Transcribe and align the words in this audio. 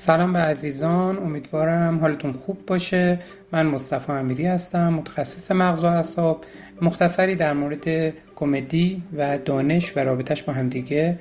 سلام 0.00 0.32
به 0.32 0.38
عزیزان 0.38 1.18
امیدوارم 1.18 1.98
حالتون 1.98 2.32
خوب 2.32 2.66
باشه. 2.66 3.18
من 3.52 3.66
مصطفی 3.66 4.12
امیری 4.12 4.46
هستم 4.46 4.88
متخصص 4.88 5.50
مغز 5.50 5.84
و 5.84 5.86
اعصاب. 5.86 6.44
مختصری 6.82 7.36
در 7.36 7.52
مورد 7.52 8.14
کمدی 8.36 9.02
و 9.16 9.38
دانش 9.38 9.96
و 9.96 10.00
رابطش 10.00 10.42
با 10.42 10.52
همدیگه 10.52 11.18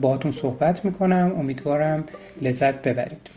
باهاتون 0.00 0.30
صحبت 0.30 0.84
می‌کنم. 0.84 1.32
امیدوارم 1.38 2.04
لذت 2.42 2.88
ببرید. 2.88 3.30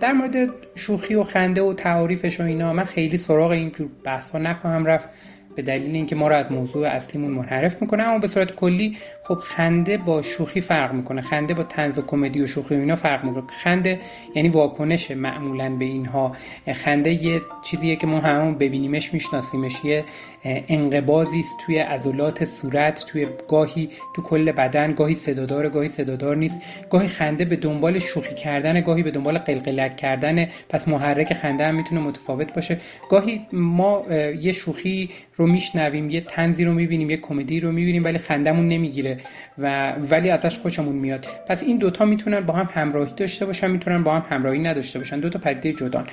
در 0.00 0.12
مورد 0.12 0.48
شوخی 0.74 1.14
و 1.14 1.24
خنده 1.24 1.62
و 1.62 1.74
تعاریفش 1.74 2.40
و 2.40 2.44
اینا 2.44 2.72
من 2.72 2.84
خیلی 2.84 3.18
سراغ 3.18 3.50
این 3.50 3.70
جور 3.70 3.88
بحث 4.04 4.30
ها 4.30 4.38
نخواهم 4.38 4.84
رفت. 4.84 5.08
به 5.54 5.62
دلیل 5.62 5.94
اینکه 5.94 6.16
ما 6.16 6.28
رو 6.28 6.34
از 6.34 6.52
موضوع 6.52 6.88
اصلیمون 6.88 7.30
منحرف 7.30 7.82
می‌کنه 7.82 8.02
اما 8.02 8.18
به 8.18 8.28
صورت 8.28 8.54
کلی 8.54 8.96
خب 9.24 9.34
خنده 9.34 9.96
با 9.96 10.22
شوخی 10.22 10.60
فرق 10.60 10.92
می‌کنه. 10.92 11.20
خنده 11.20 11.54
با 11.54 11.62
طنز 11.62 11.98
و 11.98 12.02
کمدی 12.02 12.40
و 12.40 12.46
شوخی 12.46 12.74
و 12.74 12.78
اینا 12.78 12.96
فرق 12.96 13.24
می‌کنه. 13.24 13.42
خنده 13.62 14.00
یعنی 14.34 14.48
واکنش 14.48 15.10
معمولا 15.10 15.76
به 15.76 15.84
اینها. 15.84 16.32
خنده 16.74 17.24
یه 17.24 17.40
چیزیه 17.64 17.96
که 17.96 18.06
ما 18.06 18.18
همون 18.18 18.54
ببینیمش 18.54 19.14
میشناسیمش. 19.14 19.84
یه 19.84 20.04
انقباضی 20.44 21.40
است 21.40 21.56
توی 21.66 21.78
عضلات 21.78 22.44
صورت 22.44 23.04
توی 23.06 23.26
گاهی 23.48 23.88
تو 24.16 24.22
کل 24.22 24.52
بدن 24.52 24.92
گاهی 24.92 25.14
صدادار 25.14 25.68
گاهی 25.68 25.88
صدادار 25.88 26.36
نیست. 26.36 26.60
گاهی 26.90 27.08
خنده 27.08 27.44
به 27.44 27.56
دنبال 27.56 27.98
شوخی 27.98 28.34
کردن 28.34 28.80
گاهی 28.80 29.02
به 29.02 29.10
دنبال 29.10 29.38
قلقلک 29.38 29.96
کردن. 29.96 30.46
پس 30.68 30.88
محرک 30.88 31.34
خنده 31.34 31.66
هم 31.66 31.74
می‌تونه 31.74 32.00
متفاوت 32.00 32.54
باشه. 32.54 32.78
گاهی 33.10 33.40
ما 33.52 34.04
یه 34.40 34.52
شوخی 34.52 35.10
میشنویم 35.46 36.10
یه 36.10 36.20
تنزی 36.20 36.64
رو 36.64 36.74
می‌بینیم 36.74 37.10
یه 37.10 37.16
کمدی 37.16 37.60
رو 37.60 37.72
می‌بینیم 37.72 38.04
ولی 38.04 38.18
خندمون 38.18 38.68
نمی‌گیره 38.68 39.18
و 39.58 39.92
ولی 39.92 40.30
ازش 40.30 40.58
خوشمون 40.58 40.96
میاد. 40.96 41.26
پس 41.48 41.62
این 41.62 41.78
دوتا 41.78 42.04
می‌تونن 42.04 42.40
با 42.40 42.54
هم 42.54 42.68
همراهی 42.72 43.12
داشته 43.16 43.46
باشن 43.46 43.70
می‌تونن 43.70 44.02
با 44.02 44.14
هم 44.14 44.24
همراهی 44.28 44.58
نداشته 44.58 44.98
باشن. 44.98 45.20
دوتا 45.20 45.38
پدیده 45.38 45.72
جدان. 45.72 46.06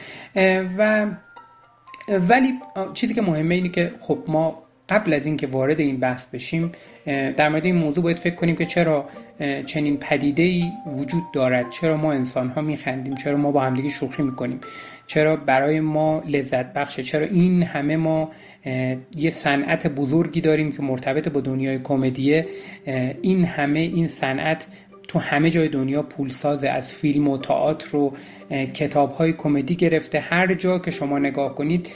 و 0.77 1.07
ولی 2.29 2.53
چیزی 2.93 3.13
که 3.13 3.21
مهمه 3.21 3.55
اینه 3.55 3.69
که 3.69 3.93
خب 3.99 4.19
ما 4.27 4.63
قبل 4.89 5.13
از 5.13 5.25
اینکه 5.25 5.47
وارد 5.47 5.79
این 5.79 5.99
بحث 5.99 6.25
بشیم 6.25 6.71
در 7.05 7.49
مورد 7.49 7.65
این 7.65 7.75
موضوع 7.75 8.03
باید 8.03 8.19
فکر 8.19 8.35
کنیم 8.35 8.55
که 8.55 8.65
چرا 8.65 9.05
چنین 9.65 9.97
پدیده 9.97 10.43
ای 10.43 10.63
وجود 10.85 11.23
دارد؟ 11.33 11.69
چرا 11.69 11.97
ما 11.97 12.13
انسان 12.13 12.49
ها 12.49 12.61
میخندیم؟ 12.61 13.15
چرا 13.15 13.37
ما 13.37 13.51
با 13.51 13.61
همدیگه 13.61 13.89
شوخی 13.89 14.23
می‌کنیم؟ 14.23 14.59
چرا 15.09 15.35
برای 15.35 15.79
ما 15.79 16.23
لذت 16.27 16.73
بخشه؟ 16.73 17.03
چرا 17.03 17.25
این 17.25 17.63
همه 17.63 17.97
ما 17.97 18.29
یه 19.17 19.29
صنعت 19.29 19.87
بزرگی 19.87 20.41
داریم 20.41 20.71
که 20.71 20.81
مرتبط 20.81 21.29
با 21.29 21.41
دنیای 21.41 21.79
کمدیه؟ 21.79 22.45
این 23.21 23.45
همه 23.45 23.79
این 23.79 24.07
صنعت 24.07 24.67
تو 25.09 25.19
همه 25.19 25.49
جای 25.49 25.67
دنیا 25.67 26.01
پولسازه 26.01 26.69
از 26.69 26.93
فیلم 26.93 27.27
و 27.27 27.37
تئاتر 27.37 27.95
و 27.95 28.13
کتاب 28.73 29.11
های 29.11 29.33
کمدی 29.33 29.75
گرفته. 29.75 30.19
هر 30.19 30.53
جا 30.53 30.79
که 30.79 30.91
شما 30.91 31.19
نگاه 31.19 31.55
کنید 31.55 31.89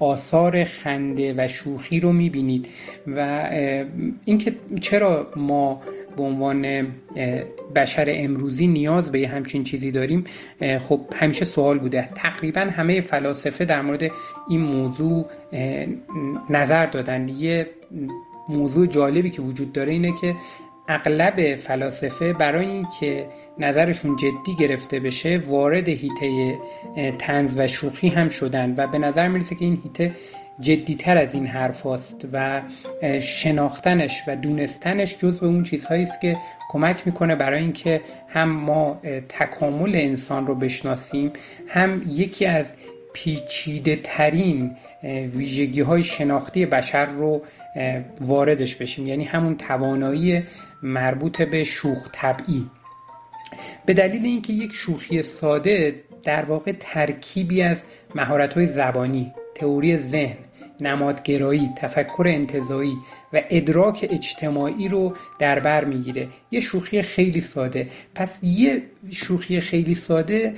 آثار 0.00 0.64
خنده 0.64 1.34
و 1.36 1.48
شوخی 1.48 2.00
رو 2.00 2.12
می‌بینید. 2.12 2.68
و 3.06 3.48
اینکه 4.24 4.54
چرا 4.80 5.30
ما 5.36 5.80
به 6.16 6.22
عنوان 6.22 6.86
بشر 7.74 8.06
امروزی 8.08 8.66
نیاز 8.66 9.12
به 9.12 9.20
یه 9.20 9.28
همچین 9.28 9.64
چیزی 9.64 9.90
داریم 9.90 10.24
خب 10.88 11.00
همیشه 11.14 11.44
سوال 11.44 11.78
بوده. 11.78 12.08
تقریبا 12.14 12.60
همه 12.60 13.00
فلاسفه 13.00 13.64
در 13.64 13.82
مورد 13.82 14.10
این 14.48 14.60
موضوع 14.60 15.26
نظر 16.50 16.86
دادن. 16.86 17.28
یه 17.28 17.70
موضوع 18.48 18.86
جالبی 18.86 19.30
که 19.30 19.42
وجود 19.42 19.72
داره 19.72 19.92
اینه 19.92 20.12
که 20.20 20.34
اغلب 20.94 21.56
فلاسفه 21.56 22.32
برای 22.32 22.66
اینکه 22.66 23.26
نظرشون 23.58 24.16
جدی 24.16 24.54
گرفته 24.58 25.00
بشه 25.00 25.42
وارد 25.46 25.88
هیته 25.88 26.58
تنز 27.18 27.58
و 27.58 27.66
شوخی 27.66 28.08
هم 28.08 28.28
شدن 28.28 28.74
و 28.76 28.86
به 28.86 28.98
نظر 28.98 29.28
می‌رسه 29.28 29.54
که 29.54 29.64
این 29.64 29.78
هیته 29.84 30.12
جدیتر 30.60 31.18
از 31.18 31.34
این 31.34 31.46
حرف 31.46 31.86
هست 31.86 32.28
و 32.32 32.62
شناختنش 33.20 34.22
و 34.26 34.36
دونستنش 34.36 35.18
جز 35.18 35.40
به 35.40 35.46
اون 35.46 35.62
چیزهایی 35.62 36.02
است 36.02 36.20
که 36.20 36.36
کمک 36.70 37.06
می‌کنه 37.06 37.34
برای 37.34 37.60
اینکه 37.60 38.00
هم 38.28 38.48
ما 38.50 39.00
تکامل 39.28 39.92
انسان 39.94 40.46
رو 40.46 40.54
بشناسیم 40.54 41.32
هم 41.68 42.02
یکی 42.08 42.46
از 42.46 42.74
پیچیده 43.12 44.00
ترین 44.02 44.76
ویژگی 45.34 45.80
های 45.80 46.02
شناختی 46.02 46.66
بشر 46.66 47.06
رو 47.06 47.42
واردش 48.20 48.76
بشیم. 48.76 49.06
یعنی 49.06 49.24
همون 49.24 49.56
توانایی 49.56 50.42
مربوط 50.82 51.42
به 51.42 51.64
شوخ 51.64 52.08
طبعی. 52.12 52.70
به 53.86 53.94
دلیل 53.94 54.24
اینکه 54.24 54.52
یک 54.52 54.72
شوخی 54.72 55.22
ساده 55.22 55.94
در 56.22 56.44
واقع 56.44 56.72
ترکیبی 56.80 57.62
از 57.62 57.82
مهارت 58.14 58.54
های 58.54 58.66
زبانی 58.66 59.32
تئوری 59.54 59.96
ذهن 59.96 60.36
نمادگرایی 60.80 61.70
تفکر 61.76 62.24
انتظایی 62.26 62.94
و 63.32 63.42
ادراک 63.50 64.08
اجتماعی 64.10 64.88
رو 64.88 65.16
در 65.38 65.60
بر 65.60 65.84
می‌گیره. 65.84 66.28
یه 66.50 66.60
شوخی 66.60 67.02
خیلی 67.02 67.40
ساده. 67.40 67.88
پس 68.14 68.38
یه 68.42 68.82
شوخی 69.10 69.60
خیلی 69.60 69.94
ساده 69.94 70.54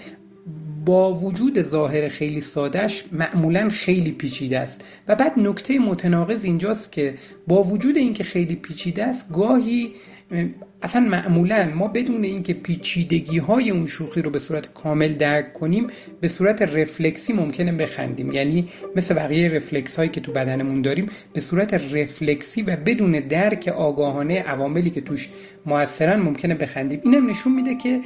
با 0.85 1.15
وجود 1.15 1.63
ظاهر 1.63 2.09
خیلی 2.09 2.41
سادهش 2.41 3.05
معمولا 3.13 3.69
خیلی 3.69 4.13
پیچیده 4.13 4.59
است. 4.59 4.85
و 5.09 5.15
بعد 5.15 5.39
نکته 5.39 5.79
متناقض 5.79 6.45
اینجاست 6.45 6.93
که 6.93 7.15
با 7.47 7.63
وجود 7.63 7.97
اینکه 7.97 8.25
خیلی 8.25 8.55
پیچیده 8.55 9.05
است 9.05 9.33
گاهی 9.33 9.95
اصلا 10.83 11.01
معمولا 11.01 11.73
ما 11.75 11.89
بدون 11.89 12.25
اینکه 12.25 12.55
پیچیدگی 12.55 13.39
های 13.39 13.71
اون 13.71 13.87
شوخی 13.87 14.23
رو 14.23 14.31
به 14.31 14.39
صورت 14.39 14.75
کامل 14.75 15.13
درک 15.15 15.53
کنیم 15.53 15.87
به 16.21 16.29
صورت 16.29 16.63
رفلکسی 16.63 17.33
ممکنه 17.33 17.73
بخندیم. 17.73 18.33
یعنی 18.33 18.69
مثل 18.97 19.15
بقیه 19.15 19.49
رفلکس 19.49 19.97
هایی 19.97 20.11
که 20.11 20.21
تو 20.21 20.33
بدنمون 20.33 20.83
داریم 20.83 21.07
به 21.33 21.41
صورت 21.41 21.75
رفلکسی 21.75 22.63
و 22.63 22.77
بدون 22.77 23.13
درک 23.13 23.69
آگاهانه 23.69 24.43
عواملی 24.43 24.91
که 24.91 25.01
توش 25.01 25.29
موثرن 25.67 26.21
ممکنه 26.21 26.55
بخندیم. 26.55 27.01
اینم 27.05 27.31
نشون 27.31 27.55
میده 27.55 27.75
که 27.75 28.01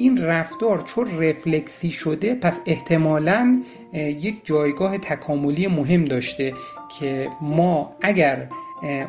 این 0.00 0.22
رفتار 0.22 0.82
چون 0.82 1.18
رفلکسی 1.18 1.90
شده 1.90 2.34
پس 2.34 2.60
احتمالا 2.66 3.62
یک 3.92 4.40
جایگاه 4.44 4.98
تکاملی 4.98 5.66
مهم 5.66 6.04
داشته 6.04 6.52
که 6.98 7.28
ما 7.40 7.96
اگر 8.00 8.48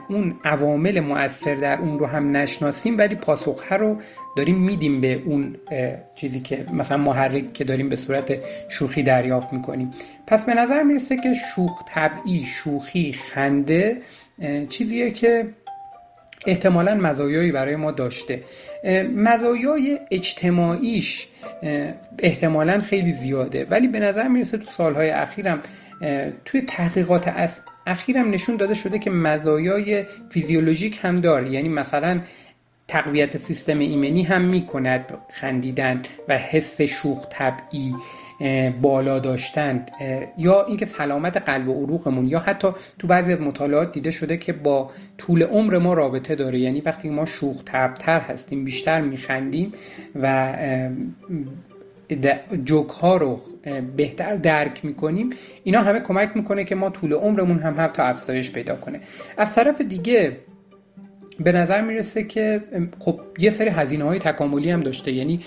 اون 0.09 0.35
عوامل 0.43 0.99
مؤثر 0.99 1.55
در 1.55 1.79
اون 1.79 1.99
رو 1.99 2.05
هم 2.05 2.37
نشناسیم 2.37 2.97
ولی 2.97 3.15
پاسخه 3.15 3.75
رو 3.75 3.97
داریم 4.37 4.57
میدیم 4.57 5.01
به 5.01 5.21
اون 5.25 5.55
چیزی 6.15 6.39
که 6.39 6.65
مثلا 6.73 6.97
محرک 6.97 7.53
که 7.53 7.63
داریم 7.63 7.89
به 7.89 7.95
صورت 7.95 8.37
شوخی 8.69 9.03
دریافت 9.03 9.53
می‌کنیم. 9.53 9.91
پس 10.27 10.45
به 10.45 10.53
نظر 10.53 10.83
می‌رسه 10.83 11.17
که 11.17 11.33
شوخ 11.33 11.83
طبعی 11.87 12.43
شوخی 12.43 13.13
خنده 13.13 13.97
چیزیه 14.69 15.11
که 15.11 15.47
احتمالا 16.45 16.95
مزایایی 16.95 17.51
برای 17.51 17.75
ما 17.75 17.91
داشته. 17.91 18.43
مزایای 19.15 19.99
اجتماعیش 20.11 21.27
احتمالا 22.19 22.79
خیلی 22.79 23.13
زیاده. 23.13 23.65
ولی 23.69 23.87
به 23.87 23.99
نظر 23.99 24.27
می‌رسه 24.27 24.57
تو 24.57 24.69
سالهای 24.69 25.09
اخیرم 25.09 25.61
توی 26.45 26.61
تحقیقات 26.61 27.33
اخیرم 27.87 28.29
نشون 28.29 28.55
داده 28.55 28.73
شده 28.73 28.99
که 28.99 29.09
مزایای 29.09 30.05
فیزیولوژیک 30.29 30.99
هم 31.01 31.15
داره. 31.15 31.51
یعنی 31.51 31.69
مثلا 31.69 32.21
تقویت 32.87 33.37
سیستم 33.37 33.79
ایمنی 33.79 34.23
هم 34.23 34.41
می‌کند 34.41 35.17
خندیدن 35.33 36.01
و 36.27 36.37
حس 36.37 36.81
شوخ 36.81 37.25
طبعی. 37.29 37.95
بالا 38.81 39.19
داشتن 39.19 39.85
یا 40.37 40.65
اینکه 40.65 40.85
سلامت 40.85 41.37
قلب 41.37 41.67
و 41.67 41.83
عروقمون 41.83 42.27
یا 42.27 42.39
حتی 42.39 42.67
تو 42.99 43.07
بعضی 43.07 43.35
مطالعات 43.35 43.91
دیده 43.91 44.11
شده 44.11 44.37
که 44.37 44.53
با 44.53 44.89
طول 45.17 45.43
عمر 45.43 45.77
ما 45.77 45.93
رابطه 45.93 46.35
داره. 46.35 46.59
یعنی 46.59 46.81
وقتی 46.81 47.09
ما 47.09 47.25
شوخ 47.25 47.63
تر 47.63 48.19
هستیم 48.19 48.65
بیشتر 48.65 49.01
میخندیم 49.01 49.73
و 50.21 50.53
جوک 52.65 52.89
ها 52.89 53.17
رو 53.17 53.41
بهتر 53.97 54.35
درک 54.35 54.85
می‌کنیم 54.85 55.29
اینا 55.63 55.81
همه 55.81 55.99
کمک 55.99 56.31
می‌کنه 56.35 56.63
که 56.63 56.75
ما 56.75 56.89
طول 56.89 57.13
عمرمون 57.13 57.59
هم 57.59 57.75
حتی 57.77 58.01
افزایش 58.01 58.51
پیدا 58.51 58.75
کنه. 58.75 58.99
از 59.37 59.55
طرف 59.55 59.81
دیگه 59.81 60.37
به 61.43 61.51
نظر 61.51 61.81
می‌رسه 61.81 62.23
که 62.23 62.63
خب 62.99 63.19
یه 63.39 63.49
سری 63.49 63.69
هزینه 63.69 64.03
های 64.03 64.19
تکاملی 64.19 64.71
هم 64.71 64.79
داشته. 64.79 65.11
یعنی 65.11 65.39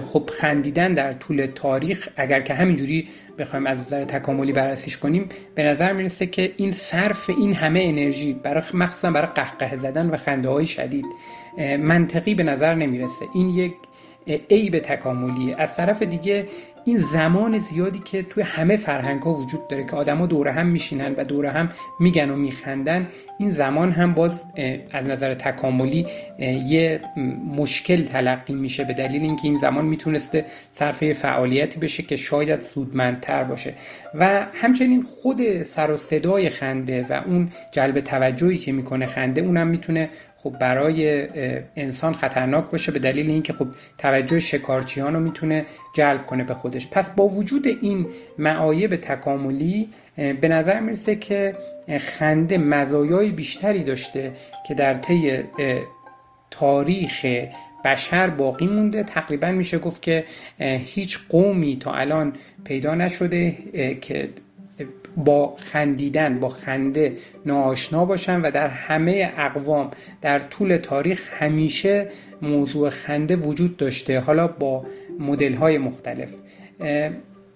خب 0.00 0.30
خندیدن 0.38 0.94
در 0.94 1.12
طول 1.12 1.46
تاریخ 1.54 2.08
اگر 2.16 2.40
که 2.40 2.54
همینجوری 2.54 3.08
بخوایم 3.38 3.66
از 3.66 3.80
نظر 3.80 4.04
تکاملی 4.04 4.52
بررسیش 4.52 4.98
کنیم 4.98 5.28
به 5.54 5.62
نظر 5.62 5.92
می‌رسه 5.92 6.26
که 6.26 6.52
این 6.56 6.72
صرف 6.72 7.30
این 7.30 7.54
همه 7.54 7.80
انرژی 7.82 8.32
برای 8.32 8.62
مخصوصا 8.74 9.10
برای 9.10 9.28
قهقه 9.34 9.76
زدن 9.76 10.10
و 10.10 10.16
خنده 10.16 10.48
های 10.48 10.66
شدید 10.66 11.04
منطقی 11.78 12.34
به 12.34 12.42
نظر 12.42 12.74
نمی‌رسه. 12.74 13.24
این 13.34 13.48
یک 13.48 13.72
عیب 14.50 14.78
تکاملی 14.78 15.54
از 15.54 15.76
طرف 15.76 16.02
دیگه 16.02 16.46
این 16.88 16.98
زمان 16.98 17.58
زیادی 17.58 17.98
که 17.98 18.22
توی 18.22 18.42
همه 18.42 18.76
فرهنگ 18.76 19.22
ها 19.22 19.34
وجود 19.34 19.68
داره 19.68 19.84
که 19.84 19.96
آدما 19.96 20.26
دور 20.26 20.48
هم 20.48 20.66
میشینن 20.66 21.14
و 21.14 21.24
دور 21.24 21.46
هم 21.46 21.68
میگن 22.00 22.30
و 22.30 22.36
میخندن 22.36 23.08
این 23.38 23.50
زمان 23.50 23.92
هم 23.92 24.14
باز 24.14 24.42
از 24.92 25.06
نظر 25.06 25.34
تکاملی 25.34 26.06
یه 26.66 27.00
مشکل 27.56 28.04
تلقی 28.04 28.54
میشه 28.54 28.84
به 28.84 28.94
دلیل 28.94 29.22
اینکه 29.22 29.48
این 29.48 29.58
زمان 29.58 29.84
می‌تونسته 29.84 30.44
صرفه 30.72 31.12
فعالیتی 31.12 31.80
بشه 31.80 32.02
که 32.02 32.16
شاید 32.16 32.62
سودمندتر 32.62 33.44
باشه. 33.44 33.74
و 34.14 34.46
همچنین 34.54 35.02
خود 35.02 35.62
سر 35.62 35.90
و 35.90 35.96
صدای 35.96 36.48
خنده 36.48 37.06
و 37.08 37.22
اون 37.26 37.48
جلب 37.72 38.00
توجهی 38.00 38.58
که 38.58 38.72
می‌کنه 38.72 39.06
خنده 39.06 39.40
اونم 39.40 39.66
می‌تونه 39.66 40.10
خب 40.48 40.58
برای 40.58 41.28
انسان 41.76 42.14
خطرناک 42.14 42.70
باشه 42.70 42.92
به 42.92 42.98
دلیل 42.98 43.30
اینکه 43.30 43.52
خب 43.52 43.66
توجه 43.98 44.38
شکارچیان 44.38 45.14
رو 45.14 45.20
می‌تونه 45.20 45.66
جلب 45.94 46.26
کنه 46.26 46.44
به 46.44 46.54
خودش. 46.54 46.88
پس 46.88 47.10
با 47.10 47.28
وجود 47.28 47.66
این 47.66 48.06
معایب 48.38 48.96
تکاملی 48.96 49.88
به 50.16 50.48
نظر 50.48 50.80
می‌رسه 50.80 51.16
که 51.16 51.56
خنده 52.00 52.58
مزایای 52.58 53.30
بیشتری 53.30 53.84
داشته 53.84 54.32
که 54.68 54.74
در 54.74 54.94
طی 54.94 55.38
تاریخ 56.50 57.26
بشر 57.84 58.30
باقی 58.30 58.66
مونده. 58.66 59.02
تقریبا 59.02 59.50
میشه 59.50 59.78
گفت 59.78 60.02
که 60.02 60.24
هیچ 60.60 61.18
قومی 61.28 61.76
تا 61.80 61.92
الان 61.92 62.32
پیدا 62.64 62.94
نشده 62.94 63.54
که 64.00 64.28
با 65.24 65.54
خندیدن 65.56 66.40
با 66.40 66.48
خنده 66.48 67.16
ناآشنا 67.46 68.04
باشن 68.04 68.40
و 68.40 68.50
در 68.50 68.68
همه 68.68 69.32
اقوام 69.36 69.90
در 70.20 70.38
طول 70.38 70.76
تاریخ 70.76 71.42
همیشه 71.42 72.08
موضوع 72.42 72.88
خنده 72.88 73.36
وجود 73.36 73.76
داشته 73.76 74.20
حالا 74.20 74.48
با 74.48 74.84
مدل 75.18 75.54
های 75.54 75.78
مختلف 75.78 76.34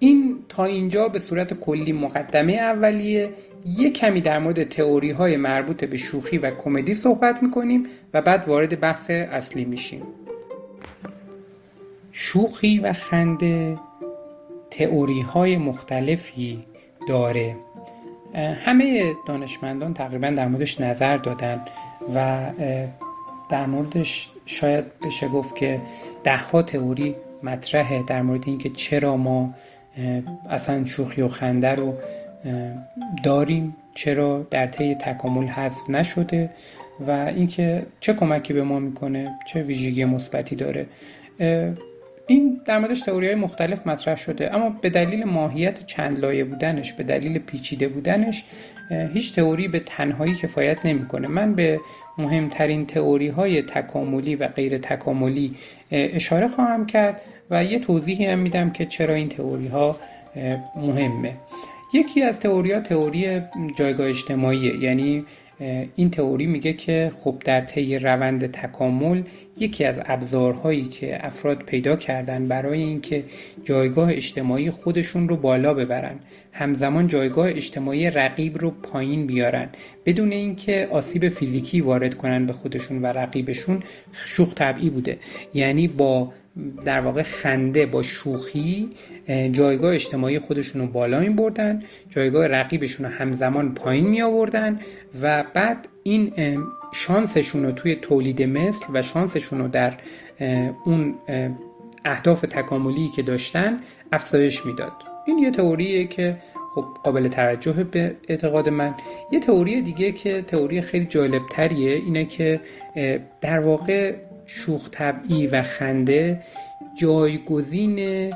این 0.03 0.39
تا 0.49 0.65
اینجا 0.65 1.09
به 1.09 1.19
صورت 1.19 1.55
کلی 1.55 1.93
مقدمه 1.93 2.53
اولیه. 2.53 3.31
یک 3.79 3.99
کمی 3.99 4.21
در 4.21 4.39
مورد 4.39 4.65
تئوری 4.65 5.11
های 5.11 5.37
مربوط 5.37 5.85
به 5.85 5.97
شوخی 5.97 6.39
و 6.39 6.51
کمدی 6.51 6.95
صحبت 6.95 7.43
می‌کنیم 7.43 7.87
و 8.15 8.23
بعد 8.23 8.49
وارد 8.49 8.81
بحث 8.81 9.11
اصلی 9.11 9.65
میشیم. 9.65 10.03
شوخی 12.13 12.79
و 12.79 12.93
خنده 12.93 13.79
تئوری 14.71 15.21
های 15.21 15.57
مختلفی. 15.57 16.65
داره. 17.09 17.57
همه 18.35 19.13
دانشمندان 19.27 19.95
تقریبا 19.95 20.31
در 20.31 20.49
موردش 20.49 20.81
نظر 20.81 21.17
دادن 21.17 21.61
و 22.15 22.51
در 23.49 23.67
موردش 23.67 24.31
شاید 24.47 24.85
بشه 25.05 25.29
گفت 25.29 25.57
که 25.57 25.81
دهها 26.25 26.63
تئوری 26.63 27.15
مطرحه 27.43 28.03
در 28.03 28.23
مورد 28.23 28.45
اینکه 28.47 28.69
چرا 28.69 29.17
ما 29.17 29.55
اصلا 30.51 30.85
شوخی 30.85 31.23
و 31.23 31.29
خنده 31.29 31.75
رو 31.75 31.95
داریم 33.25 33.77
چرا 33.95 34.47
در 34.51 34.67
طی 34.67 34.95
تکامل 34.95 35.47
حذف 35.47 35.91
نشده 35.91 36.51
و 37.07 37.11
اینکه 37.11 37.87
چه 38.01 38.13
کمکی 38.13 38.53
به 38.53 38.63
ما 38.63 38.79
می‌کنه 38.79 39.39
چه 39.47 39.63
ویژگی 39.63 40.05
مثبتی 40.05 40.57
داره. 40.57 40.87
این 42.27 42.61
در 42.65 42.79
موردش 42.79 43.01
تئوری 43.01 43.27
های 43.27 43.35
مختلف 43.35 43.87
مطرح 43.87 44.17
شده 44.17 44.55
اما 44.55 44.71
به 44.71 44.91
دلیل 44.91 45.25
ماهیت 45.25 45.87
چند 45.87 46.19
لایه 46.19 46.45
بودنش 46.45 46.93
به 46.93 47.03
دلیل 47.03 47.39
پیچیده 47.39 47.89
بودنش 47.89 48.45
هیچ 49.15 49.35
تئوری 49.35 49.69
به 49.69 49.81
تنهایی 49.81 50.35
کفایت 50.35 50.87
نمی‌کنه. 50.87 51.29
من 51.29 51.55
به 51.55 51.81
مهمترین 52.19 52.87
تئوری 52.87 53.29
های 53.29 53.63
تکاملی 53.63 54.37
و 54.37 54.49
غیر 54.49 54.79
تکاملی 54.79 55.55
اشاره 55.91 56.49
خواهم 56.49 56.87
کرد 56.87 57.21
و 57.51 57.65
یه 57.65 57.79
توضیحی 57.79 58.27
هم 58.27 58.39
میدم 58.39 58.71
که 58.71 58.87
چرا 58.87 59.15
این 59.15 59.29
تئوری 59.29 59.69
ها 59.69 59.97
مهمه. 60.77 61.37
یکی 61.95 62.23
از 62.23 62.41
تئوری 62.41 62.73
ها 62.73 62.81
تئوری 62.81 63.43
جایگاه 63.77 64.09
اجتماعیه 64.09 64.77
یعنی 64.77 65.25
این 65.97 66.11
تئوری 66.11 66.47
میگه 66.47 66.73
که 66.73 67.13
خب 67.17 67.37
در 67.45 67.61
طی 67.61 67.99
روند 67.99 68.47
تکامل 68.47 69.23
یکی 69.59 69.85
از 69.85 70.01
ابزارهایی 70.05 70.85
که 70.85 71.27
افراد 71.27 71.63
پیدا 71.63 71.97
کردن 71.97 72.49
برای 72.49 72.83
اینکه 72.83 73.25
جایگاه 73.65 74.13
اجتماعی 74.13 74.71
خودشون 74.71 75.29
رو 75.29 75.37
بالا 75.37 75.75
ببرن 75.75 76.21
همزمان 76.53 77.07
جایگاه 77.07 77.49
اجتماعی 77.49 78.11
رقیب 78.11 78.59
رو 78.59 78.71
پایین 78.71 79.27
بیارن 79.27 79.69
بدون 80.07 80.33
اینکه 80.33 80.89
آسیب 80.91 81.29
فیزیکی 81.29 81.81
وارد 81.81 82.15
کنن 82.15 82.47
به 82.47 82.53
خودشون 82.53 83.03
و 83.03 83.07
رقیبشون 83.07 83.83
شوخ 84.13 84.55
طبعی 84.55 84.91
بوده. 84.91 85.19
یعنی 85.55 85.89
با 85.89 86.33
در 86.85 87.01
واقع 87.01 87.23
خنده 87.23 87.87
با 87.87 88.03
شوخی 88.03 88.91
جایگاه 89.53 89.95
اجتماعی 89.95 90.39
خودشون 90.39 90.83
رو 90.83 90.89
بالا 90.89 91.21
می 91.21 91.29
بردن 91.29 91.83
جایگاه 92.11 92.47
رقیبشون 92.47 93.07
رو 93.07 93.13
همزمان 93.13 93.75
پایین 93.75 94.09
می 94.09 94.23
آوردن 94.23 94.81
و 95.23 95.45
بعد 95.55 95.89
این 96.03 96.33
شانسشون 96.93 97.65
رو 97.65 97.73
توی 97.73 97.95
تولید 97.95 98.43
مثل 98.43 98.87
و 98.93 99.03
شانسشون 99.03 99.59
رو 99.59 99.69
در 99.69 99.95
اون 100.85 101.15
اهداف 102.05 102.41
تکاملی 102.41 103.09
که 103.17 103.23
داشتن 103.23 103.81
افزایش 104.13 104.67
می‌داد. 104.67 104.93
این 105.27 105.39
یه 105.39 105.51
تئوریه 105.51 106.07
که 106.07 106.37
خب 106.75 106.85
قابل 107.05 107.29
توجه 107.29 107.85
به 107.85 108.17
اعتقاد 108.29 108.69
من. 108.69 108.95
یه 109.33 109.41
تئوری 109.41 109.83
دیگه 109.83 110.13
که 110.13 110.43
تئوری 110.43 110.81
خیلی 110.81 111.07
جالب 111.07 111.43
تریه 111.51 111.93
اینه 111.93 112.25
که 112.25 112.61
در 113.41 113.61
واقع 113.61 114.15
شوخ 114.47 114.89
طبعی 114.91 115.47
و 115.47 115.63
خنده 115.63 116.41
جایگزین 116.99 118.31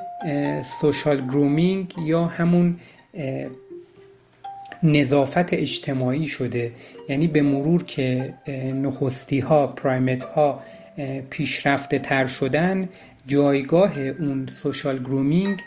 سوشال 0.63 1.27
گرومینگ 1.27 1.95
یا 2.05 2.25
همون 2.25 2.77
نظافت 4.83 5.53
اجتماعی 5.55 6.27
شده. 6.27 6.73
یعنی 7.09 7.27
به 7.27 7.43
مرور 7.43 7.83
که 7.83 8.35
نخستی 8.75 9.41
ها 9.41 9.67
پرایمت 9.67 10.25
ها 10.25 10.63
پیشرفته 11.31 11.99
تر 11.99 12.27
شدن 12.27 12.89
جایگاه 13.27 13.99
اون 13.99 14.47
سوشال 14.47 14.99
گرومینگ 14.99 15.61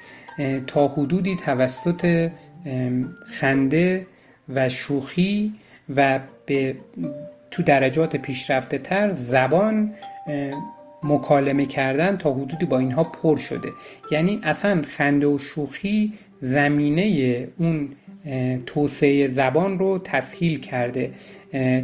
تا 0.68 0.88
حدودی 0.88 1.36
توسط 1.36 2.32
خنده 3.40 4.06
و 4.50 4.70
شوخی 4.70 5.54
و 5.96 6.20
به 6.46 6.76
تو 7.52 7.64
درجات 7.64 8.16
پیشرفته 8.16 8.78
تر 8.78 9.12
زبان 9.12 9.94
مکالمه 11.04 11.66
کردن 11.66 12.18
تا 12.18 12.34
حدودی 12.34 12.66
با 12.66 12.80
اینها 12.80 13.04
پر 13.04 13.38
شده. 13.38 13.70
یعنی 14.12 14.40
اصلا 14.44 14.82
خنده 14.82 15.28
و 15.28 15.38
شوخی 15.38 16.14
زمینه 16.42 17.48
اون 17.58 17.90
توسعه 18.66 19.28
زبان 19.28 19.80
رو 19.80 20.00
تسهیل 20.04 20.60
کرده 20.60 21.12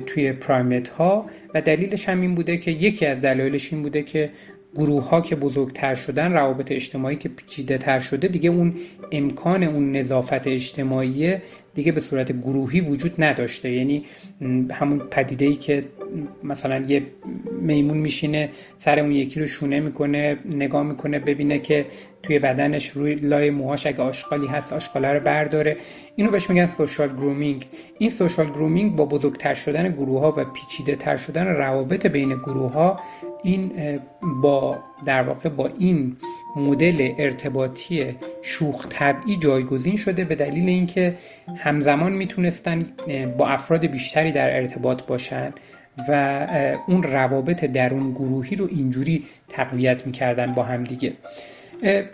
توی 0.06 0.34
پرایمت 0.34 0.88
ها. 0.88 1.26
و 1.54 1.62
دلیلش 1.62 2.10
هم 2.10 2.22
این 2.22 2.36
بوده 2.36 2.58
که 2.58 2.72
یکی 2.72 3.06
از 3.06 3.22
دلایلش 3.22 3.74
این 3.74 3.82
بوده 3.82 4.04
که 4.04 4.30
گروه 4.76 5.10
ها 5.10 5.22
که 5.22 5.36
بزرگتر 5.36 5.96
شدن 5.96 6.34
روابط 6.34 6.72
اجتماعی 6.72 7.16
که 7.16 7.30
پیچیده 7.30 7.78
تر 7.78 8.00
شده 8.00 8.28
دیگه 8.28 8.50
اون 8.50 8.74
امکان 9.12 9.64
اون 9.64 9.92
نظافت 9.92 10.48
اجتماعی 10.48 11.38
دیگه 11.76 11.92
به 11.92 12.00
صورت 12.00 12.32
گروهی 12.32 12.82
وجود 12.82 13.24
نداشته. 13.24 13.72
یعنی 13.72 14.06
همون 14.72 15.00
پدیده 15.00 15.46
ای 15.46 15.56
که 15.56 15.84
مثلا 16.44 16.86
یه 16.88 17.04
میمون 17.62 17.98
میشینه 17.98 18.50
سر 18.78 19.00
اون 19.00 19.12
یکی 19.12 19.40
رو 19.40 19.48
شونه 19.48 19.80
می‌کنه 19.80 20.38
نگاه 20.46 20.84
می‌کنه 20.84 21.20
ببینه 21.20 21.60
که 21.60 21.86
توی 22.24 22.40
بدنش 22.40 22.90
روی 22.90 23.16
لای 23.16 23.50
موهاش 23.50 23.88
اگه 23.88 24.02
آشغالی 24.02 24.48
هست 24.48 24.74
آشغاله 24.74 25.14
رو 25.14 25.20
برداره. 25.20 25.78
اینو 26.16 26.32
بهش 26.32 26.50
میگن 26.50 26.68
social 26.68 27.10
grooming. 27.16 27.66
این 28.00 28.10
social 28.10 28.46
grooming 28.46 28.96
با 28.96 29.06
بزرگتر 29.06 29.54
شدن 29.54 29.92
گروه 29.92 30.22
ها 30.22 30.34
و 30.38 30.46
پیچیده 30.46 30.96
تر 30.96 31.18
شدن 31.18 31.48
روابط 31.48 32.06
بین 32.06 32.36
گروه 32.36 32.72
ها 32.72 33.00
این 33.44 33.72
با 34.42 34.78
در 35.06 35.24
واقع 35.24 35.50
با 35.50 35.70
این 35.80 36.18
مدل 36.56 37.12
ارتباطی 37.18 38.16
شوخ 38.42 38.88
طبعی 38.90 39.38
جایگزین 39.38 39.98
شده 39.98 40.26
به 40.26 40.36
دلیل 40.36 40.70
اینکه 40.70 41.18
همزمان 41.58 42.14
می‌تونستن 42.14 42.80
با 43.38 43.48
افراد 43.48 43.86
بیشتری 43.86 44.32
در 44.32 44.56
ارتباط 44.56 45.04
باشن 45.04 45.54
و 46.10 46.82
اون 46.88 47.04
روابط 47.04 47.66
درون 47.66 48.12
گروهی 48.12 48.56
رو 48.56 48.68
اینجوری 48.72 49.24
تقویت 49.50 50.08
می‌کردن 50.08 50.54
با 50.54 50.64
همدیگه 50.64 51.14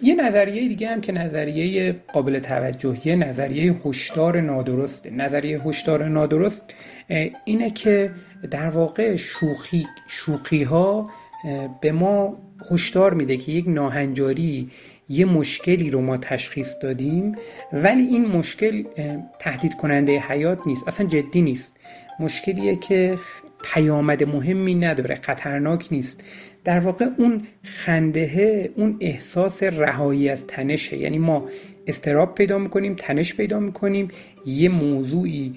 یه 0.01 0.15
نظریه 0.15 0.67
دیگه 0.67 0.88
هم 0.88 1.01
که 1.01 1.12
نظریه 1.12 1.95
قابل 2.13 2.39
توجهیه 2.39 3.15
نظریه 3.15 3.74
هشدار 3.86 4.41
نادرسته. 4.41 5.10
نظریه 5.10 5.62
هشدار 5.62 6.07
نادرست 6.07 6.74
اینه 7.45 7.69
که 7.69 8.12
در 8.51 8.69
واقع 8.69 9.15
شوخی 9.15 9.88
شوخی 10.07 10.63
ها 10.63 11.10
به 11.81 11.91
ما 11.91 12.38
هشدار 12.71 13.13
میده 13.13 13.38
که 13.38 13.51
یک 13.51 13.65
ناهنجاری 13.67 14.69
یه 15.10 15.25
مشکلی 15.25 15.89
رو 15.89 16.01
ما 16.01 16.17
تشخیص 16.17 16.75
دادیم 16.81 17.36
ولی 17.74 18.01
این 18.01 18.25
مشکل 18.25 18.83
تهدید 19.39 19.74
کننده 19.74 20.19
حیات 20.19 20.60
نیست 20.65 20.88
اصلا 20.88 21.07
جدی 21.07 21.41
نیست. 21.41 21.75
مشکلیه 22.19 22.75
که 22.75 23.17
پیامد 23.63 24.24
مهمی 24.24 24.75
نداره 24.75 25.15
خطرناک 25.15 25.88
نیست. 25.91 26.24
در 26.63 26.79
واقع 26.79 27.05
اون 27.17 27.48
خندهه 27.63 28.69
اون 28.75 28.98
احساس 29.00 29.63
رهایی 29.63 30.29
از 30.29 30.48
تنشه. 30.48 30.98
یعنی 30.98 31.17
ما 31.17 31.48
استراب 31.88 32.36
پیدا 32.36 32.57
می‌کنیم 32.57 32.95
تنش 32.95 33.36
پیدا 33.36 33.60
می‌کنیم 33.60 34.07
یه 34.45 34.69
موضوعی 34.69 35.53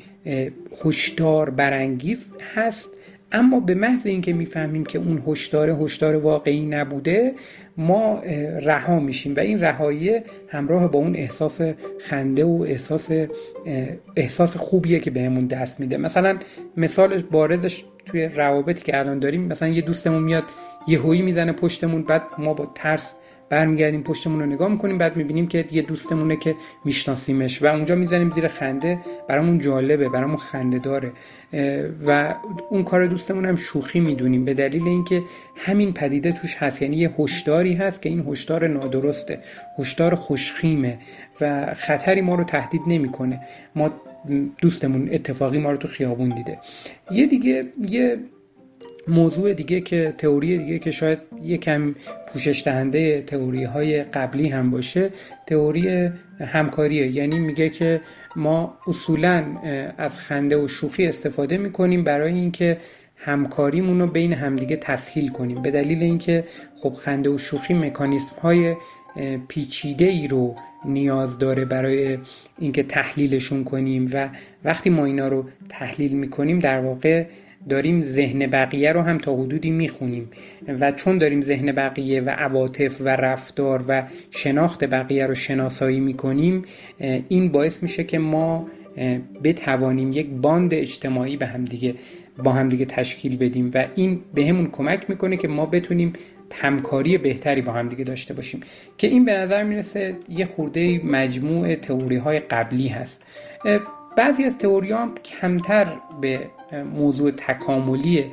هشدار 0.85 1.51
برانگیز 1.51 2.31
هست 2.55 2.91
اما 3.33 3.61
به 3.61 3.75
محض 3.75 4.07
اینکه 4.07 4.33
می‌فهمیم 4.33 4.85
که 4.85 4.99
اون 4.99 5.23
هشدار 5.27 5.71
هشدار 5.71 6.17
واقعی 6.17 6.67
نبوده 6.67 7.35
ما 7.77 8.21
رها 8.63 9.01
میشیم 9.01 9.35
و 9.37 9.41
این 9.41 9.61
رهایی 9.61 10.21
همراه 10.49 10.91
با 10.91 10.99
اون 10.99 11.17
احساس 11.17 11.61
خنده 12.01 12.45
و 12.45 12.65
احساس 12.69 13.09
احساس 14.17 14.57
خوبیه 14.57 15.01
که 15.01 15.11
بهمون 15.11 15.47
دست 15.47 15.81
میده. 15.81 15.97
مثلا 15.97 16.39
مثالش 16.77 17.23
بارزش 17.31 17.85
توی 18.07 18.25
روابطی 18.25 18.83
که 18.83 18.99
الان 18.99 19.19
داریم 19.19 19.43
مثلا 19.43 19.69
یه 19.69 19.83
دوستمون 19.83 20.23
میاد 20.23 20.45
یهویی 20.89 21.23
می‌زنه 21.23 21.53
پشتمون 21.53 22.03
بعد 22.03 22.23
ما 22.39 22.55
با 22.55 22.73
ترس 22.75 23.15
برمیگردیم 23.51 24.03
پشتمون 24.03 24.41
رو 24.41 24.47
نگاه 24.47 24.69
می‌کنیم 24.69 24.99
بعد 24.99 25.17
می‌بینیم 25.17 25.47
که 25.47 25.65
یه 25.73 25.83
دوستمونه 25.83 26.37
که 26.37 26.55
میشناسیمش 26.85 27.63
و 27.63 27.67
اونجا 27.67 27.95
می‌زنیم 27.95 28.31
زیر 28.31 28.49
خنده. 28.49 28.99
برامون 29.29 29.59
جالبه 29.59 30.09
برامون 30.09 30.37
خنده 30.37 30.79
داره. 30.79 31.13
و 32.07 32.35
اون 32.71 32.85
کار 32.85 33.07
دوستمون 33.07 33.45
هم 33.45 33.57
شوخی 33.57 34.01
می‌دونیم 34.01 34.45
به 34.45 34.55
دلیل 34.55 34.83
اینکه 34.83 35.23
همین 35.57 35.93
پدیده 35.93 36.33
توش 36.33 36.57
هست. 36.57 36.83
یعنی 36.83 36.97
یه 36.97 37.11
هشداری 37.19 37.75
هست 37.75 38.03
که 38.03 38.09
این 38.09 38.27
هشدار 38.29 38.67
نادرسته 38.67 39.39
هشدار 39.79 40.15
خوشخیمه 40.15 40.99
و 41.41 41.75
خطری 41.75 42.21
ما 42.21 42.35
رو 42.35 42.45
تهدید 42.45 42.83
نمی‌کنه. 42.87 43.41
ما 43.77 43.91
دوستمون 44.59 45.09
اتفاقی 45.13 45.59
ما 45.59 45.71
رو 45.71 45.77
تو 45.77 45.89
خیابون 45.89 46.29
دیده. 46.29 46.59
یه 47.11 47.27
دیگه 47.27 47.67
یه 47.89 48.19
موضوع 49.09 49.55
دیگه 49.55 49.81
که 49.81 50.15
تئوری 50.19 50.59
دیگه 50.59 50.79
که 50.79 50.91
شاید 50.91 51.19
یکم 51.43 51.95
پوشش 52.29 52.63
دهنده 52.65 53.23
تئوری 53.23 53.65
های 53.65 54.03
قبلی 54.03 54.49
هم 54.49 54.71
باشه 54.71 55.11
تئوری 55.47 56.11
همکاریه. 56.41 57.07
یعنی 57.07 57.39
میگه 57.39 57.71
که 57.71 58.01
ما 58.37 58.79
اصولا 58.87 59.45
از 59.99 60.21
خنده 60.21 60.57
و 60.57 60.69
شوخی 60.69 61.07
استفاده 61.07 61.59
می‌کنیم 61.59 62.05
برای 62.05 62.33
اینکه 62.33 62.77
همکاریمون 63.17 64.01
رو 64.01 64.07
بین 64.07 64.33
همدیگه 64.33 64.77
تسهیل 64.77 65.29
کنیم. 65.29 65.63
به 65.63 65.71
دلیل 65.71 66.03
اینکه 66.03 66.45
خب 66.77 66.93
خنده 66.93 67.31
و 67.31 67.39
شوخی 67.39 67.75
مکانیسم 67.75 68.37
های 68.43 68.77
پیچیده 69.49 70.05
ای 70.05 70.29
رو 70.29 70.57
نیاز 70.85 71.39
داره 71.39 71.65
برای 71.65 72.19
اینکه 72.59 72.83
تحلیلشون 72.83 73.65
کنیم 73.65 74.11
و 74.13 74.29
وقتی 74.65 74.91
ما 74.91 75.05
اینا 75.05 75.29
رو 75.29 75.45
تحلیل 75.69 76.13
می‌کنیم 76.13 76.59
در 76.59 76.81
واقع 76.81 77.27
داریم 77.69 78.01
ذهن 78.01 78.47
بقیه 78.47 78.93
رو 78.93 79.01
هم 79.01 79.19
تا 79.19 79.37
حدودی 79.37 79.71
می‌خونیم 79.71 80.31
و 80.69 80.93
چون 80.93 81.19
داریم 81.19 81.41
ذهن 81.41 81.73
بقیه 81.73 82.21
و 82.21 82.29
عواطف 82.29 83.01
و 83.01 83.09
رفتار 83.09 83.85
و 83.89 84.03
شناخت 84.31 84.85
بقیه 84.85 85.27
رو 85.27 85.35
شناسایی 85.35 86.01
می‌کنیم 86.01 86.63
این 87.29 87.53
باعث 87.53 87.83
میشه 87.83 88.05
که 88.05 88.19
ما 88.19 88.67
بتوانیم 89.45 90.13
یک 90.13 90.27
باند 90.31 90.75
اجتماعی 90.75 91.37
به 91.37 91.47
همدیگه 91.47 91.95
با 92.45 92.53
همدیگه 92.53 92.85
تشکیل 92.85 93.37
بدیم 93.37 93.71
و 93.75 93.87
این 93.95 94.21
بهمون 94.35 94.65
به 94.65 94.71
کمک 94.71 95.11
می‌کنه 95.11 95.37
که 95.37 95.49
ما 95.49 95.67
بتونیم 95.67 96.13
همکاری 96.53 97.19
بهتری 97.19 97.63
با 97.63 97.73
همدیگه 97.73 98.05
داشته 98.05 98.35
باشیم. 98.35 98.61
که 98.99 99.07
این 99.07 99.25
به 99.25 99.33
نظر 99.33 99.63
می‌رسه 99.63 100.17
یه 100.29 100.47
خورده 100.47 101.05
مجموع 101.05 101.75
تئوری 101.75 102.17
های 102.17 102.39
قبلی 102.39 102.89
هست. 102.89 103.23
بعضی 104.17 104.45
از 104.45 104.59
تئوری 104.59 104.93
هم 104.93 105.15
کمتر 105.25 105.87
به 106.21 106.41
موضوع 106.95 107.31
تکاملی 107.31 108.25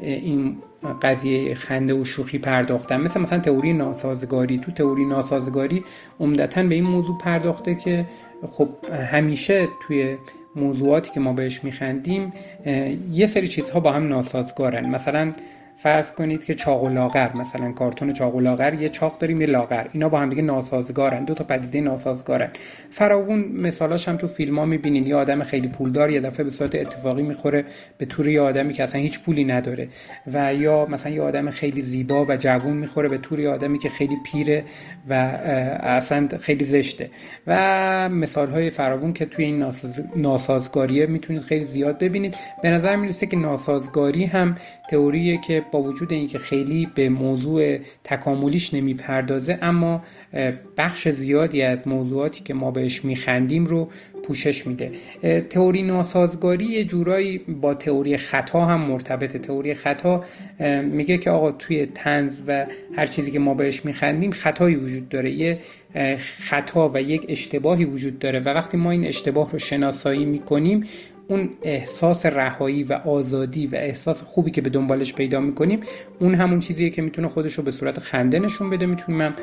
این 0.00 0.56
قضیه 1.02 1.54
خنده 1.54 1.94
و 1.94 2.04
شوخی 2.04 2.38
پرداختن. 2.38 3.00
مثل 3.00 3.20
مثلا 3.20 3.38
تئوری 3.38 3.72
ناسازگاری. 3.72 4.58
تو 4.58 4.72
تئوری 4.72 5.04
ناسازگاری 5.04 5.84
عمدتا 6.20 6.62
به 6.62 6.74
این 6.74 6.84
موضوع 6.84 7.18
پرداخته 7.18 7.74
که 7.74 8.06
خب 8.52 8.68
همیشه 9.10 9.68
توی 9.86 10.16
موضوعاتی 10.56 11.10
که 11.10 11.20
ما 11.20 11.32
بهش 11.32 11.64
میخندیم 11.64 12.32
یه 13.12 13.26
سری 13.26 13.48
چیزها 13.48 13.80
با 13.80 13.92
هم 13.92 14.08
ناسازگارن. 14.08 14.90
مثلا 14.90 15.32
فرض 15.82 16.12
کنید 16.12 16.44
که 16.44 16.54
چاق 16.54 16.84
و 16.84 16.88
لاغر 16.88 17.32
مثلا 17.36 17.72
کارتون 17.72 18.12
چاق 18.12 18.34
و 18.34 18.40
لاغر 18.40 18.74
یه 18.74 18.88
چاق 18.88 19.18
داریم 19.18 19.40
یه 19.40 19.46
لاغر. 19.46 19.86
اینا 19.92 20.08
با 20.08 20.18
هم 20.20 20.28
دیگه 20.28 20.42
ناسازگارن 20.42 21.24
دو 21.24 21.34
تا 21.34 21.44
پدیده 21.44 21.80
ناسازگارن. 21.80 22.50
فراوون 22.90 23.38
مثالاش 23.38 24.08
هم 24.08 24.16
تو 24.16 24.28
فیلم 24.28 24.58
ها 24.58 24.64
می‌بینین. 24.64 25.06
یه 25.06 25.16
آدم 25.16 25.42
خیلی 25.42 25.68
پولدار 25.68 26.10
یه 26.10 26.20
دفعه 26.20 26.44
به 26.44 26.50
صورت 26.50 26.74
اتفاقی 26.74 27.22
می‌خوره 27.22 27.64
به 27.98 28.06
طور 28.06 28.28
یه 28.28 28.40
آدمی 28.40 28.72
که 28.72 28.82
اصلا 28.82 29.00
هیچ 29.00 29.20
پولی 29.20 29.44
نداره. 29.44 29.88
و 30.32 30.54
یا 30.54 30.86
مثلا 30.86 31.12
یه 31.12 31.22
آدم 31.22 31.50
خیلی 31.50 31.82
زیبا 31.82 32.24
و 32.24 32.36
جوون 32.36 32.76
می‌خوره 32.76 33.08
به 33.08 33.18
طور 33.18 33.40
یه 33.40 33.48
آدمی 33.48 33.78
که 33.78 33.88
خیلی 33.88 34.16
پیره 34.24 34.64
و 35.08 35.12
اصلا 35.82 36.28
خیلی 36.40 36.64
زشته. 36.64 37.10
و 37.46 38.08
مثال 38.08 38.50
های 38.50 38.70
فراوون 38.70 39.12
که 39.12 39.24
توی 39.24 39.44
این 39.44 39.64
ناسازگاریه 40.16 41.06
می‌تونید 41.06 41.42
خیلی 41.42 41.64
زیاد 41.64 41.98
ببینید. 41.98 42.36
به 42.62 42.70
نظر 42.70 42.96
می‌رسه 42.96 43.26
که 43.26 43.36
ناسازگاری 43.36 44.24
هم 44.24 44.54
تئوریه 44.90 45.40
که 45.46 45.67
با 45.72 45.82
وجود 45.82 46.12
اینکه 46.12 46.38
خیلی 46.38 46.88
به 46.94 47.08
موضوع 47.08 47.78
تکاملیش 48.04 48.74
نمی‌پردازه 48.74 49.58
اما 49.62 50.02
بخش 50.76 51.08
زیادی 51.08 51.62
از 51.62 51.88
موضوعاتی 51.88 52.44
که 52.44 52.54
ما 52.54 52.70
بهش 52.70 53.04
میخندیم 53.04 53.66
رو 53.66 53.88
پوشش 54.22 54.66
میده. 54.66 54.92
تئوری 55.50 55.82
ناسازگاری 55.82 56.64
یه 56.64 56.84
جورایی 56.84 57.38
با 57.38 57.74
تئوری 57.74 58.16
خطا 58.16 58.64
هم 58.64 58.80
مرتبطه. 58.80 59.38
تئوری 59.38 59.74
خطا 59.74 60.24
میگه 60.82 61.18
که 61.18 61.30
آقا 61.30 61.52
توی 61.52 61.86
تنز 61.86 62.42
و 62.46 62.66
هر 62.96 63.06
چیزی 63.06 63.30
که 63.30 63.38
ما 63.38 63.54
بهش 63.54 63.84
میخندیم 63.84 64.30
خطایی 64.30 64.76
وجود 64.76 65.08
داره. 65.08 65.30
یه 65.30 65.58
خطا 66.18 66.90
و 66.94 67.02
یک 67.02 67.26
اشتباهی 67.28 67.84
وجود 67.84 68.18
داره. 68.18 68.40
و 68.40 68.48
وقتی 68.48 68.76
ما 68.76 68.90
این 68.90 69.04
اشتباه 69.04 69.52
رو 69.52 69.58
شناسایی 69.58 70.24
می‌کنیم 70.24 70.84
اون 71.28 71.50
احساس 71.62 72.26
رهایی 72.26 72.82
و 72.82 72.92
آزادی 72.92 73.66
و 73.66 73.74
احساس 73.74 74.22
خوبی 74.22 74.50
که 74.50 74.60
به 74.60 74.70
دنبالش 74.70 75.14
پیدا 75.14 75.40
می‌کنیم 75.40 75.80
اون 76.20 76.34
همون 76.34 76.60
چیزیه 76.60 76.90
که 76.90 77.02
می‌تونه 77.02 77.28
خودش 77.28 77.54
رو 77.54 77.64
به 77.64 77.70
صورت 77.70 77.98
خنده 77.98 78.38
نشون 78.38 78.70
بده. 78.70 78.86
می‌تونیم 78.86 79.34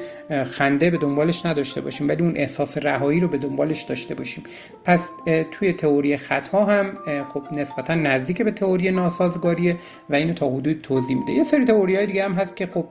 خنده 0.44 0.90
به 0.90 0.98
دنبالش 0.98 1.46
نداشته 1.46 1.82
باشیم 1.82 2.08
ولی 2.08 2.24
اون 2.24 2.38
احساس 2.38 2.78
رهایی 2.78 3.20
رو 3.20 3.28
به 3.28 3.38
دنبالش 3.38 3.82
داشته 3.82 4.16
باشیم. 4.16 4.44
پس 4.84 5.10
توی 5.52 5.74
تئوری 5.74 6.18
خطا 6.18 6.66
هم 6.66 6.98
خب 7.34 7.44
نسبتا 7.52 7.96
نزدیک 7.96 8.42
به 8.42 8.52
تئوری 8.52 8.92
ناسازگاریه 8.92 9.76
و 10.10 10.16
اینو 10.16 10.34
تا 10.34 10.50
حدود 10.50 10.82
توضیح 10.82 11.18
میده. 11.18 11.34
یه 11.34 11.44
سری 11.44 11.66
تئوری 11.66 11.96
های 11.96 12.08
دیگه 12.08 12.24
هم 12.24 12.34
هست 12.34 12.56
که 12.56 12.66
خب 12.66 12.86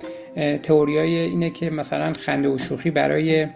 تئوری 0.62 0.98
اینه 0.98 1.50
که 1.50 1.70
مثلا 1.70 2.12
خنده 2.12 2.48
و 2.48 2.58
شوخی 2.58 2.90
برای 2.90 3.46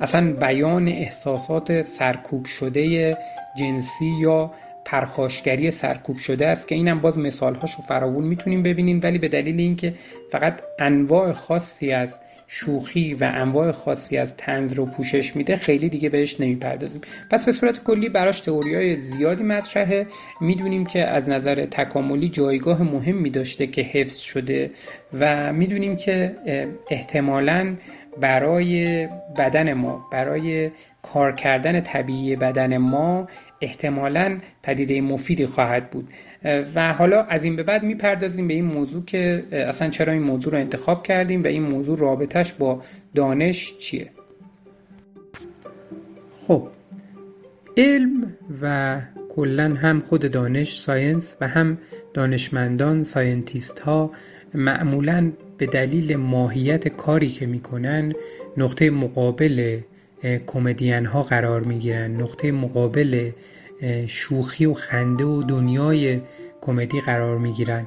اصلا 0.00 0.32
بیان 0.32 0.88
احساسات 0.88 1.82
سرکوب 1.82 2.44
شده 2.44 3.16
جنسی 3.58 4.12
یا 4.20 4.50
پرخاشگری 4.84 5.70
سرکوب 5.70 6.18
شده 6.18 6.46
است 6.46 6.68
که 6.68 6.74
اینم 6.74 7.00
باز 7.00 7.18
مثالهاش 7.18 7.74
رو 7.74 7.82
فراوون 7.82 8.24
می‌تونیم 8.24 8.62
ببینیم 8.62 9.00
ولی 9.02 9.18
به 9.18 9.28
دلیل 9.28 9.60
اینکه 9.60 9.94
فقط 10.32 10.60
انواع 10.78 11.32
خاصی 11.32 11.92
از 11.92 12.18
شوخی 12.48 13.14
و 13.14 13.30
انواع 13.34 13.72
خاصی 13.72 14.16
از 14.16 14.36
تنز 14.36 14.72
رو 14.72 14.86
پوشش 14.86 15.36
میده 15.36 15.56
خیلی 15.56 15.88
دیگه 15.88 16.08
بهش 16.08 16.40
نمی‌پردازیم. 16.40 17.00
پس 17.30 17.44
به 17.44 17.52
صورت 17.52 17.84
کلی 17.84 18.08
براش 18.08 18.40
تئوری 18.40 18.74
های 18.74 19.00
زیادی 19.00 19.44
مطرحه. 19.44 20.06
می‌دونیم 20.40 20.86
که 20.86 21.04
از 21.04 21.28
نظر 21.28 21.64
تکاملی 21.64 22.28
جایگاه 22.28 22.82
مهمی 22.82 23.30
داشته 23.30 23.66
که 23.66 23.82
حفظ 23.82 24.18
شده 24.18 24.70
و 25.20 25.52
می‌دونیم 25.52 25.96
که 25.96 26.36
احتمالاً 26.90 27.76
برای 28.20 29.08
بدن 29.38 29.72
ما 29.72 30.08
برای 30.12 30.70
کار 31.02 31.32
کردن 31.32 31.80
طبیعی 31.80 32.36
بدن 32.36 32.76
ما 32.76 33.26
احتمالا 33.60 34.40
پدیده 34.62 35.00
مفیدی 35.00 35.46
خواهد 35.46 35.90
بود. 35.90 36.08
و 36.74 36.92
حالا 36.92 37.22
از 37.22 37.44
این 37.44 37.56
به 37.56 37.62
بعد 37.62 37.82
می‌پردازیم 37.82 38.48
به 38.48 38.54
این 38.54 38.64
موضوع 38.64 39.04
که 39.04 39.44
اصلا 39.52 39.88
چرا 39.88 40.12
این 40.12 40.22
موضوع 40.22 40.52
رو 40.52 40.58
انتخاب 40.58 41.02
کردیم 41.02 41.42
و 41.42 41.46
این 41.46 41.62
موضوع 41.62 41.98
رابطش 41.98 42.52
با 42.52 42.82
دانش 43.14 43.78
چیه. 43.78 44.10
خب 46.46 46.68
علم 47.76 48.34
و 48.62 48.96
کلا 49.34 49.74
هم 49.74 50.00
خود 50.00 50.30
دانش 50.30 50.78
science 50.78 51.36
و 51.40 51.48
هم 51.48 51.78
دانشمندان 52.14 53.04
scientist 53.04 53.78
ها 53.78 54.10
معمولا 54.54 55.32
به 55.58 55.66
دلیل 55.66 56.16
ماهیت 56.16 56.88
کاری 56.88 57.28
که 57.28 57.46
می‌کنن 57.46 58.12
نقطه 58.56 58.90
مقابل 58.90 59.80
کمدین 60.46 61.06
ها 61.06 61.22
قرار 61.22 61.60
می‌گیرن. 61.60 62.20
نقطه 62.20 62.52
مقابل 62.52 63.30
شوخی 64.06 64.66
و 64.66 64.74
خنده 64.74 65.24
و 65.24 65.42
دنیای 65.42 66.20
کمدی 66.60 67.00
قرار 67.00 67.38
می‌گیرن. 67.38 67.86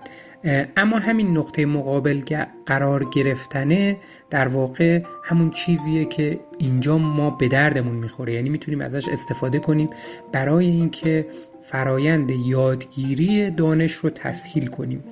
اما 0.77 0.97
همین 0.97 1.37
نقطه 1.37 1.65
مقابل 1.65 2.21
قرار 2.65 3.03
گرفتنه 3.03 3.97
در 4.29 4.47
واقع 4.47 5.01
همون 5.23 5.49
چیزیه 5.49 6.05
که 6.05 6.39
اینجا 6.57 6.97
ما 6.97 7.29
به 7.29 7.47
دردمون 7.47 7.95
می‌خوره. 7.95 8.33
یعنی 8.33 8.49
می‌تونیم 8.49 8.81
ازش 8.81 9.07
استفاده 9.07 9.59
کنیم 9.59 9.89
برای 10.31 10.65
اینکه 10.65 11.25
فرایند 11.63 12.31
یادگیری 12.31 13.51
دانش 13.51 13.91
رو 13.91 14.09
تسهیل 14.09 14.67
کنیم. 14.67 15.03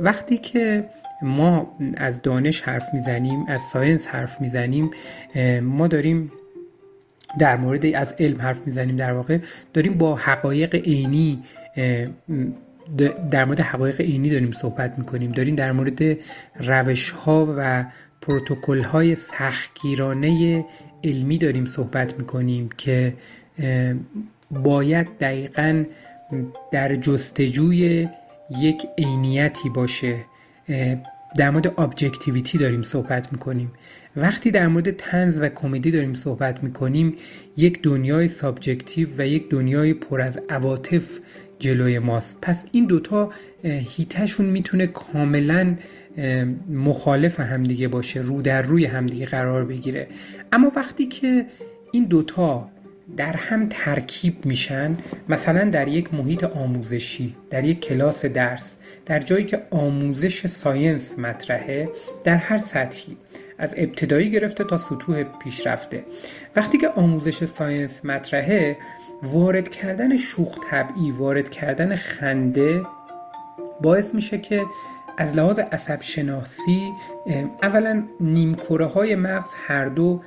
وقتی 0.00 0.38
که 0.38 0.84
ما 1.22 1.76
از 1.96 2.22
دانش 2.22 2.60
حرف 2.60 2.94
می‌زنیم 2.94 3.44
از 3.48 3.60
ساینس 3.60 4.08
حرف 4.08 4.40
می‌زنیم 4.40 4.90
ما 5.62 5.86
داریم 5.86 6.32
در 7.38 7.56
مورد 7.56 7.86
از 7.86 8.14
علم 8.18 8.42
حرف 8.42 8.66
می‌زنیم 8.66 8.96
در 8.96 9.12
واقع. 9.12 9.38
داریم 9.72 9.98
با 9.98 10.14
حقایق 10.14 10.74
عینی 10.74 11.42
در 13.30 13.44
مورد 13.44 13.60
حقایق 13.60 14.00
عینی 14.00 14.30
داریم 14.30 14.52
صحبت 14.52 14.98
می‌کنیم. 14.98 15.32
داریم 15.32 15.54
در 15.54 15.72
مورد 15.72 16.00
روش 16.54 17.10
ها 17.10 17.54
و 17.58 17.84
پروتکل 18.22 18.82
های 18.82 19.14
سختگیرانه 19.14 20.64
علمی 21.04 21.38
داریم 21.38 21.64
صحبت 21.64 22.18
می‌کنیم 22.18 22.68
که 22.78 23.14
باید 24.50 25.06
دقیقا 25.20 25.84
در 26.72 26.94
جستجوی 26.94 28.08
یک 28.58 28.86
عینیتی 28.98 29.68
باشه. 29.68 30.16
در 31.36 31.50
مورد 31.50 31.80
objectivity 31.80 32.58
داریم 32.58 32.82
صحبت 32.82 33.32
می‌کنیم. 33.32 33.72
وقتی 34.16 34.50
در 34.50 34.68
مورد 34.68 34.90
طنز 34.90 35.40
و 35.40 35.48
کمدی 35.48 35.90
داریم 35.90 36.14
صحبت 36.14 36.64
می‌کنیم 36.64 37.16
یک 37.56 37.82
دنیای 37.82 38.28
subjective 38.28 39.08
و 39.18 39.26
یک 39.26 39.50
دنیای 39.50 39.94
پر 39.94 40.20
از 40.20 40.40
عواطف 40.48 41.18
جلوی 41.58 41.98
ماست. 41.98 42.38
پس 42.42 42.66
این 42.72 42.86
دوتا 42.86 43.32
هیتشون 43.64 44.46
می‌تونه 44.46 44.86
کاملا 44.86 45.76
مخالف 46.70 47.40
همدیگه 47.40 47.88
باشه 47.88 48.20
رو 48.20 48.42
در 48.42 48.62
روی 48.62 48.84
همدیگه 48.84 49.26
قرار 49.26 49.64
بگیره. 49.64 50.08
اما 50.52 50.72
وقتی 50.76 51.06
که 51.06 51.46
این 51.92 52.04
دوتا 52.04 52.70
در 53.16 53.32
هم 53.32 53.66
ترکیب 53.70 54.46
میشن 54.46 54.96
مثلا 55.28 55.64
در 55.70 55.88
یک 55.88 56.14
محیط 56.14 56.44
آموزشی 56.44 57.36
در 57.50 57.64
یک 57.64 57.80
کلاس 57.80 58.24
درس 58.24 58.78
در 59.06 59.18
جایی 59.18 59.44
که 59.44 59.62
آموزش 59.70 60.46
science 60.46 61.18
مطرحه 61.18 61.88
در 62.24 62.36
هر 62.36 62.58
سطحی. 62.58 63.16
از 63.58 63.74
ابتدایی 63.76 64.30
گرفته 64.30 64.64
تا 64.64 64.78
سطوح 64.78 65.22
پیشرفته. 65.22 66.04
وقتی 66.56 66.78
که 66.78 66.88
آموزش 66.88 67.44
science 67.44 68.04
مطرحه 68.04 68.76
وارد 69.22 69.68
کردن 69.68 70.16
شوخ 70.16 70.58
طبعی 70.70 71.10
وارد 71.10 71.50
کردن 71.50 71.96
خنده 71.96 72.82
باعث 73.82 74.14
میشه 74.14 74.38
که 74.38 74.62
از 75.18 75.36
لحاظ 75.36 75.58
عصب 75.58 76.02
شناسی 76.02 76.92
اولا 77.62 78.02
نیمکره 78.20 78.86
های 78.86 79.14
مغز 79.14 79.50
هر 79.66 79.86
دو 79.86 80.20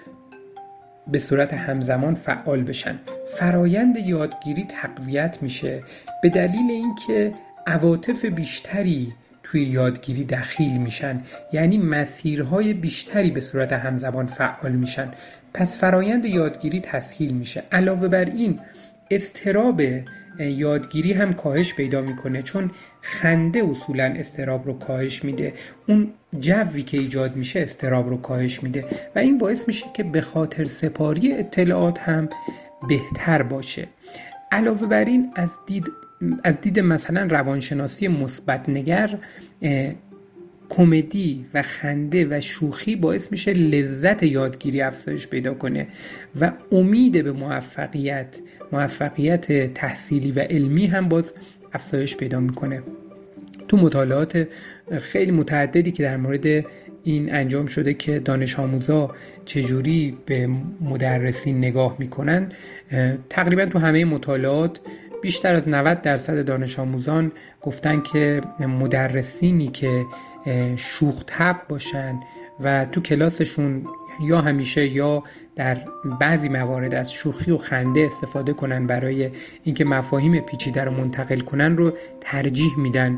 به 1.07 1.19
صورت 1.19 1.53
همزمان 1.53 2.15
فعال 2.15 2.63
بشن. 2.63 2.99
فرایند 3.37 3.97
یادگیری 3.97 4.65
تقویت 4.69 5.37
میشه 5.41 5.83
به 6.23 6.29
دلیل 6.29 6.71
اینکه 6.71 7.33
عواطف 7.67 8.25
بیشتری 8.25 9.13
توی 9.43 9.63
یادگیری 9.63 10.23
دخیل 10.23 10.77
میشن. 10.77 11.21
یعنی 11.53 11.77
مسیرهای 11.77 12.73
بیشتری 12.73 13.31
به 13.31 13.41
صورت 13.41 13.73
همزمان 13.73 14.25
فعال 14.25 14.71
میشن. 14.71 15.11
پس 15.53 15.77
فرایند 15.77 16.25
یادگیری 16.25 16.81
تسهیل 16.81 17.33
میشه. 17.33 17.63
علاوه 17.71 18.07
بر 18.07 18.25
این 18.25 18.59
استراب 19.11 19.81
یادگیری 20.39 21.13
هم 21.13 21.33
کاهش 21.33 21.73
پیدا 21.73 22.01
می‌کنه 22.01 22.41
چون 22.41 22.71
خنده 23.01 23.63
اصولا 23.69 24.13
استراب 24.17 24.65
رو 24.65 24.73
کاهش 24.73 25.23
میده. 25.25 25.53
اون 25.87 26.13
جوی 26.39 26.83
که 26.83 26.97
ایجاد 26.97 27.35
میشه 27.35 27.59
استراب 27.59 28.09
رو 28.09 28.17
کاهش 28.17 28.63
میده 28.63 28.85
و 29.15 29.19
این 29.19 29.37
باعث 29.37 29.67
میشه 29.67 29.85
که 29.93 30.03
به 30.03 30.21
خاطر 30.21 30.65
سپاری 30.65 31.33
اطلاعات 31.33 31.99
هم 31.99 32.29
بهتر 32.87 33.43
باشه. 33.43 33.87
علاوه 34.51 34.87
بر 34.87 35.05
این 35.05 35.31
از 35.35 35.51
دید 35.67 35.91
از 36.43 36.61
دید 36.61 36.79
مثلا 36.79 37.27
روانشناسی 37.31 38.07
مثبت 38.07 38.69
نگر 38.69 39.17
کمدی 40.69 41.45
و 41.53 41.61
خنده 41.61 42.27
و 42.29 42.41
شوخی 42.41 42.95
باعث 42.95 43.31
میشه 43.31 43.53
لذت 43.53 44.23
یادگیری 44.23 44.81
افزایش 44.81 45.27
پیدا 45.27 45.53
کنه 45.53 45.87
و 46.41 46.51
امید 46.71 47.23
به 47.23 47.31
موفقیت 47.31 48.39
موفقیت 48.71 49.73
تحصیلی 49.73 50.31
و 50.31 50.39
علمی 50.39 50.85
هم 50.85 51.09
باز 51.09 51.33
افزایش 51.73 52.17
پیدا 52.17 52.39
می‌کنه. 52.39 52.83
تو 53.67 53.77
مطالعات 53.77 54.47
خیلی 54.91 55.31
متعددی 55.31 55.91
که 55.91 56.03
در 56.03 56.17
مورد 56.17 56.65
این 57.03 57.35
انجام 57.35 57.65
شده 57.65 57.93
که 57.93 58.19
دانش 58.19 58.59
آموزا 58.59 59.11
چجوری 59.45 60.17
به 60.25 60.49
مدرسین 60.81 61.57
نگاه 61.57 61.95
می‌کنن 61.99 62.51
تقریبا 63.29 63.65
تو 63.65 63.79
همه 63.79 64.05
مطالعات 64.05 64.79
بیشتر 65.21 65.55
از 65.55 65.69
90 65.69 66.01
درصد 66.01 66.45
دانش 66.45 66.79
آموزان 66.79 67.31
گفتن 67.61 68.01
که 68.01 68.41
مدرسینی 68.59 69.67
که 69.67 70.05
شوخ 70.75 71.23
تب 71.27 71.55
باشن 71.69 72.19
و 72.59 72.85
تو 72.85 73.01
کلاسشون 73.01 73.85
یا 74.21 74.41
همیشه 74.41 74.87
یا 74.87 75.23
در 75.55 75.77
بعضی 76.19 76.49
موارد 76.49 76.95
از 76.95 77.13
شوخی 77.13 77.51
و 77.51 77.57
خنده 77.57 78.01
استفاده 78.01 78.53
کنن 78.53 78.87
برای 78.87 79.29
اینکه 79.63 79.85
مفاهیم 79.85 80.39
پیچیده 80.39 80.83
رو 80.83 80.91
منتقل 80.91 81.39
کنن 81.39 81.77
رو 81.77 81.93
ترجیح 82.21 82.79
میدن 82.79 83.17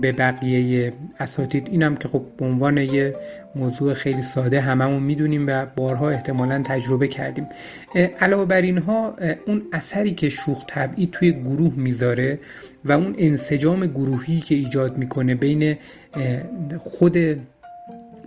به 0.00 0.12
بقیه 0.12 0.92
اساتید. 1.20 1.68
اینم 1.68 1.96
که 1.96 2.08
خب 2.08 2.22
به 2.36 2.44
عنوان 2.44 2.78
یه 2.78 3.16
موضوع 3.56 3.94
خیلی 3.94 4.22
ساده 4.22 4.60
هممون 4.60 5.02
می‌دونیم 5.02 5.46
و 5.46 5.66
بارها 5.76 6.10
احتمالا 6.10 6.58
تجربه 6.58 7.08
کردیم. 7.08 7.46
علاوه 8.20 8.44
بر 8.44 8.60
اینها 8.62 9.16
اون 9.46 9.62
اثری 9.72 10.14
که 10.14 10.28
شوخ 10.28 10.64
طبعی 10.66 11.08
توی 11.12 11.32
گروه 11.32 11.72
می‌ذاره 11.76 12.38
و 12.84 12.92
اون 12.92 13.14
انسجام 13.18 13.86
گروهی 13.86 14.40
که 14.40 14.54
ایجاد 14.54 14.98
می‌کنه 14.98 15.34
بین 15.34 15.76
خود 16.78 17.16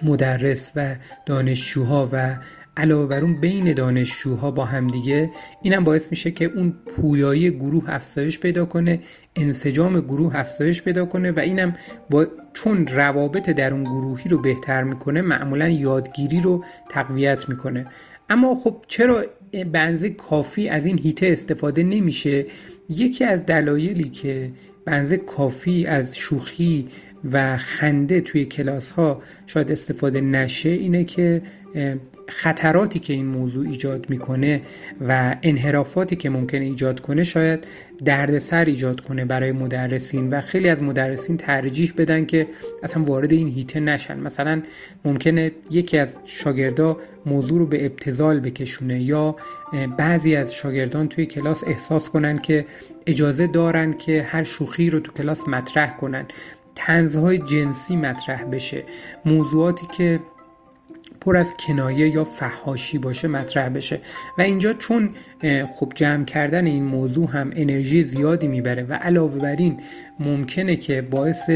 مدرس 0.03 0.71
و 0.75 0.95
دانشجوها 1.25 2.09
و 2.11 2.37
علاوه 2.77 3.07
بر 3.07 3.21
اون 3.21 3.39
بین 3.39 3.73
دانشجوها 3.73 4.51
با 4.51 4.65
همدیگه 4.65 5.29
اینم 5.61 5.83
باعث 5.83 6.07
میشه 6.09 6.31
که 6.31 6.45
اون 6.45 6.73
پویایی 6.85 7.51
گروه 7.51 7.83
افزایش 7.87 8.39
پیدا 8.39 8.65
کنه 8.65 8.99
انسجام 9.35 9.99
گروه 9.99 10.35
افزایش 10.35 10.81
پیدا 10.81 11.05
کنه 11.05 11.31
و 11.31 11.39
اینم 11.39 11.73
با 12.09 12.27
چون 12.53 12.87
روابط 12.87 13.49
در 13.49 13.73
اون 13.73 13.83
گروهی 13.83 14.29
رو 14.29 14.37
بهتر 14.37 14.83
می‌کنه 14.83 15.21
معمولا 15.21 15.69
یادگیری 15.69 16.41
رو 16.41 16.63
تقویت 16.89 17.49
می‌کنه. 17.49 17.85
اما 18.29 18.55
خب 18.55 18.85
چرا 18.87 19.25
بنزه 19.71 20.09
کافی 20.09 20.69
از 20.69 20.85
این 20.85 20.99
هیته 20.99 21.27
استفاده 21.27 21.83
نمیشه؟ 21.83 22.45
یکی 22.89 23.23
از 23.23 23.45
دلایلی 23.45 24.09
که 24.09 24.51
بنزه 24.85 25.17
کافی 25.17 25.85
از 25.85 26.17
شوخی 26.17 26.87
و 27.31 27.57
خنده 27.57 28.21
توی 28.21 28.45
کلاس 28.45 28.91
ها 28.91 29.21
شاید 29.47 29.71
استفاده 29.71 30.21
نشه 30.21 30.69
اینه 30.69 31.03
که 31.03 31.41
خطراتی 32.27 32.99
که 32.99 33.13
این 33.13 33.25
موضوع 33.25 33.67
ایجاد 33.67 34.09
می‌کنه 34.09 34.61
و 35.07 35.35
انحرافاتی 35.43 36.15
که 36.15 36.29
ممکنه 36.29 36.65
ایجاد 36.65 36.99
کنه 36.99 37.23
شاید 37.23 37.67
دردسر 38.05 38.65
ایجاد 38.65 39.01
کنه 39.01 39.25
برای 39.25 39.51
مدرسین 39.51 40.29
و 40.29 40.41
خیلی 40.41 40.69
از 40.69 40.83
مدرسین 40.83 41.37
ترجیح 41.37 41.93
بدن 41.97 42.25
که 42.25 42.47
اصلا 42.83 43.03
وارد 43.03 43.31
این 43.31 43.47
هیته 43.47 43.79
نشن. 43.79 44.19
مثلا 44.19 44.61
ممکنه 45.05 45.51
یکی 45.71 45.97
از 45.97 46.17
شاگردا 46.25 46.97
موضوع 47.25 47.59
رو 47.59 47.65
به 47.65 47.85
ابتزال 47.85 48.39
بکشونه 48.39 49.01
یا 49.01 49.35
بعضی 49.97 50.35
از 50.35 50.53
شاگردان 50.53 51.07
توی 51.07 51.25
کلاس 51.25 51.63
احساس 51.67 52.09
کنن 52.09 52.37
که 52.37 52.65
اجازه 53.05 53.47
دارن 53.47 53.93
که 53.93 54.23
هر 54.23 54.43
شوخی 54.43 54.89
رو 54.89 54.99
تو 54.99 55.11
کلاس 55.11 55.47
مطرح 55.47 55.97
کنن. 55.97 56.25
تنزهای 56.75 57.37
جنسی 57.37 57.95
مطرح 57.95 58.43
بشه. 58.43 58.83
موضوعاتی 59.25 59.87
که 59.97 60.19
پر 61.25 61.37
از 61.37 61.53
کنایه 61.67 62.15
یا 62.15 62.23
فحاشی 62.23 62.97
باشه 62.97 63.27
مطرح 63.27 63.69
بشه. 63.69 63.99
و 64.37 64.41
اینجا 64.41 64.73
چون 64.73 65.09
خب 65.75 65.91
جمع 65.95 66.25
کردن 66.25 66.65
این 66.65 66.83
موضوع 66.83 67.29
هم 67.29 67.51
انرژی 67.55 68.03
زیادی 68.03 68.47
می‌بره 68.47 68.83
و 68.83 68.93
علاوه 68.93 69.39
بر 69.39 69.55
این 69.55 69.79
ممکنه 70.19 70.75
که 70.75 71.01
باعث 71.01 71.49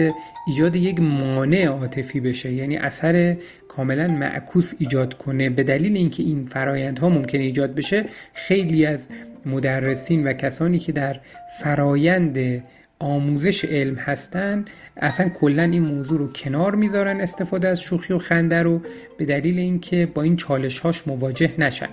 ایجاد 0.48 0.76
یک 0.76 1.00
مانع 1.00 1.66
عاطفی 1.66 2.20
بشه 2.20 2.52
یعنی 2.52 2.78
اثر 2.78 3.38
کاملا 3.68 4.08
معکوس 4.08 4.74
ایجاد 4.80 5.14
کنه. 5.14 5.50
به 5.50 5.64
دلیل 5.64 5.98
اینکه 5.98 6.24
این 6.24 6.46
فرایندها 6.46 7.10
ممکنه 7.10 7.42
ایجاد 7.44 7.76
بشه 7.76 8.06
خیلی 8.34 8.86
از 8.86 9.10
مدرسین 9.46 10.28
و 10.28 10.34
کسانی 10.34 10.80
که 10.80 10.92
در 10.92 11.20
فرایند 11.62 12.64
آموزش 13.00 13.66
علم 13.66 13.96
هستن 13.96 14.66
اصلا 14.98 15.30
کلا 15.30 15.64
این 15.64 15.84
موضوع 15.84 16.20
رو 16.20 16.34
کنار 16.34 16.76
می‌ذارن 16.76 17.22
استفاده 17.22 17.68
از 17.68 17.82
شوخی 17.82 18.14
و 18.14 18.18
خنده 18.18 18.64
رو 18.64 18.82
به 19.18 19.26
دلیل 19.26 19.60
اینکه 19.60 20.06
با 20.06 20.22
این 20.22 20.36
چالش 20.36 20.80
هاش 20.80 21.08
مواجه 21.08 21.54
نشن. 21.58 21.90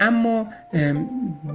اما 0.00 0.46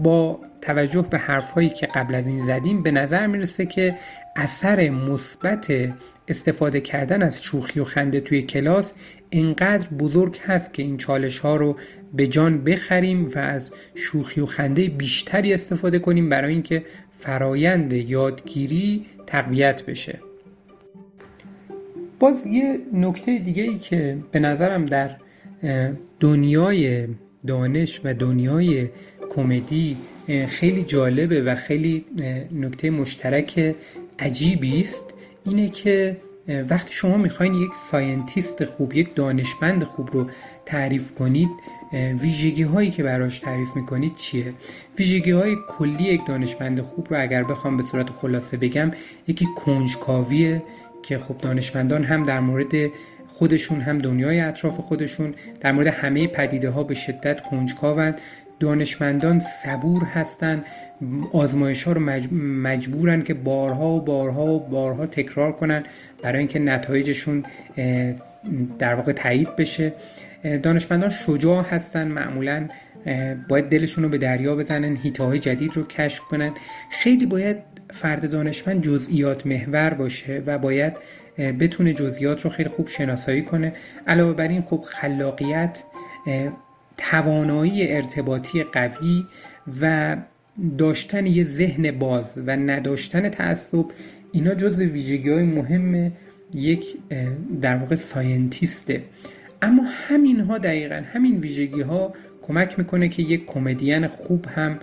با 0.04 0.40
توجه 0.62 1.08
به 1.10 1.18
حرف 1.18 1.52
هایی 1.52 1.70
که 1.70 1.88
قبل 1.88 2.16
از 2.16 2.28
این 2.28 2.46
زدیم 2.46 2.84
به 2.84 2.92
نظر 2.92 3.28
می‌رسه 3.28 3.66
که 3.66 3.96
اثر 4.36 4.90
مثبت 4.90 5.94
استفاده 6.28 6.82
کردن 6.82 7.22
از 7.22 7.42
شوخی 7.44 7.80
و 7.80 7.84
خنده 7.84 8.20
توی 8.20 8.42
کلاس 8.42 8.94
اینقدر 9.30 9.88
بزرگ 9.88 10.40
هست 10.42 10.74
که 10.74 10.84
این 10.84 10.98
چالش 10.98 11.40
ها 11.40 11.56
رو 11.56 11.78
به 12.14 12.28
جان 12.28 12.64
بخریم 12.64 13.32
و 13.36 13.40
از 13.40 13.72
شوخی 13.96 14.42
و 14.42 14.46
خنده 14.46 14.88
بیشتری 14.88 15.54
استفاده 15.54 16.00
کنیم 16.00 16.30
برای 16.30 16.54
اینکه 16.54 16.86
فرایند 17.12 17.94
یادگیری 17.94 19.06
تقویت 19.28 19.86
بشه. 19.86 20.20
باز 22.20 22.46
یه 22.46 22.80
نکته 22.94 23.40
دیگه 23.40 23.64
ای 23.64 23.78
که 23.78 24.18
به 24.32 24.40
نظرم 24.40 24.86
در 24.86 25.16
دنیای 26.20 27.08
دانش 27.48 28.02
و 28.04 28.14
دنیای 28.14 28.90
کمدی 29.30 29.98
خیلی 30.48 30.84
جالبه 30.84 31.42
و 31.42 31.56
خیلی 31.56 32.06
نکته 32.52 32.90
مشترک 32.90 33.76
عجیبی 34.20 34.82
است. 34.82 35.13
اینه 35.46 35.70
که 35.70 36.18
وقتی 36.70 36.94
شما 36.94 37.18
می‌خواین 37.18 37.54
یک 37.54 37.74
scientist 37.74 38.66
خوب 38.66 38.94
یک 38.94 39.16
دانشمند 39.16 39.84
خوب 39.84 40.10
رو 40.12 40.30
تعریف 40.66 41.14
کنید 41.14 41.50
ویژگی 41.94 42.64
هایی 42.64 42.92
که 42.92 43.04
براش 43.04 43.40
تعریف 43.40 43.76
می‌کنید 43.76 44.16
چیه؟ 44.16 44.54
ویژگی 44.98 45.32
های 45.32 45.56
کلی 45.70 46.04
یک 46.04 46.26
دانشمند 46.26 46.82
خوب 46.82 47.08
رو 47.10 47.22
اگر 47.22 47.44
بخوام 47.44 47.78
به 47.78 47.84
صورت 47.84 48.10
خلاصه 48.10 48.58
بگم 48.58 48.92
یکی 49.28 49.48
کنجکاویه 49.56 50.64
که 51.04 51.18
خب 51.18 51.38
دانشمندان 51.38 52.04
هم 52.04 52.24
در 52.24 52.40
مورد 52.40 52.74
خودشون 53.28 53.82
هم 53.82 53.98
دنیای 53.98 54.40
اطراف 54.40 54.80
خودشون 54.80 55.34
در 55.62 55.72
مورد 55.72 55.88
همه 55.88 56.28
پدیده 56.28 56.70
ها 56.70 56.84
به 56.84 56.94
شدت 56.94 57.42
کنجکاوند. 57.42 58.22
دانشمندان 58.64 59.40
صبور 59.40 60.04
هستند 60.04 60.66
آزمایش 61.34 61.84
ها 61.84 61.92
رو 61.92 62.02
مجبورن 62.62 63.22
که 63.22 63.34
بارها 63.34 63.88
و 63.88 64.02
بارها 64.02 64.46
و 64.46 64.60
بارها 64.60 65.06
تکرار 65.06 65.52
کنن 65.52 65.84
برای 66.22 66.40
اینکه 66.40 66.60
نتایجشون 66.60 67.44
در 68.80 68.96
واقع 68.96 69.12
تایید 69.12 69.56
بشه. 69.56 69.94
دانشمندان 70.64 71.10
شجاع 71.10 71.64
هستن 71.64 72.08
معمولا 72.08 72.68
باید 73.50 73.70
دلشون 73.70 74.04
رو 74.04 74.10
به 74.10 74.18
دریا 74.18 74.56
بزنن 74.56 74.96
هیته 74.96 75.40
جدید 75.40 75.78
رو 75.78 75.84
کشف 75.84 76.20
کنن. 76.20 76.52
خیلی 76.92 77.26
باید 77.26 77.58
فرد 77.92 78.32
دانشمند 78.32 78.82
جزئیات 78.82 79.48
محور 79.48 79.94
باشه 79.94 80.44
و 80.46 80.58
باید 80.58 80.94
بتونه 81.38 81.94
جزئیات 81.94 82.42
رو 82.42 82.50
خیلی 82.50 82.70
خوب 82.70 82.88
شناسایی 82.88 83.42
کنه. 83.42 83.74
علاوه 84.08 84.34
بر 84.34 84.48
این 84.48 84.62
خب 84.62 84.82
خلاقیت 84.88 85.84
توانایی 86.98 87.92
ارتباطی 87.92 88.64
قوی 88.64 89.26
و 89.82 90.16
داشتن 90.78 91.26
یه 91.26 91.44
ذهن 91.44 91.92
باز 91.92 92.34
و 92.48 92.56
نداشتن 92.56 93.30
تعصب 93.30 93.86
اینا 94.32 94.56
جز 94.56 94.80
ویژگی 94.80 95.30
های 95.30 95.44
مهم 95.44 96.12
یک 96.54 96.86
در 97.62 97.78
واقع 97.78 97.96
ساینتیسته. 97.96 99.04
اما 99.62 99.84
همین 99.88 100.40
ها 100.40 100.58
دقیقا 100.58 101.04
همین 101.14 101.40
ویژگی 101.40 101.82
ها 101.82 102.14
کمک 102.42 102.80
می‌کنه 102.80 103.10
که 103.10 103.24
یک 103.24 103.46
کمدین 103.46 104.08
خوب 104.08 104.46
هم 104.46 104.80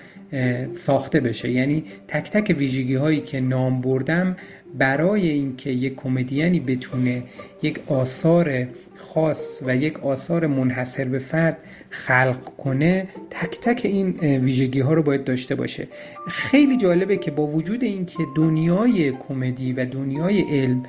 ساخته 0.73 1.21
بشه. 1.21 1.51
یعنی 1.51 1.85
تک 2.09 2.31
تک 2.31 2.57
ویژگی 2.59 2.95
هایی 2.95 3.21
که 3.21 3.41
نام 3.41 3.81
بردم 3.81 4.37
برای 4.75 5.29
اینکه 5.29 5.71
یک 5.71 5.97
کمدیانی 5.97 6.61
بتونه 6.61 7.23
یک 7.63 7.81
آثار 7.87 8.67
خاص 8.97 9.63
و 9.67 9.77
یک 9.77 10.05
آثار 10.05 10.47
منحصر 10.47 11.05
به 11.05 11.19
فرد 11.19 11.59
خلق 11.91 12.57
کنه 12.59 13.09
تک 13.31 13.61
تک 13.61 13.81
این 13.85 14.11
ویژگی 14.21 14.81
ها 14.81 14.95
رو 14.95 15.03
باید 15.03 15.25
داشته 15.25 15.55
باشه. 15.55 15.89
خیلی 16.29 16.77
جالبه 16.77 17.17
که 17.17 17.31
با 17.31 17.47
وجود 17.47 17.85
اینکه 17.85 18.19
دنیای 18.37 19.13
کمدی 19.13 19.73
و 19.73 19.87
دنیای 19.87 20.41
علم 20.41 20.83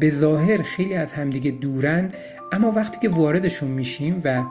به 0.00 0.10
ظاهر 0.10 0.62
خیلی 0.62 0.94
از 0.94 1.12
همدیگه 1.12 1.50
دورن 1.50 2.12
اما 2.52 2.72
وقتی 2.72 2.98
که 3.00 3.08
واردشون 3.08 3.70
میشیم 3.70 4.20
و 4.24 4.42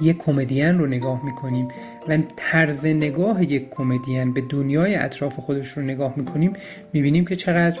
یک 0.00 0.18
کمدین 0.18 0.78
رو 0.78 0.86
نگاه 0.86 1.24
می‌کنیم 1.24 1.68
و 2.08 2.18
طرز 2.36 2.86
نگاه 2.86 3.44
یک 3.44 3.70
کمدین 3.70 4.32
به 4.32 4.40
دنیای 4.40 4.94
اطراف 4.94 5.40
خودش 5.40 5.68
رو 5.68 5.82
نگاه 5.82 6.14
می‌کنیم 6.16 6.52
می‌بینیم 6.92 7.24
که 7.24 7.36
چقدر 7.36 7.80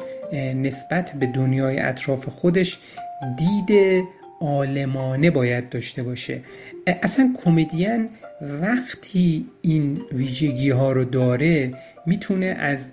نسبت 0.54 1.12
به 1.12 1.26
دنیای 1.26 1.78
اطراف 1.78 2.28
خودش 2.28 2.78
دید 3.38 4.04
عالمانه 4.40 5.30
باید 5.30 5.68
داشته 5.68 6.02
باشه. 6.02 6.40
اصلا 6.86 7.34
کمدین 7.44 8.08
وقتی 8.40 9.46
این 9.62 10.02
ویژگی 10.12 10.70
ها 10.70 10.92
رو 10.92 11.04
داره 11.04 11.74
می‌تونه 12.06 12.46
از 12.46 12.92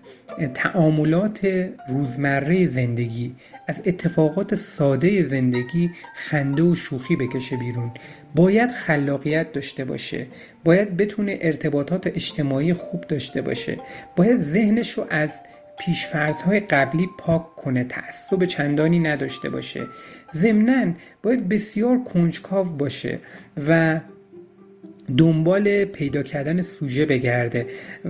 تعاملات 0.53 1.69
روزمره 1.89 2.65
زندگی 2.67 3.36
از 3.67 3.82
اتفاقات 3.86 4.56
ساده 4.56 5.23
زندگی 5.23 5.91
خنده 6.15 6.63
و 6.63 6.75
شوخی 6.75 7.15
بکشه 7.15 7.58
بیرون. 7.58 7.91
باید 8.36 8.71
خلاقیت 8.71 9.53
داشته 9.53 9.86
باشه. 9.86 10.27
باید 10.63 10.97
بتونه 10.97 11.38
ارتباطات 11.41 12.08
اجتماعی 12.08 12.73
خوب 12.73 13.01
داشته 13.01 13.41
باشه. 13.41 13.77
باید 14.15 14.38
ذهنش 14.38 14.91
رو 14.91 15.06
از 15.10 15.41
پیشفرزهای 15.79 16.60
قبلی 16.60 17.10
پاک 17.19 17.56
کنه 17.56 17.84
تعصب 17.84 18.45
چندانی 18.45 18.99
نداشته 18.99 19.49
باشه. 19.49 19.88
ضمنا 20.34 20.93
باید 21.23 21.49
بسیار 21.49 22.03
کنجکاو 22.03 22.67
باشه 22.77 23.19
و 23.67 23.99
دنبال 25.18 25.86
پیدا 25.86 26.24
کردن 26.24 26.62
سوژه 26.62 27.06
بگرده 27.06 27.66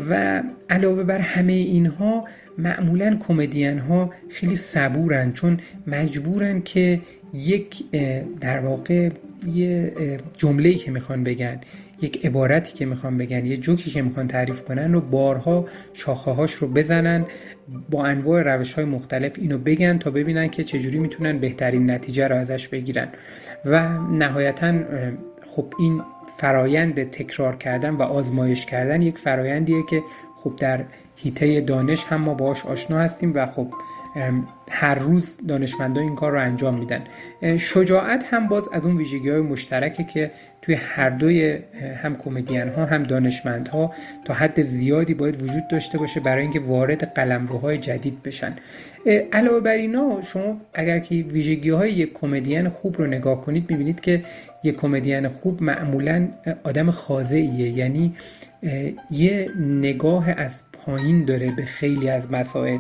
و 0.10 0.44
علاوه 0.70 1.04
بر 1.04 1.20
همه 1.20 1.54
اینها 1.54 2.26
معمولا 2.58 3.18
کمدین 3.28 3.80
ها 3.80 4.14
خیلی 4.30 4.56
صبورن 4.56 5.32
چون 5.32 5.60
مجبورن 5.88 6.62
که 6.62 7.02
یک 7.34 7.84
در 8.42 8.60
واقع 8.60 9.10
یه 9.54 9.94
جمله 10.38 10.74
که 10.74 10.92
می‌خوان 10.92 11.24
بگن 11.24 11.62
یک 12.02 12.26
عبارتی 12.26 12.74
که 12.74 12.86
می‌خوان 12.86 13.18
بگن 13.18 13.46
یه 13.46 13.58
جوکی 13.58 13.92
که 13.92 14.02
می‌خوان 14.02 14.28
تعریف 14.28 14.62
کنن 14.62 14.94
رو 14.94 15.02
بارها 15.02 15.66
شاخه 15.94 16.32
هاش 16.32 16.54
رو 16.54 16.68
بزنن 16.68 17.26
با 17.90 18.06
انواع 18.06 18.42
روش 18.42 18.74
های 18.74 18.86
مختلف 18.86 19.32
اینو 19.38 19.58
بگن 19.58 19.98
تا 19.98 20.12
ببینن 20.12 20.48
که 20.48 20.64
چجوری 20.64 21.00
می‌تونن 21.00 21.40
بهترین 21.40 21.92
نتیجه 21.92 22.28
رو 22.28 22.36
ازش 22.36 22.68
بگیرن. 22.68 23.08
و 23.66 23.98
نهایتا 23.98 24.74
خب 25.48 25.74
این 25.80 26.02
فرایند 26.38 27.04
تکرار 27.04 27.56
کردن 27.56 27.90
و 27.90 28.02
آزمایش 28.02 28.66
کردن 28.66 29.02
یک 29.02 29.18
فرایندیه 29.18 29.84
که 29.90 30.04
خب 30.36 30.56
در 30.56 30.86
هیته 31.16 31.62
دانش 31.62 32.06
هم 32.06 32.22
ما 32.22 32.34
باش 32.34 32.66
آشنا 32.66 32.98
هستیم 32.98 33.32
و 33.36 33.46
خب 33.46 33.74
هر 34.72 34.96
روز 34.96 35.38
دانشمندان 35.48 36.04
این 36.04 36.16
کار 36.16 36.32
رو 36.32 36.40
انجام 36.40 36.80
میدن. 36.80 37.04
شجاعت 37.58 38.24
هم 38.30 38.48
باز 38.48 38.70
از 38.72 38.86
اون 38.86 38.98
ویژگی 38.98 39.30
های 39.30 39.42
مشترکه 39.42 40.04
که 40.04 40.32
توی 40.62 40.76
هر 40.76 41.10
دوی 41.10 41.60
هم 42.04 42.16
کمدین 42.16 42.70
ها 42.70 42.86
هم 42.86 43.04
دانشمند 43.04 43.68
ها 43.68 43.94
تا 44.26 44.34
حد 44.34 44.62
زیادی 44.62 45.14
باید 45.14 45.42
وجود 45.42 45.68
داشته 45.72 45.98
باشه 45.98 46.20
برای 46.20 46.42
اینکه 46.42 46.60
وارد 46.60 47.14
قلمروهای 47.14 47.78
جدید 47.78 48.24
بشن. 48.24 48.56
علاوه 49.06 49.60
بر 49.60 49.72
اینا 49.72 50.22
شما 50.22 50.62
اگر 50.74 51.00
که 51.00 51.16
ویژگی 51.16 51.70
های 51.70 51.92
یک 51.92 52.14
کمدین 52.14 52.70
خوب 52.70 52.98
رو 52.98 53.08
نگاه 53.08 53.42
کنید 53.42 53.72
می‌بینید 53.72 54.02
که 54.02 54.24
یک 54.64 54.76
کمدین 54.76 55.28
خوب 55.28 55.64
معمولا 55.64 56.28
آدم 56.64 56.92
خاضعیه. 56.92 57.70
یعنی 57.70 58.14
یه 59.12 59.50
نگاه 59.60 60.30
از 60.30 60.64
پایین 60.74 61.26
داره 61.26 61.54
به 61.58 61.66
خیلی 61.66 62.10
از 62.10 62.32
مسائل. 62.32 62.78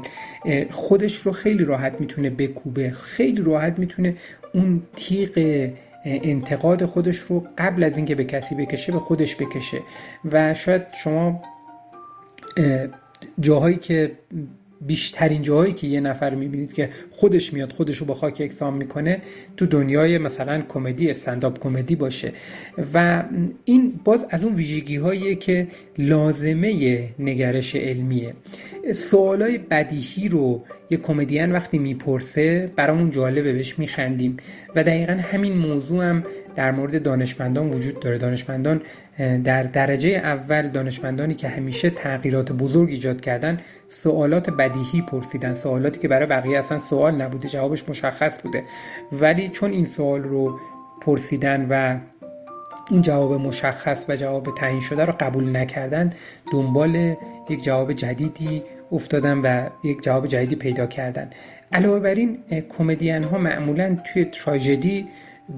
خودش 0.71 1.15
رو 1.15 1.31
خیلی 1.31 1.65
راحت 1.65 1.93
می‌تونه 1.99 2.29
بکوبه. 2.29 2.91
خیلی 2.91 3.41
راحت 3.41 3.79
می‌تونه 3.79 4.15
اون 4.53 4.81
تیغ 4.95 5.69
انتقاد 6.05 6.85
خودش 6.85 7.17
رو 7.17 7.47
قبل 7.57 7.83
از 7.83 7.97
اینکه 7.97 8.15
به 8.15 8.23
کسی 8.23 8.55
بکشه 8.55 8.91
به 8.91 8.99
خودش 8.99 9.35
بکشه. 9.35 9.77
و 10.31 10.53
شاید 10.53 10.81
شما 11.03 11.43
جاهایی 13.39 13.77
که 13.77 14.11
بیشترین 14.87 15.41
جاهایی 15.41 15.73
که 15.73 15.87
یه 15.87 15.99
نفر 15.99 16.35
می‌بینید 16.35 16.73
که 16.73 16.89
خودش 17.11 17.53
میاد 17.53 17.73
خودش 17.73 17.97
رو 17.97 18.05
با 18.05 18.13
خاک 18.13 18.41
اکسام 18.41 18.77
می‌کنه 18.77 19.21
تو 19.57 19.65
دنیای 19.65 20.17
مثلا 20.17 20.61
کمدی 20.69 21.09
استنداپ 21.09 21.59
کمدی 21.59 21.95
باشه. 21.95 22.31
و 22.93 23.23
این 23.65 23.99
باز 24.03 24.25
از 24.29 24.43
اون 24.43 24.55
ویژگی 24.55 24.95
هایی 24.95 25.35
که 25.35 25.67
لازمه 25.97 27.03
نگرش 27.19 27.75
علمیه. 27.75 28.33
سوالای 28.93 29.57
بدیهی 29.57 30.29
رو 30.29 30.63
یه 30.89 30.97
کمدین 30.97 31.51
وقتی 31.51 31.77
می‌پرسه 31.77 32.71
برامون 32.75 33.11
جالبه 33.11 33.53
بهش 33.53 33.79
میخندیم. 33.79 34.37
و 34.75 34.83
دقیقا 34.83 35.13
همین 35.13 35.53
موضوع 35.53 36.03
هم 36.03 36.23
در 36.55 36.71
مورد 36.71 37.03
دانشمندان 37.03 37.69
وجود 37.69 37.99
داره. 37.99 38.17
دانشمندان 38.17 38.81
در 39.43 39.63
درجه 39.63 40.09
اول 40.09 40.67
دانشمندانی 40.67 41.33
که 41.33 41.47
همیشه 41.47 41.89
تغییرات 41.89 42.51
بزرگ 42.51 42.89
ایجاد 42.89 43.21
کردن 43.21 43.59
سوالات 43.87 44.49
بدیهی 44.49 45.01
پرسیدن. 45.01 45.53
سوالاتی 45.53 45.99
که 45.99 46.07
برای 46.07 46.25
بقیه 46.25 46.59
اصلا 46.59 46.79
سوال 46.79 47.21
نبوده 47.21 47.47
جوابش 47.47 47.89
مشخص 47.89 48.41
بوده. 48.41 48.63
ولی 49.11 49.49
چون 49.49 49.71
این 49.71 49.85
سوال 49.85 50.23
رو 50.23 50.59
پرسیدن 51.01 51.67
و 51.69 51.97
اون 52.91 53.01
جواب 53.01 53.33
مشخص 53.33 54.05
و 54.09 54.15
جواب 54.15 54.55
تعیین 54.55 54.81
شده 54.81 55.05
رو 55.05 55.13
قبول 55.19 55.57
نکردن 55.57 56.13
دنبال 56.51 57.15
یک 57.49 57.63
جواب 57.63 57.93
جدیدی 57.93 58.63
افتادن 58.91 59.37
و 59.37 59.69
یک 59.83 60.01
جواب 60.01 60.27
جدیدی 60.27 60.55
پیدا 60.55 60.85
کردن. 60.85 61.29
علاوه 61.71 61.99
بر 61.99 62.15
این 62.15 62.39
کمدین 62.77 63.23
ها 63.23 63.37
معمولا 63.37 63.97
توی 64.13 64.25
تراژدی 64.25 65.07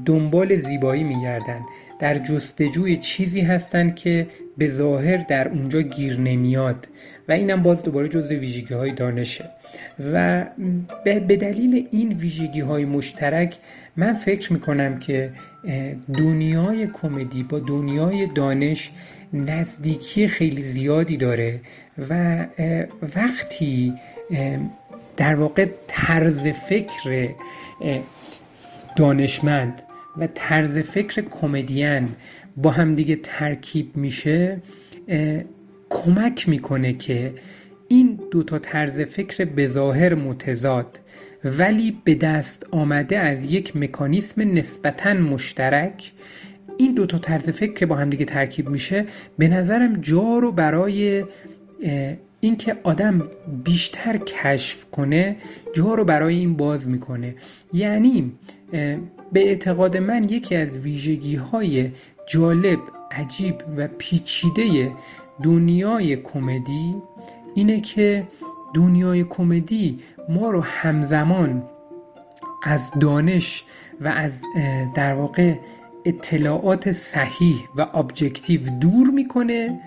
دنبال 0.06 0.56
زیبایی 0.56 1.04
میگردن. 1.04 1.62
در 2.00 2.18
جستجوی 2.18 2.98
چیزی 2.98 3.42
هستند 3.42 3.96
که 3.96 4.28
به 4.58 4.68
ظاهر 4.68 5.18
در 5.18 5.48
اونجا 5.48 5.82
گیر 5.82 6.20
نمیاد. 6.20 6.88
و 7.28 7.32
اینم 7.32 7.64
باز 7.64 7.84
دوباره 7.84 8.10
جزء 8.10 8.36
ویژگی 8.36 8.74
های 8.74 8.92
دانشه. 8.92 9.46
و 10.14 10.46
به 11.06 11.38
دلیل 11.38 11.88
این 11.92 12.14
ویژگی 12.14 12.60
های 12.60 12.86
مشترک 12.86 13.58
من 13.96 14.14
فکر 14.14 14.54
می‌کنم 14.54 15.00
که 15.00 15.32
دنیای 16.14 16.88
کمدی 16.88 17.44
با 17.44 17.60
دنیای 17.60 18.28
دانش 18.28 18.92
نزدیکی 19.34 20.28
خیلی 20.28 20.62
زیادی 20.62 21.18
داره. 21.18 21.62
و 22.10 22.46
وقتی 23.16 23.94
در 25.18 25.36
واقع 25.36 25.66
طرز 25.88 26.48
فکر 26.48 27.30
دانشمند 28.96 29.82
و 30.18 30.28
طرز 30.28 30.78
فکر 30.78 31.22
کمدین 31.22 32.10
با 32.58 32.72
همدیگه 32.72 33.16
ترکیب 33.16 33.98
میشه 33.98 34.62
کمک 35.90 36.50
می‌کنه 36.50 36.94
که 36.94 37.34
این 37.88 38.20
دو 38.32 38.44
تا 38.44 38.60
طرز 38.60 39.02
فکر 39.02 39.46
بظاهر 39.46 40.16
متضاد 40.16 41.00
ولی 41.44 41.98
به 42.04 42.16
دست 42.16 42.66
آمده 42.72 43.18
از 43.20 43.44
یک 43.44 43.76
مکانیسم 43.76 44.42
نسبتا 44.42 45.14
مشترک 45.14 46.12
این 46.78 46.94
دو 46.94 47.06
تا 47.06 47.18
طرز 47.18 47.50
فکر 47.50 47.74
که 47.74 47.86
با 47.86 47.96
همدیگه 47.96 48.26
ترکیب 48.26 48.70
میشه. 48.70 49.06
به 49.38 49.48
نظرم 49.48 49.94
جا 50.02 50.40
رو 50.40 50.52
برای 50.52 51.24
اینکه 52.40 52.76
آدم 52.84 53.24
بیشتر 53.64 54.18
کشف 54.18 54.86
کنه 54.92 55.36
جا 55.76 55.94
رو 55.94 56.06
برای 56.06 56.36
این 56.36 56.54
باز 56.56 56.90
می‌کنه. 56.90 57.36
یعنی 57.74 58.32
به 58.72 59.48
اعتقاد 59.48 59.98
من 59.98 60.24
یکی 60.24 60.56
از 60.56 60.78
ویژگی 60.78 61.36
های 61.36 61.92
جالب 62.28 62.80
عجیب 63.12 63.56
و 63.78 63.88
پیچیده 63.88 64.92
دنیای 65.44 66.16
کمدی 66.16 66.96
اینه 67.56 67.82
که 67.82 68.28
دنیای 68.74 69.24
کمدی 69.24 70.00
ما 70.30 70.52
رو 70.52 70.62
همزمان 70.62 71.64
از 72.64 72.92
دانش 73.00 73.64
و 74.02 74.08
از 74.08 74.44
در 74.96 75.14
واقع 75.14 75.56
اطلاعات 76.06 76.92
صحیح 76.92 77.58
و 77.76 77.88
ابجکتیو 77.94 78.62
دور 78.80 79.08
می‌کنه 79.10 79.80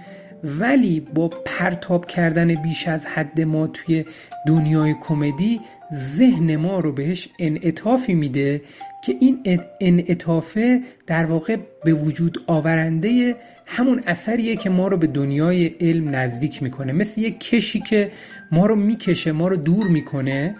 ولی 0.45 1.01
با 1.01 1.29
پرتاب 1.29 2.07
کردن 2.07 2.63
بیش 2.63 2.89
از 2.89 3.07
حد 3.07 3.41
ما 3.41 3.67
توی 3.67 4.05
دنیای 4.47 4.95
کمدی 5.01 5.61
ذهن 5.95 6.57
ما 6.57 6.81
رو 6.81 6.93
بهش 6.93 7.29
انعطافی 7.39 8.15
میده 8.15 8.63
که 9.05 9.17
این 9.21 9.61
انعطافه 9.81 10.81
در 11.07 11.25
واقع 11.25 11.57
به 11.85 11.93
وجود 11.93 12.45
آورنده 12.47 13.37
همون 13.67 14.03
اثریه 14.07 14.57
که 14.57 14.71
ما 14.71 14.89
رو 14.89 14.97
به 14.97 15.07
دنیای 15.07 15.67
علم 15.67 16.17
نزدیک 16.17 16.63
می‌کنه. 16.63 16.93
مثل 16.93 17.21
یک 17.21 17.41
کشی 17.41 17.81
که 17.81 18.11
ما 18.53 18.67
رو 18.67 18.77
می‌کشه 18.77 19.33
ما 19.33 19.49
رو 19.49 19.57
دور 19.57 19.87
می‌کنه. 19.87 20.57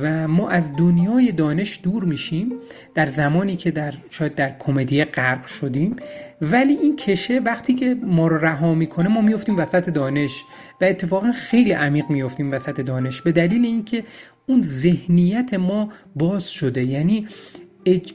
و 0.00 0.28
ما 0.28 0.48
از 0.48 0.76
دنیای 0.76 1.32
دانش 1.32 1.80
دور 1.82 2.04
میشیم 2.04 2.52
در 2.94 3.06
زمانی 3.06 3.56
که 3.56 3.70
در 3.70 3.94
شاید 4.10 4.34
در 4.34 4.56
کمدی 4.58 5.04
غرق 5.04 5.46
شدیم. 5.46 5.96
ولی 6.40 6.72
این 6.72 6.96
کشه 6.96 7.38
وقتی 7.38 7.74
که 7.74 7.96
ما 8.02 8.28
رو 8.28 8.38
رها 8.38 8.74
می‌کنه 8.74 9.08
ما 9.08 9.20
میفتیم 9.20 9.58
وسط 9.58 9.90
دانش 9.90 10.44
و 10.80 10.84
اتفاقا 10.84 11.32
خیلی 11.32 11.72
عمیق 11.72 12.10
میفتیم 12.10 12.52
وسط 12.52 12.80
دانش 12.80 13.22
به 13.22 13.32
دلیل 13.32 13.64
اینکه 13.64 14.04
اون 14.46 14.62
ذهنیت 14.62 15.54
ما 15.54 15.88
باز 16.16 16.50
شده. 16.50 16.84
یعنی 16.84 17.26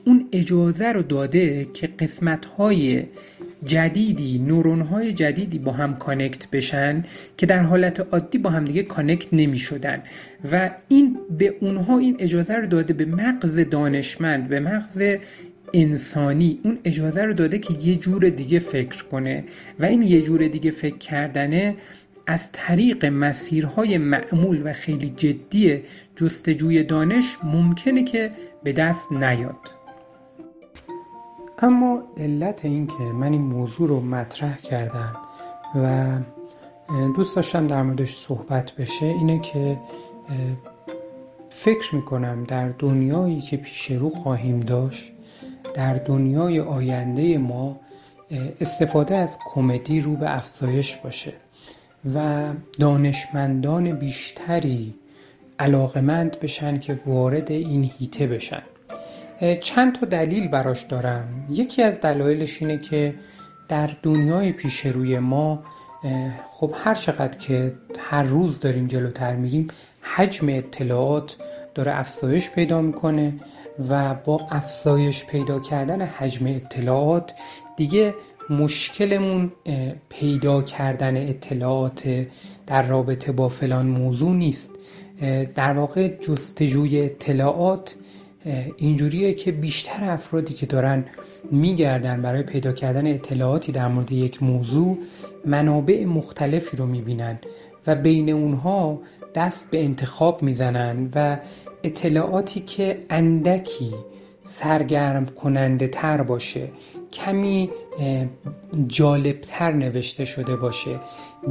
اون 0.05 0.29
اجازه 0.31 0.91
رو 0.91 1.01
داده 1.01 1.67
که 1.73 1.87
قسمت 1.87 2.45
های 2.45 3.03
جدیدی 3.65 4.39
نورون 4.39 4.81
های 4.81 5.13
جدیدی 5.13 5.59
با 5.59 5.71
هم 5.71 5.95
connect 5.95 6.49
بشن 6.49 7.03
که 7.37 7.45
در 7.45 7.59
حالت 7.59 7.99
عادی 8.13 8.37
با 8.37 8.49
هم 8.49 8.65
دیگه 8.65 8.83
connect 8.83 9.27
نمی 9.31 9.57
شدن 9.57 10.03
و 10.51 10.69
این 10.87 11.17
به 11.37 11.55
اونها 11.61 11.97
این 11.97 12.15
اجازه 12.19 12.55
رو 12.55 12.67
داده 12.67 12.93
به 12.93 13.05
مغز 13.05 13.59
دانشمند 13.59 14.47
به 14.47 14.59
مغز 14.59 15.01
انسانی. 15.73 16.59
اون 16.63 16.79
اجازه 16.83 17.23
رو 17.23 17.33
داده 17.33 17.59
که 17.59 17.73
یه 17.73 17.95
جور 17.95 18.29
دیگه 18.29 18.59
فکر 18.59 19.03
کنه. 19.03 19.43
و 19.79 19.85
این 19.85 20.03
یه 20.03 20.21
جور 20.21 20.47
دیگه 20.47 20.71
فکر 20.71 20.97
کردنه 20.97 21.75
از 22.27 22.51
طریق 22.51 23.05
مسیرهای 23.05 23.97
معمول 23.97 24.61
و 24.65 24.73
خیلی 24.73 25.09
جدی 25.09 25.83
جستجوی 26.15 26.83
دانش 26.83 27.37
ممکنه 27.43 28.03
که 28.03 28.31
به 28.63 28.73
دست 28.73 29.11
نیاد. 29.11 29.71
اما 31.59 32.03
علت 32.17 32.65
این 32.65 32.87
که 32.87 33.03
من 33.03 33.31
این 33.31 33.41
موضوع 33.41 33.87
رو 33.87 34.01
مطرح 34.01 34.57
کردم 34.57 35.15
و 35.75 36.07
دوست 37.15 37.35
داشتم 37.35 37.67
در 37.67 37.81
موردش 37.83 38.15
صحبت 38.15 38.71
بشه 38.71 39.05
اینه 39.05 39.39
که 39.39 39.77
فکر 41.49 41.95
می‌کنم 41.95 42.43
در 42.43 42.69
دنیایی 42.69 43.41
که 43.41 43.57
پیش 43.57 43.91
رو 43.91 44.09
خواهیم 44.09 44.59
داشت 44.59 45.11
در 45.73 45.93
دنیای 45.93 46.59
آینده 46.59 47.37
ما 47.37 47.79
استفاده 48.61 49.15
از 49.15 49.39
کمدی 49.45 50.01
رو 50.01 50.15
به 50.15 50.37
افزایش 50.37 50.97
باشه. 50.97 51.33
و 52.15 52.43
دانشمندان 52.79 53.91
بیشتری 53.91 54.95
علاقمند 55.59 56.39
بشن 56.39 56.79
که 56.79 56.97
وارد 57.05 57.51
این 57.51 57.91
هیته 57.97 58.27
بشن. 58.27 58.61
چند 59.61 59.99
تا 59.99 60.05
دلیل 60.05 60.47
براش 60.47 60.83
دارم. 60.83 61.45
یکی 61.49 61.83
از 61.83 62.01
دلایلش 62.01 62.61
اینه 62.61 62.77
که 62.77 63.15
در 63.69 63.89
دنیای 64.03 64.51
پیش 64.51 64.85
روی 64.85 65.19
ما 65.19 65.63
خب 66.51 66.75
هر 66.83 66.95
چقدر 66.95 67.37
که 67.37 67.75
هر 67.99 68.23
روز 68.23 68.59
داریم 68.59 68.87
جلوتر 68.87 69.35
میریم 69.35 69.67
حجم 70.01 70.49
اطلاعات 70.49 71.37
داره 71.75 71.99
افزایش 71.99 72.49
پیدا 72.49 72.81
می‌کنه 72.81 73.33
و 73.89 74.13
با 74.13 74.47
افزایش 74.49 75.25
پیدا 75.25 75.59
کردن 75.59 76.01
حجم 76.01 76.47
اطلاعات 76.47 77.33
دیگه 77.77 78.13
مشکلمون 78.49 79.51
پیدا 80.09 80.61
کردن 80.61 81.29
اطلاعات 81.29 82.27
در 82.67 82.87
رابطه 82.87 83.31
با 83.31 83.49
فلان 83.49 83.85
موضوع 83.85 84.31
نیست. 84.31 84.71
در 85.55 85.73
واقع 85.73 86.07
جستجوی 86.07 87.01
اطلاعات 87.01 87.95
اینجوریه 88.77 89.33
که 89.33 89.51
بیشتر 89.51 90.11
افرادی 90.11 90.53
که 90.53 90.65
دارن 90.65 91.05
میگردن 91.51 92.21
برای 92.21 92.43
پیدا 92.43 92.71
کردن 92.71 93.07
اطلاعاتی 93.07 93.71
در 93.71 93.87
مورد 93.87 94.11
یک 94.11 94.43
موضوع 94.43 94.97
منابع 95.45 96.05
مختلفی 96.05 96.77
رو 96.77 96.85
می‌بینن 96.85 97.39
و 97.87 97.95
بین 97.95 98.29
اونها 98.29 99.01
دست 99.35 99.71
به 99.71 99.83
انتخاب 99.83 100.43
می‌زنن 100.43 101.09
و 101.15 101.37
اطلاعاتی 101.83 102.59
که 102.59 102.99
اندکی 103.09 103.93
سرگرم 104.43 105.25
کننده 105.25 105.87
تر 105.87 106.21
باشه. 106.21 106.67
کمی 107.13 107.69
جالبتر 108.87 109.71
نوشته 109.71 110.25
شده 110.25 110.55
باشه 110.55 110.99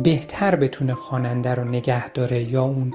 بهتر 0.02 0.56
بتونه 0.56 0.94
خواننده 0.94 1.54
رو 1.54 1.64
نگه 1.64 2.08
داره 2.08 2.52
یا 2.52 2.64
اون 2.64 2.94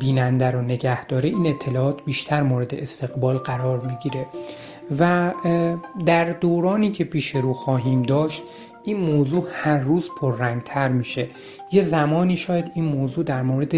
بیننده 0.00 0.50
رو 0.50 0.62
نگه 0.62 1.04
داره 1.04 1.28
این 1.28 1.46
اطلاعات 1.46 2.04
بیشتر 2.04 2.42
مورد 2.42 2.74
استقبال 2.74 3.38
قرار 3.38 3.80
می‌گیره. 3.80 4.26
و 4.98 5.32
در 6.06 6.24
دورانی 6.24 6.90
که 6.90 7.04
پیش 7.04 7.34
رو 7.34 7.52
خواهیم 7.52 8.02
داشت 8.02 8.42
این 8.84 8.96
موضوع 8.96 9.46
هر 9.52 9.78
روز 9.78 10.08
پررنگتر 10.20 10.88
میشه. 10.88 11.28
یه 11.72 11.82
زمانی 11.82 12.36
شاید 12.36 12.70
این 12.74 12.84
موضوع 12.84 13.24
در 13.24 13.42
مورد 13.42 13.74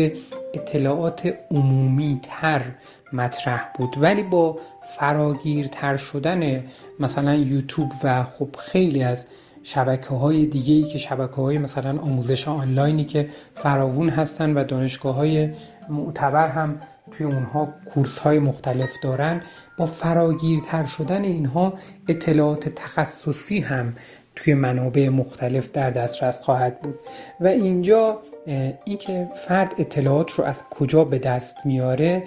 اطلاعات 0.55 1.35
عمومی 1.51 2.21
تر 2.23 2.63
مطرح 3.13 3.69
بود. 3.75 3.95
ولی 3.97 4.23
با 4.23 4.59
فراگیرتر 4.83 5.97
شدن 5.97 6.65
مثلا 7.01 7.35
یوتیوب 7.35 7.93
و 8.05 8.25
خب 8.25 8.57
خیلی 8.59 9.03
از 9.03 9.27
شبکه 9.63 10.09
های 10.09 10.47
دیگه 10.47 10.75
ای 10.75 10.83
که 10.83 10.99
شبکه 10.99 11.35
های 11.35 11.59
مثلا 11.59 11.99
آموزش 11.99 12.49
آنلاینی 12.49 13.05
که 13.05 13.29
فراوون 13.55 14.09
هستن 14.09 14.55
و 14.55 14.65
دانشگاه 14.65 15.15
های 15.15 15.51
معتبر 15.89 16.49
هم 16.49 16.81
توی 17.11 17.27
اونها 17.27 17.69
کورس 17.95 18.19
های 18.19 18.39
مختلف 18.39 18.91
دارن 19.03 19.43
با 19.77 19.87
فراگیرتر 19.87 20.87
شدن 20.87 21.25
اینها 21.25 21.75
اطلاعات 22.09 22.69
تخصصی 22.69 23.61
هم 23.61 23.95
توی 24.37 24.55
منابع 24.55 25.09
مختلف 25.09 25.73
در 25.73 25.91
دسترس 25.91 26.43
خواهد 26.43 26.81
بود. 26.81 26.99
و 27.41 27.47
اینجا 27.47 28.23
اینکه 28.85 29.29
فرد 29.47 29.75
اطلاعات 29.79 30.31
رو 30.31 30.45
از 30.45 30.65
کجا 30.71 31.05
به 31.05 31.19
دست 31.19 31.57
میاره 31.65 32.25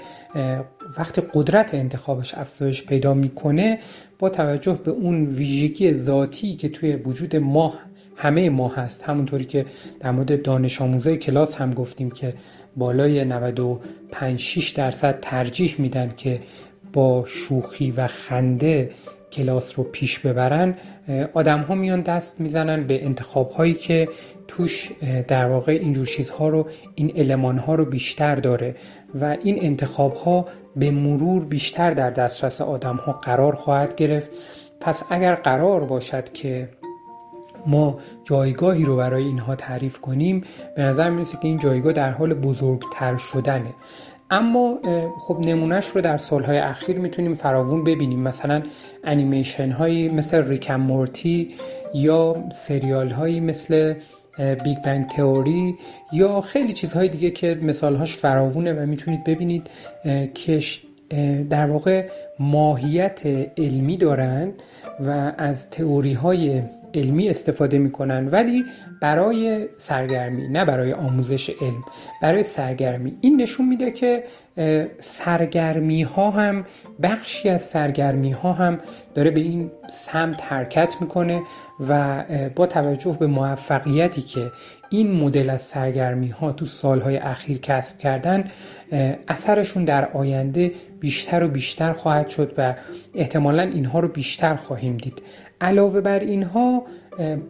وقتی 0.97 1.21
قدرت 1.33 1.73
انتخابش 1.73 2.35
افزایش 2.35 2.85
پیدا 2.85 3.13
می‌کنه 3.13 3.79
با 4.19 4.29
توجه 4.29 4.79
به 4.83 4.91
اون 4.91 5.25
ویژگی 5.25 5.93
ذاتی 5.93 6.55
که 6.55 6.69
توی 6.69 6.95
وجود 6.95 7.35
ما 7.35 7.73
همه 8.15 8.49
ما 8.49 8.67
هست 8.67 9.03
همونطوری 9.03 9.45
که 9.45 9.65
در 9.99 10.11
مورد 10.11 10.41
دانش 10.41 10.81
آموزای 10.81 11.17
کلاس 11.17 11.55
هم 11.55 11.73
گفتیم 11.73 12.11
که 12.11 12.33
بالای 12.77 13.25
95 13.25 14.39
6 14.39 14.69
درصد 14.69 15.19
ترجیح 15.19 15.75
میدن 15.77 16.13
که 16.17 16.39
با 16.93 17.25
شوخی 17.27 17.91
و 17.91 18.07
خنده 18.07 18.89
کلاس 19.33 19.79
رو 19.79 19.83
پیش 19.83 20.19
ببرن 20.19 20.75
آدم 21.33 21.59
ها 21.59 21.75
میان 21.75 22.01
دست 22.01 22.41
می‌زنن 22.41 22.87
به 22.87 23.05
انتخاب 23.05 23.49
هایی 23.49 23.73
که 23.73 24.09
توش 24.47 24.91
در 25.27 25.49
واقع 25.49 25.71
اینجور 25.71 26.05
چیزها 26.05 26.49
رو 26.49 26.67
این 26.95 27.11
علمان 27.15 27.57
ها 27.57 27.75
رو 27.75 27.85
بیشتر 27.85 28.35
داره 28.35 28.75
و 29.21 29.37
این 29.43 29.63
انتخاب 29.63 30.13
ها 30.13 30.47
به 30.75 30.91
مرور 30.91 31.45
بیشتر 31.45 31.91
در 31.91 32.09
دسترس 32.09 32.61
آدم 32.61 32.95
ها 32.95 33.11
قرار 33.11 33.55
خواهد 33.55 33.95
گرفت. 33.95 34.29
پس 34.81 35.03
اگر 35.09 35.35
قرار 35.35 35.83
باشد 35.85 36.33
که 36.33 36.69
ما 37.67 37.99
جایگاهی 38.23 38.85
رو 38.85 38.95
برای 38.95 39.23
اینها 39.23 39.55
تعریف 39.55 39.99
کنیم 39.99 40.43
به 40.75 40.81
نظر 40.81 41.09
می‌رسه 41.09 41.37
که 41.41 41.47
این 41.47 41.59
جایگاه 41.59 41.93
در 41.93 42.11
حال 42.11 42.33
بزرگتر 42.33 43.15
شدنه. 43.17 43.73
اما 44.31 44.79
خب 45.19 45.39
نمونهش 45.39 45.85
رو 45.87 46.01
در 46.01 46.17
سالهای 46.17 46.57
اخیر 46.57 46.99
می‌تونیم 46.99 47.33
فراوون 47.33 47.83
ببینیم. 47.83 48.19
مثلا 48.19 48.63
انیمیشن 49.03 49.71
هایی 49.71 50.09
مثل 50.09 50.47
Rick 50.47 50.63
and 50.63 50.75
Morty 50.75 51.49
یا 51.93 52.35
سریال 52.51 53.09
هایی 53.09 53.39
مثل 53.39 53.93
Big 54.63 54.77
Bang 54.85 55.07
Theory 55.07 55.75
یا 56.13 56.41
خیلی 56.41 56.73
چیزهای 56.73 57.09
دیگه 57.09 57.31
که 57.31 57.59
مثالهاش 57.61 58.17
فراوونه 58.17 58.73
و 58.73 58.85
می‌تونید 58.85 59.23
ببینید 59.23 59.67
که 60.33 60.59
در 61.49 61.67
واقع 61.67 62.09
ماهیت 62.39 63.21
علمی 63.57 63.97
دارن 63.97 64.51
و 64.99 65.33
از 65.37 65.69
تئوری 65.69 66.13
های 66.13 66.61
علمی 66.93 67.29
استفاده 67.29 67.77
می‌کنن. 67.77 68.27
ولی 68.27 68.63
برای 69.03 69.67
سرگرمی 69.77 70.47
نه 70.47 70.65
برای 70.65 70.93
آموزش 70.93 71.49
علم 71.49 71.83
برای 72.21 72.43
سرگرمی. 72.43 73.17
این 73.21 73.41
نشون 73.41 73.67
میده 73.67 73.91
که 73.91 74.23
سرگرمی 74.99 76.03
ها 76.03 76.31
هم 76.31 76.65
بخشی 77.01 77.49
از 77.49 77.61
سرگرمی 77.61 78.31
ها 78.31 78.53
هم 78.53 78.77
داره 79.15 79.31
به 79.31 79.41
این 79.41 79.71
سمت 79.89 80.43
حرکت 80.43 80.95
می‌کنه 81.01 81.41
و 81.89 82.23
با 82.55 82.65
توجه 82.65 83.17
به 83.19 83.27
موفقیتی 83.27 84.21
که 84.21 84.51
این 84.89 85.11
مدل 85.11 85.49
از 85.49 85.61
سرگرمی 85.61 86.29
ها 86.29 86.51
تو 86.51 86.65
سالهای 86.65 87.17
اخیر 87.17 87.57
کسب 87.57 87.97
کردن 87.97 88.51
اثرشون 89.27 89.85
در 89.85 90.09
آینده 90.11 90.71
بیشتر 90.99 91.43
و 91.43 91.47
بیشتر 91.47 91.93
خواهد 91.93 92.29
شد 92.29 92.53
و 92.57 92.75
احتمالا 93.15 93.63
اینها 93.63 93.99
رو 93.99 94.07
بیشتر 94.07 94.55
خواهیم 94.55 94.97
دید. 94.97 95.21
علاوه 95.61 96.01
بر 96.01 96.19
اینها 96.19 96.83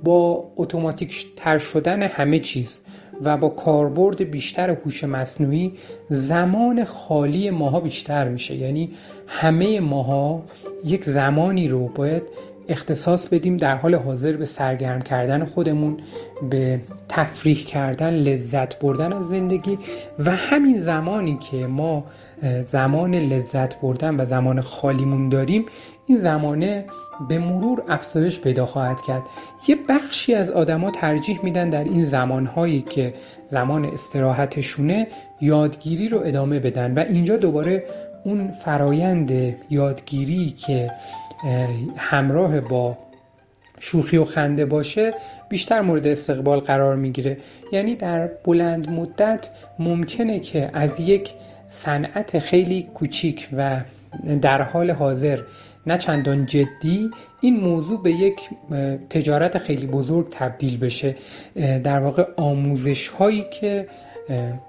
با 0.04 0.52
اتوماتیک 0.56 1.26
تر 1.36 1.58
شدن 1.58 2.04
همه 2.04 2.39
چیز 2.39 2.82
و 3.21 3.38
با 3.38 3.49
کاربرد 3.49 4.23
بیشتر 4.23 4.69
هوش 4.69 5.04
مصنوعی 5.04 5.73
زمان 6.10 6.84
خالی 6.84 7.49
ماها 7.49 7.80
بیشتر 7.80 8.30
میشه. 8.30 8.56
یعنی 8.56 8.91
همه 9.28 9.80
ماها 9.80 10.43
یک 10.86 11.04
زمانی 11.04 11.67
رو 11.67 11.88
باید 11.88 12.23
اختصاص 12.69 13.28
بدیم 13.28 13.58
در 13.58 13.76
حال 13.76 13.95
حاضر 13.95 14.32
به 14.32 14.45
سرگرم 14.45 15.02
کردن 15.02 15.45
خودمون 15.45 15.97
به 16.49 16.82
تفریح 17.10 17.65
کردن 17.65 18.13
لذت 18.13 18.80
بردن 18.80 19.13
از 19.13 19.30
زندگی 19.30 19.78
و 20.19 20.32
همین 20.32 20.80
زمانی 20.80 21.38
که 21.52 21.58
ما 21.67 22.06
زمان 22.67 23.15
لذت 23.15 23.82
بردن 23.82 24.19
و 24.19 24.26
زمان 24.26 24.62
خالیمون 24.62 25.30
داریم 25.30 25.65
این 26.06 26.19
زمانه 26.19 26.86
به 27.30 27.39
مرور 27.39 27.84
افزایش 27.89 28.39
پیدا 28.39 28.65
خواهد 28.65 29.02
کرد. 29.02 29.21
یه 29.67 29.78
بخشی 29.89 30.34
از 30.34 30.52
آدما 30.52 30.91
ترجیح 30.91 31.39
میدن 31.43 31.69
در 31.69 31.84
این 31.84 32.06
زمانهایی 32.06 32.82
که 32.82 33.13
زمان 33.47 33.86
استراحتشونه 33.86 35.08
یادگیری 35.41 36.10
رو 36.10 36.19
ادامه 36.26 36.60
بدن 36.60 36.93
و 36.93 36.99
اینجا 36.99 37.38
دوباره 37.38 37.84
اون 38.23 38.52
فرایند 38.52 39.56
یادگیری 39.69 40.49
که 40.49 40.91
همراه 41.97 42.62
با 42.62 42.97
شوخی 43.80 44.17
و 44.17 44.26
خنده 44.26 44.65
باشه 44.65 45.13
بیشتر 45.49 45.82
مورد 45.82 46.08
استقبال 46.08 46.60
قرار 46.60 46.95
می‌گیره. 46.95 47.38
یعنی 47.71 47.95
در 47.95 48.28
بلند 48.45 48.89
مدت 48.89 49.49
ممکنه 49.80 50.39
که 50.39 50.69
از 50.73 50.99
یک 50.99 51.34
صنعت 51.67 52.39
خیلی 52.39 52.89
کوچیک 52.93 53.49
و 53.58 53.82
در 54.41 54.62
حال 54.62 54.91
حاضر 54.91 55.39
نه 55.88 55.98
چندان 55.98 56.46
جدی 56.46 57.12
این 57.41 57.60
موضوع 57.60 58.04
به 58.04 58.12
یک 58.12 58.50
تجارت 59.10 59.58
خیلی 59.58 59.88
بزرگ 59.88 60.28
تبدیل 60.32 60.78
بشه. 60.78 61.15
در 61.56 62.00
واقع 62.00 62.26
آموزش 62.38 63.08
هایی 63.08 63.46
که 63.60 63.88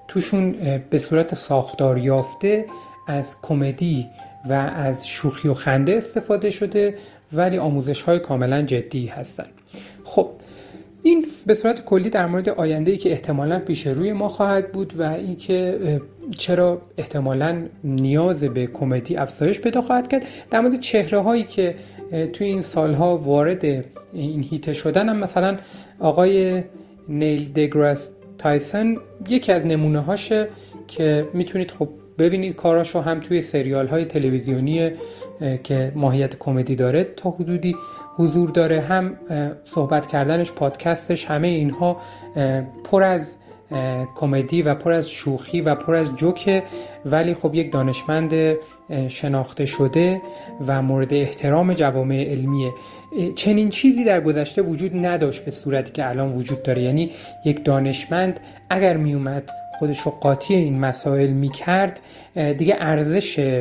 توشون 0.09 0.55
به 0.91 0.99
صورت 0.99 1.35
ساختار 1.35 1.99
یافته 1.99 2.67
از 3.09 3.37
کمدی 3.43 4.07
و 4.49 4.53
از 4.53 5.09
شوخی 5.09 5.49
و 5.49 5.55
خنده 5.55 5.97
استفاده 5.97 6.51
شده 6.51 6.95
ولی 7.33 7.59
آموزش 7.59 8.03
های 8.03 8.19
کاملا 8.19 8.63
جدی 8.63 9.07
هستند 9.07 9.53
خب 10.05 10.31
این 11.03 11.27
به 11.47 11.55
صورت 11.55 11.85
کلی 11.85 12.11
در 12.11 12.27
مورد 12.27 12.49
آینده 12.49 12.97
که 12.97 13.11
احتمالا 13.13 13.59
پیش 13.59 13.87
روی 13.87 14.13
ما 14.13 14.29
خواهد 14.29 14.73
بود 14.73 14.93
و 14.99 15.03
اینکه 15.03 15.79
چرا 16.39 16.83
احتمالا 16.99 17.67
نیاز 17.85 18.45
به 18.45 18.67
کمدی 18.67 19.17
افزایش 19.17 19.61
پیدا 19.61 19.83
خواهد 19.83 20.09
کرد؟ 20.09 20.25
در 20.51 20.61
مورد 20.61 20.81
چهره 20.81 21.21
هایی 21.21 21.45
که 21.45 21.75
توی 22.33 22.47
این 22.47 22.61
سالها 22.61 23.17
وارد 23.17 23.65
این 24.13 24.43
هیته 24.43 24.73
شدن 24.73 25.09
هم 25.09 25.17
مثلا 25.17 25.59
آقای 26.01 26.63
نیل 27.09 27.53
دگراس 27.53 28.11
تایسن 28.39 28.97
یکی 29.29 29.53
از 29.53 29.67
نمونه 29.67 30.01
هاشه 30.01 30.49
که 30.89 31.29
می‌تونید 31.35 31.71
خب 31.71 31.89
ببینید 32.19 32.57
کاراشو 32.57 33.01
هم 33.01 33.21
توی 33.21 33.41
سریال 33.41 33.87
های 33.87 34.05
تلویزیونی 34.05 34.91
که 35.63 35.93
ماهیت 35.95 36.39
کمدی 36.39 36.77
داره 36.77 37.05
تا 37.05 37.31
حدودی 37.31 37.77
حضور 38.17 38.51
داره 38.51 38.81
هم 38.81 39.17
صحبت 39.65 40.07
کردنش 40.07 40.53
پادکستش 40.53 41.25
همه 41.27 41.49
اینها 41.49 42.01
پر 42.85 43.03
از 43.03 43.37
کمدی 44.17 44.63
و 44.63 44.75
پر 44.75 44.93
از 44.93 45.11
شوخی 45.11 45.61
و 45.61 45.75
پر 45.75 45.95
از 45.95 46.17
جوکه 46.17 46.63
ولی 47.05 47.35
خب 47.35 47.55
یک 47.55 47.73
دانشمند 47.73 48.57
شناخته 49.09 49.67
شده 49.67 50.23
و 50.67 50.83
مورد 50.83 51.15
احترام 51.15 51.75
جوامع 51.75 52.25
علمیه. 52.31 52.73
چنین 53.35 53.71
چیزی 53.71 54.05
در 54.05 54.21
گذشته 54.21 54.63
وجود 54.63 55.07
نداشت 55.07 55.45
به 55.45 55.51
صورتی 55.51 55.93
که 55.93 56.09
الان 56.09 56.33
وجود 56.33 56.63
داره. 56.63 56.83
یعنی 56.83 57.11
یک 57.45 57.65
دانشمند 57.65 58.41
اگر 58.71 58.97
میومد 58.97 59.51
خودش 59.79 60.01
رو 60.01 60.11
قاطی 60.11 60.55
این 60.55 60.81
مسائل 60.81 61.31
می‌کرد 61.31 62.01
دیگه 62.35 62.77
ارزش 62.79 63.59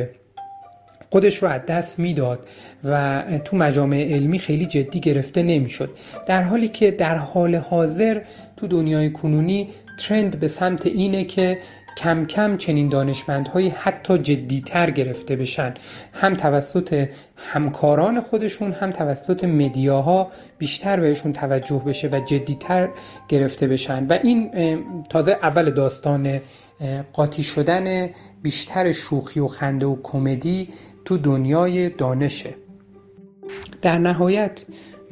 خودش 1.10 1.36
رو 1.36 1.48
از 1.48 1.60
دست 1.68 1.98
می‌داد 1.98 2.46
و 2.84 3.22
تو 3.44 3.56
مجامع 3.56 4.12
علمی 4.14 4.38
خیلی 4.38 4.66
جدی 4.66 5.00
گرفته 5.00 5.42
نمی‌شد. 5.42 5.90
در 6.26 6.42
حالی 6.42 6.68
که 6.68 6.90
در 6.90 7.16
حال 7.16 7.54
حاضر 7.54 8.20
تو 8.56 8.66
دنیای 8.66 9.12
کنونی 9.12 9.68
ترند 9.98 10.40
به 10.40 10.48
سمت 10.48 10.86
اینه 10.86 11.24
که 11.24 11.58
کم 11.96 12.24
کم 12.26 12.56
چنین 12.56 12.88
دانشمندهایی 12.88 13.68
حتی 13.68 14.18
جدیتر 14.18 14.90
گرفته 14.90 15.36
بشن. 15.36 15.74
هم 16.12 16.34
توسط 16.34 17.08
همکاران 17.36 18.20
خودشون 18.20 18.72
هم 18.72 18.90
توسط 18.90 19.44
مدیاها 19.44 20.30
بیشتر 20.58 21.00
بهشون 21.00 21.32
توجه 21.32 21.82
بشه 21.86 22.08
و 22.08 22.20
جدیتر 22.20 22.88
گرفته 23.28 23.66
بشن. 23.66 24.06
و 24.06 24.18
این 24.22 24.50
تازه 25.10 25.38
اول 25.42 25.70
داستان 25.70 26.40
قاطی 27.12 27.42
شدن 27.42 28.10
بیشتر 28.42 28.92
شوخی 28.92 29.40
و 29.40 29.48
خنده 29.48 29.86
و 29.86 29.96
کمدی 30.02 30.68
تو 31.04 31.18
دنیای 31.18 31.88
دانشه. 31.88 32.54
در 33.82 33.98
نهایت 33.98 34.64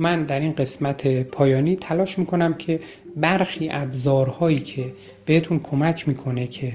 من 0.02 0.24
در 0.24 0.40
این 0.40 0.52
قسمت 0.52 1.22
پایانی 1.22 1.76
تلاش 1.76 2.18
می‌کنم 2.18 2.54
که 2.54 2.80
برخی 3.16 3.68
ابزارهایی 3.70 4.58
که 4.58 4.84
بهتون 5.26 5.58
کمک 5.58 6.08
می‌کنه 6.08 6.46
که 6.46 6.72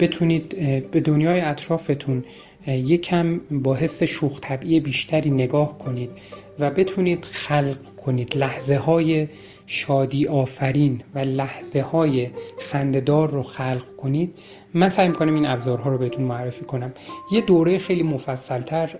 بتونید 0.00 0.48
به 0.90 1.00
دنیای 1.00 1.40
اطرافتون 1.40 2.24
یکم 2.66 3.40
با 3.50 3.74
حس 3.74 4.02
شوخ 4.02 4.40
طبعی 4.40 4.80
بیشتری 4.80 5.30
نگاه 5.30 5.78
کنید 5.78 6.10
و 6.58 6.70
بتونید 6.70 7.24
خلق 7.24 7.78
کنید. 8.04 8.36
لحظه 8.36 8.76
های 8.76 9.28
شادی 9.66 10.26
آفرین 10.26 11.02
و 11.14 11.18
لحظه 11.18 11.80
های 11.80 12.30
خنددار 12.58 13.30
رو 13.30 13.42
خلق 13.42 13.96
کنید. 13.96 14.34
من 14.74 14.90
سعی 14.90 15.08
می‌کنم 15.08 15.34
این 15.34 15.46
ابزارها 15.46 15.90
رو 15.90 15.98
بهتون 15.98 16.24
معرفی 16.24 16.64
کنم. 16.64 16.92
یه 17.32 17.40
دوره 17.40 17.78
خیلی 17.78 18.02
مفصلتر 18.02 18.90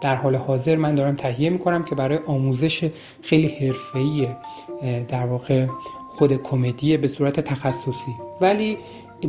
در 0.00 0.14
حال 0.14 0.36
حاضر 0.36 0.76
من 0.76 0.94
دارم 0.94 1.16
تهیه 1.16 1.50
می‌کنم 1.50 1.84
که 1.84 1.94
برای 1.94 2.18
آموزش 2.26 2.90
خیلی 3.22 3.48
حرفه‌ای 3.48 4.28
در 5.08 5.26
واقع 5.26 5.66
خود 6.08 6.42
کمدی 6.42 6.96
به 6.96 7.08
صورت 7.08 7.40
تخصصی. 7.40 8.14
ولی 8.40 8.78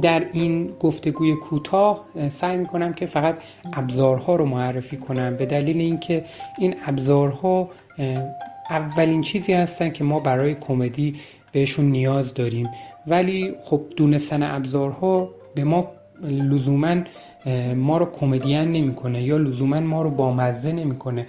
در 0.02 0.26
این 0.34 0.74
گفتگوی 0.80 1.36
کوتاه 1.36 2.06
سعی 2.30 2.58
می‌کنم 2.58 2.94
که 2.94 3.06
فقط 3.06 3.38
ابزارها 3.74 4.36
رو 4.36 4.46
معرفی 4.46 4.98
کنم 4.98 5.38
به 5.38 5.46
دلیل 5.46 5.78
اینکه 5.78 6.26
این 6.60 6.76
ابزارها 6.86 7.70
اولین 8.70 9.22
چیزی 9.22 9.54
هستن 9.54 9.90
که 9.90 10.04
ما 10.04 10.20
برای 10.20 10.56
کمدی 10.56 11.16
بهشون 11.52 11.86
نیاز 11.86 12.34
داریم. 12.34 12.70
ولی 13.08 13.54
خب 13.60 13.82
دونستن 13.96 14.44
ابزارها 14.44 15.30
به 15.56 15.64
ما 15.64 15.92
لزوما 16.24 16.96
ما 17.76 17.98
رو 17.98 18.06
کمدین 18.06 18.72
نمی‌کنه 18.72 19.24
یا 19.24 19.38
لزوما 19.38 19.80
ما 19.80 20.02
رو 20.02 20.10
بامزه 20.10 20.72
نمی‌کنه. 20.72 21.28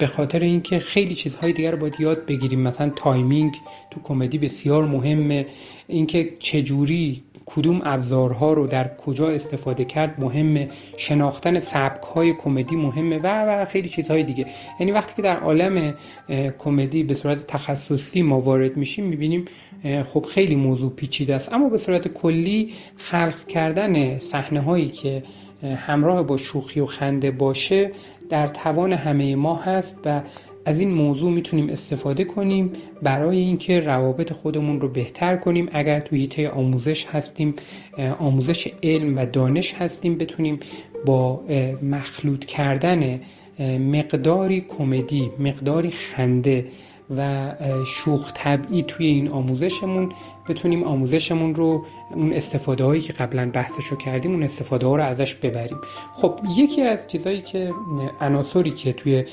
به 0.00 0.06
خاطر 0.06 0.40
اینکه 0.40 0.78
خیلی 0.78 1.14
چیزهای 1.14 1.52
دیگر 1.52 1.70
رو 1.70 1.76
باید 1.76 2.00
یاد 2.00 2.26
بگیریم. 2.26 2.60
مثلا 2.60 2.92
timing 2.96 3.52
تو 3.90 4.00
کمدی 4.04 4.38
بسیار 4.38 4.84
مهمه. 4.84 5.46
اینکه 5.88 6.30
چجوری 6.38 7.22
کدوم 7.46 7.80
ابزارها 7.84 8.52
رو 8.52 8.66
در 8.66 8.96
کجا 8.96 9.28
استفاده 9.28 9.84
کرد 9.84 10.20
مهمه. 10.20 10.68
شناختن 10.96 11.60
سبک 11.60 12.02
های 12.02 12.32
کمدی 12.32 12.76
مهمه 12.76 13.18
و 13.18 13.26
و 13.26 13.64
خیلی 13.64 13.88
چیزهای 13.88 14.22
دیگه. 14.22 14.46
یعنی 14.80 14.92
وقتی 14.92 15.12
که 15.16 15.22
در 15.22 15.36
عالم 15.36 15.94
کمدی 16.58 17.02
به 17.02 17.14
صورت 17.14 17.46
تخصصی 17.46 18.22
ما 18.22 18.40
وارد 18.40 18.76
میشیم 18.76 19.06
می‌بینیم 19.06 19.44
خب 20.12 20.26
خیلی 20.26 20.56
موضوع 20.56 20.90
پیچیده 20.90 21.34
است. 21.34 21.52
اما 21.52 21.68
به 21.68 21.78
صورت 21.78 22.08
کلی 22.08 22.72
خلق 22.96 23.46
کردن 23.46 24.18
صحنه 24.18 24.60
هایی 24.60 24.88
که 24.88 25.22
همراه 25.62 26.22
با 26.22 26.36
شوخی 26.36 26.80
و 26.80 26.86
خنده 26.86 27.30
باشه 27.30 27.92
در 28.30 28.48
توان 28.48 28.92
همه 28.92 29.36
ما 29.36 29.56
هست 29.56 30.00
و 30.04 30.22
از 30.64 30.80
این 30.80 30.90
موضوع 30.90 31.30
می‌تونیم 31.30 31.68
استفاده 31.68 32.24
کنیم 32.24 32.72
برای 33.02 33.38
اینکه 33.38 33.80
روابط 33.80 34.32
خودمون 34.32 34.80
رو 34.80 34.88
بهتر 34.88 35.36
کنیم. 35.36 35.68
اگر 35.72 36.00
توی 36.00 36.20
هیته 36.20 36.48
آموزش 36.48 37.06
هستیم 37.06 37.54
آموزش 38.18 38.68
علم 38.82 39.16
و 39.16 39.26
دانش 39.26 39.74
هستیم 39.74 40.18
بتونیم 40.18 40.60
با 41.06 41.40
مخلوط 41.82 42.44
کردن 42.44 43.20
مقداری 43.78 44.60
کمدی 44.60 45.30
مقداری 45.38 45.90
خنده 45.90 46.66
و 47.16 47.52
شوخ 47.86 48.32
طبعی 48.34 48.82
توی 48.82 49.06
این 49.06 49.28
آموزشمون 49.28 50.12
بتونیم 50.48 50.84
آموزشمون 50.84 51.54
رو 51.54 51.84
اون 52.14 52.32
استفاده 52.32 52.84
هایی 52.84 53.00
که 53.00 53.12
قبلا 53.12 53.50
بحثش 53.50 53.84
رو 53.84 53.96
کردیم 53.96 54.32
اون 54.32 54.42
استفاده 54.42 54.86
ها 54.86 54.96
رو 54.96 55.02
ازش 55.02 55.34
ببریم. 55.34 55.78
خب 56.12 56.40
یکی 56.56 56.82
از 56.82 57.06
چیزهایی 57.08 57.42
که 57.42 57.72
عناصری 58.20 58.70
که 58.70 58.92
توی 58.92 59.24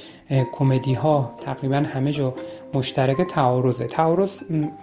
کمدی 0.51 0.93
ها 0.93 1.34
تقریبا 1.41 1.76
همه 1.76 2.12
جا 2.12 2.36
مشترک 2.74 3.28
تعارضه. 3.30 3.86
تعارض 3.86 4.30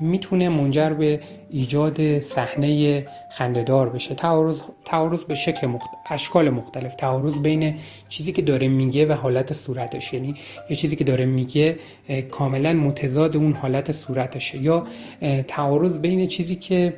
می‌تونه 0.00 0.48
منجر 0.48 0.90
به 0.90 1.20
ایجاد 1.50 2.20
صحنه 2.20 3.06
خندهدار 3.32 3.88
بشه. 3.88 4.14
تعارض 4.14 4.60
تعارض 4.84 5.20
به 5.20 5.34
شکل 5.34 5.66
مخت... 5.66 5.90
اشکال 6.06 6.50
مختلف. 6.50 6.94
تعارض 6.94 7.38
بین 7.38 7.74
چیزی 8.08 8.32
که 8.32 8.42
داره 8.42 8.68
میگه 8.68 9.06
و 9.06 9.12
حالت 9.12 9.52
صورتش. 9.52 10.12
یعنی 10.14 10.34
یه 10.70 10.76
چیزی 10.76 10.96
که 10.96 11.04
داره 11.04 11.26
میگه 11.26 11.78
کاملا 12.30 12.72
متضاد 12.72 13.36
اون 13.36 13.52
حالت 13.52 13.92
صورتشه. 13.92 14.58
یا 14.58 14.86
تعارض 15.48 15.98
بین 15.98 16.17
چیزی 16.26 16.56
که 16.56 16.94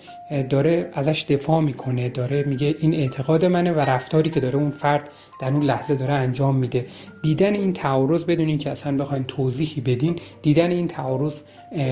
داره 0.50 0.90
ازش 0.92 1.26
دفاع 1.28 1.60
می‌کنه 1.60 2.08
داره 2.08 2.42
میگه 2.42 2.74
این 2.80 2.94
اعتقاد 2.94 3.44
منه 3.44 3.72
و 3.72 3.80
رفتاری 3.80 4.30
که 4.30 4.40
داره 4.40 4.56
اون 4.56 4.70
فرد 4.70 5.08
در 5.40 5.52
اون 5.52 5.62
لحظه 5.62 5.94
داره 5.94 6.12
انجام 6.12 6.56
میده. 6.56 6.86
دیدن 7.22 7.54
این 7.54 7.72
تعارض 7.72 8.24
بدون 8.24 8.58
که 8.58 8.70
اصلا 8.70 8.96
بخواین 8.96 9.24
توضیحی 9.24 9.80
بدین 9.80 10.18
دیدن 10.42 10.70
این 10.70 10.88
تعارض 10.88 11.34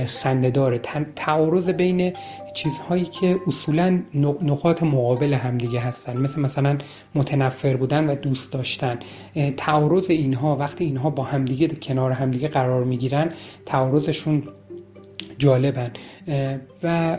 خنده 0.06 0.50
داره. 0.50 0.80
تعارض 1.16 1.68
بین 1.68 2.12
چیزهایی 2.54 3.04
که 3.04 3.36
اصولا 3.46 4.02
نقاط 4.42 4.82
مقابل 4.82 5.34
همدیگه 5.34 5.80
هستن 5.80 6.16
مثل 6.16 6.40
مثلا 6.40 6.78
متنفر 7.14 7.76
بودن 7.76 8.10
و 8.10 8.14
دوست 8.14 8.52
داشتن. 8.52 8.98
تعارض 9.56 10.10
اینها 10.10 10.56
وقتی 10.56 10.84
اینها 10.84 11.10
با 11.10 11.22
همدیگه 11.22 11.68
کنار 11.68 12.12
همدیگه 12.12 12.48
قرار 12.48 12.84
می‌گیرن 12.84 13.32
تعارضشون 13.66 14.42
جالبن. 15.38 15.90
و 16.82 17.18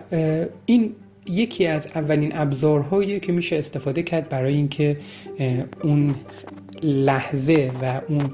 این 0.65 0.95
یکی 1.27 1.67
از 1.67 1.87
اولین 1.87 2.31
ابزارهایی 2.35 3.19
که 3.19 3.31
میشه 3.31 3.55
استفاده 3.55 4.03
کرد 4.03 4.29
برای 4.29 4.53
اینکه 4.53 4.97
اون 5.83 6.15
لحظه 6.83 7.71
و 7.81 8.01
اون 8.09 8.31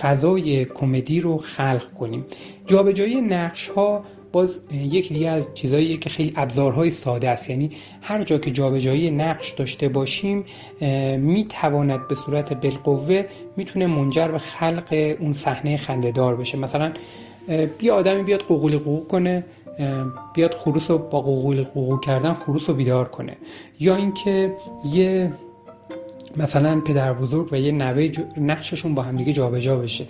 فضای 0.00 0.64
کمدی 0.64 1.20
رو 1.20 1.38
خلق 1.38 1.94
کنیم. 1.94 2.24
جابجایی 2.66 3.20
نقش 3.20 3.68
ها 3.68 4.04
باز 4.32 4.60
یکی 4.72 5.14
دیگه 5.14 5.28
از 5.30 5.44
چیزهایی 5.54 5.96
که 5.96 6.10
خیلی 6.10 6.32
ابزارهای 6.36 6.90
ساده 6.90 7.28
است. 7.28 7.50
یعنی 7.50 7.70
هر 8.02 8.22
جا 8.24 8.38
که 8.38 8.50
جابجایی 8.50 9.10
نقش 9.10 9.50
داشته 9.50 9.88
باشیم 9.88 10.44
می‌تواند 11.18 12.08
به 12.08 12.14
صورت 12.14 12.52
بالقوه 12.52 13.24
می‌تونه 13.56 13.86
منجر 13.86 14.28
به 14.28 14.38
خلق 14.38 15.16
اون 15.20 15.32
صحنه 15.32 15.76
خندهدار 15.76 16.36
بشه. 16.36 16.58
مثلا 16.58 16.92
بیا 17.78 17.94
آدمی 17.94 18.22
بیاد 18.22 18.40
قوقولی 18.40 18.78
قوق 18.78 19.06
کنه 19.08 19.44
بیاد 20.34 20.54
خروس 20.54 20.90
رو 20.90 20.98
با 20.98 21.20
قوقولی 21.20 21.62
قوق 21.62 22.04
کردن 22.04 22.34
خروس 22.34 22.68
رو 22.68 22.74
بیدار 22.74 23.08
کنه. 23.08 23.36
یا 23.80 23.96
اینکه 23.96 24.54
یه 24.92 25.32
مثلا 26.36 26.80
پدر 26.80 27.12
بزرگ 27.12 27.52
و 27.52 27.56
یه 27.56 27.72
نوه 27.72 28.10
نقششون 28.36 28.94
با 28.94 29.02
همدیگه 29.02 29.32
جابجا 29.32 29.76
بشه 29.76 30.06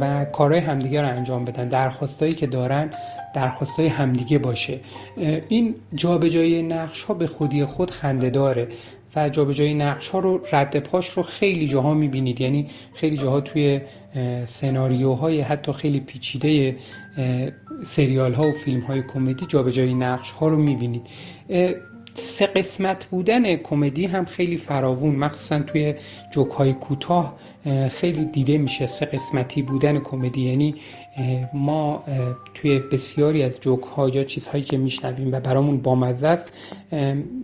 و 0.00 0.24
کارهای 0.24 0.60
همدیگه 0.60 1.02
رو 1.02 1.08
انجام 1.08 1.44
بدن. 1.44 1.68
درخواستایی 1.68 2.32
که 2.32 2.46
دارن 2.46 2.90
درخواستای 3.34 3.86
همدیگه 3.86 4.38
باشه. 4.38 4.80
این 5.48 5.74
جابجایی 5.94 6.62
نقش 6.62 7.02
ها 7.02 7.14
به 7.14 7.26
خودی 7.26 7.64
خود 7.64 7.90
خنده 7.90 8.30
داره. 8.30 8.68
و 9.16 9.28
جابجایی 9.28 9.74
نقش 9.74 10.08
ها 10.08 10.18
رو 10.18 10.40
رد 10.52 10.78
پاش 10.78 11.10
رو 11.10 11.22
خیلی 11.22 11.66
جاها 11.68 11.94
می‌بینید. 11.94 12.40
یعنی 12.40 12.66
خیلی 12.94 13.16
جاها 13.16 13.40
توی 13.40 13.80
سناریوهای 14.44 15.40
حتی 15.40 15.72
خیلی 15.72 16.00
پیچیده 16.00 16.76
سریال 17.82 18.34
ها 18.34 18.48
و 18.48 18.52
فیلم 18.52 18.80
های 18.80 19.02
کمدی 19.02 19.46
جابجایی 19.46 19.94
نقش 19.94 20.30
ها 20.30 20.48
رو 20.48 20.56
می‌بینید. 20.56 21.02
سه 22.14 22.46
قسمت 22.46 23.04
بودن 23.04 23.56
کمدی 23.56 24.06
هم 24.06 24.24
خیلی 24.24 24.56
فراوون. 24.56 25.16
مخصوصا 25.16 25.58
توی 25.58 25.94
جوک 26.32 26.50
های 26.50 26.72
کوتاه 26.72 27.36
خیلی 27.90 28.24
دیده 28.24 28.58
میشه 28.58 28.86
سه 28.86 29.06
قسمتی 29.06 29.62
بودن 29.62 29.98
کمدی. 29.98 30.40
یعنی 30.40 30.74
ما 31.52 32.04
توی 32.54 32.78
بسیاری 32.78 33.42
از 33.42 33.60
جوک 33.60 33.82
ها 33.82 34.08
یا 34.08 34.24
چیزهایی 34.24 34.64
که 34.64 34.76
میشنویم 34.76 35.32
و 35.32 35.40
برامون 35.40 35.78
بامزه 35.78 36.26
است 36.26 36.52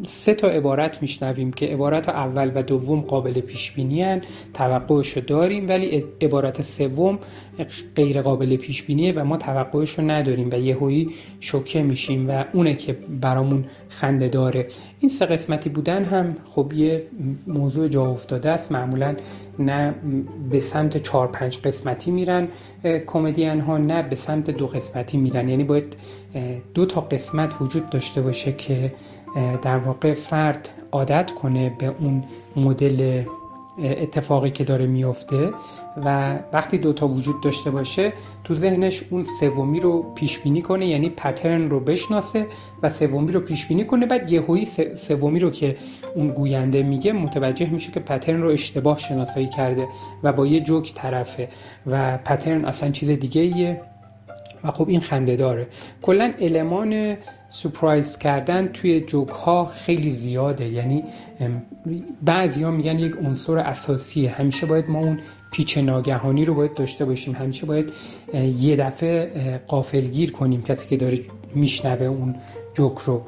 سه 0.07 0.35
تا 0.35 0.49
عبارت 0.49 1.03
میشنویم 1.03 1.53
که 1.53 1.67
عبارت 1.67 2.09
اول 2.09 2.53
و 2.55 2.63
دوم 2.63 3.01
قابل 3.01 3.41
پیش 3.41 3.73
بینی 3.73 4.21
توقعش 4.55 5.17
رو 5.17 5.23
داریم 5.23 5.69
ولی 5.69 6.05
عبارت 6.21 6.63
سوم 6.63 7.19
غیر 7.97 8.23
قابل 8.23 8.57
پیش 8.57 8.83
بینیه 8.83 9.13
و 9.13 9.25
ما 9.25 9.37
توقعش 9.37 9.99
رو 9.99 10.11
نداریم 10.11 10.49
و 10.53 10.55
یهویی 10.55 11.11
شوکه 11.41 11.83
میشیم 11.83 12.31
و 12.31 12.45
اونه 12.53 12.75
که 12.75 12.93
برامون 13.21 13.65
خنده 13.89 14.29
داره. 14.29 14.69
این 15.01 15.09
سه 15.09 15.27
قسمتی 15.27 15.71
بودن 15.71 16.05
هم 16.05 16.37
خب 16.45 16.73
یه 16.73 17.03
موضوع 17.47 17.89
جا 17.89 18.07
افتاده 18.07 18.51
است. 18.51 18.73
معمولا 18.73 19.17
نه 19.59 19.95
به 20.51 20.61
سمت 20.61 20.97
چهار 20.97 21.29
پنج 21.29 21.59
قسمتی 21.59 22.11
میرن 22.11 22.49
کمدین 23.07 23.61
ها 23.61 23.79
نه 23.79 24.03
به 24.03 24.17
سمت 24.17 24.51
دو 24.51 24.67
قسمتی 24.67 25.17
میرن. 25.17 25.49
یعنی 25.49 25.65
باید 25.65 25.97
دو 26.75 26.87
تا 26.87 27.01
قسمت 27.01 27.61
وجود 27.61 27.91
داشته 27.91 28.23
باشه 28.23 28.53
که 28.53 28.93
در 29.63 29.79
واقع 29.79 30.15
فرد 30.15 30.69
عادت 30.93 31.31
کنه 31.31 31.77
به 31.79 31.87
اون 31.87 32.25
مدل 32.57 33.25
اتفاقی 33.79 34.51
که 34.51 34.65
داره 34.65 34.87
میافته 34.87 35.53
و 35.97 36.39
وقتی 36.53 36.79
دوتا 36.79 37.09
وجود 37.09 37.41
داشته 37.43 37.71
باشه 37.71 38.13
تو 38.45 38.55
ذهنش 38.55 39.05
اون 39.11 39.25
سومی 39.41 39.81
رو 39.81 40.13
پیش 40.15 40.39
بینی 40.39 40.63
کنه 40.63 40.87
یعنی 40.87 41.11
پترن 41.11 41.71
رو 41.71 41.81
بشناسه 41.81 42.47
و 42.83 42.89
سومی 42.89 43.33
رو 43.33 43.41
پیش 43.41 43.67
بینی 43.67 43.85
کنه. 43.85 44.07
بعد 44.07 44.33
یهویی 44.33 44.67
سومی 44.97 45.41
رو 45.41 45.51
که 45.51 45.77
اون 46.15 46.29
گوینده 46.29 46.83
میگه 46.83 47.13
متوجه 47.13 47.71
میشه 47.71 47.93
که 47.93 48.01
پترن 48.01 48.43
رو 48.43 48.49
اشتباه 48.49 48.99
شناسایی 48.99 49.49
کرده 49.49 49.89
و 50.23 50.33
با 50.33 50.47
یه 50.47 50.61
جوک 50.61 50.95
طرفه 50.95 51.49
و 51.87 52.19
پترن 52.19 52.65
اصلا 52.65 52.91
چیز 52.91 53.11
دیگه 53.11 53.41
ایه 53.41 53.81
و 54.65 54.71
خب 54.71 54.89
این 54.89 55.01
خنده 55.01 55.37
داره. 55.37 55.67
کلا 56.03 56.33
المان 56.41 57.17
سپرایز 57.49 58.19
کردن 58.19 58.69
توی 58.69 59.01
جوک 59.01 59.29
ها 59.29 59.65
خیلی 59.65 60.11
زیاده. 60.11 60.69
یعنی 60.69 61.05
بعضی 62.23 62.63
ها 62.63 62.71
میگن 62.71 62.99
یک 62.99 63.17
عنصر 63.25 63.59
اساسیه. 63.59 64.31
همیشه 64.31 64.67
باید 64.67 64.91
ما 64.91 64.99
اون 64.99 65.19
پیچ 65.51 65.79
ناگهانی 65.79 66.45
رو 66.45 66.55
باید 66.55 66.75
داشته 66.75 67.05
باشیم. 67.05 67.35
همیشه 67.35 67.67
باید 67.67 67.93
یه 68.59 68.77
دفعه 68.77 69.61
قافلگیر 69.67 70.33
کنیم 70.33 70.63
کسی 70.63 70.89
که 70.89 70.97
داره 70.97 71.21
میشنوه 71.55 72.07
اون 72.07 72.35
جوک 72.75 72.99
رو. 72.99 73.23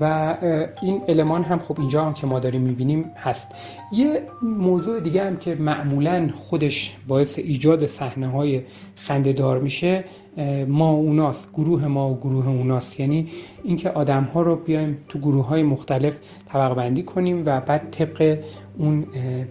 و 0.00 0.34
این 0.82 1.02
المان 1.08 1.42
هم 1.42 1.58
خب 1.58 1.80
اینجا 1.80 2.04
هم 2.04 2.14
که 2.14 2.26
ما 2.26 2.38
داریم 2.38 2.60
می‌بینیم 2.60 3.04
هست. 3.16 3.48
یه 3.92 4.22
موضوع 4.42 5.00
دیگه 5.00 5.24
هم 5.24 5.36
که 5.36 5.54
معمولا 5.54 6.30
خودش 6.36 6.96
باعث 7.08 7.38
ایجاد 7.38 7.86
صحنه 7.86 8.26
های 8.26 8.62
خنده 8.96 9.58
میشه 9.58 10.04
ما 10.68 10.90
اوناست 10.90 11.48
گروه 11.52 11.86
ما 11.86 12.10
و 12.10 12.16
گروه 12.16 12.48
اوناست. 12.48 13.00
یعنی 13.00 13.28
اینکه 13.64 13.90
آدم 13.90 14.24
ها 14.24 14.42
رو 14.42 14.56
بیایم 14.56 14.98
تو 15.08 15.18
گروه 15.18 15.46
های 15.46 15.62
مختلف 15.62 16.18
طبق 16.48 16.74
بندی 16.74 17.02
کنیم 17.02 17.42
و 17.46 17.60
بعد 17.60 17.90
طبق 17.90 18.38
اون 18.78 19.06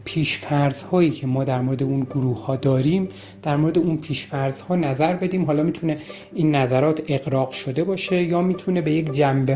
پیشفرض 0.05 0.81
هایی 0.81 1.11
که 1.11 1.27
ما 1.27 1.43
در 1.43 1.61
مورد 1.61 1.83
اون 1.83 1.99
گروه 1.99 2.45
ها 2.45 2.55
داریم 2.55 3.07
در 3.43 3.55
مورد 3.55 3.77
اون 3.77 3.97
پیشفرض 3.97 4.61
ها 4.61 4.75
نظر 4.75 5.13
بدیم. 5.13 5.45
حالا 5.45 5.63
می‌تونه 5.63 5.97
این 6.33 6.55
نظرات 6.55 7.01
اقراق 7.07 7.51
شده 7.51 7.83
باشه 7.83 8.23
یا 8.23 8.41
می‌تونه 8.41 8.81
به 8.81 8.91
یک 8.91 9.13
جنبه 9.13 9.55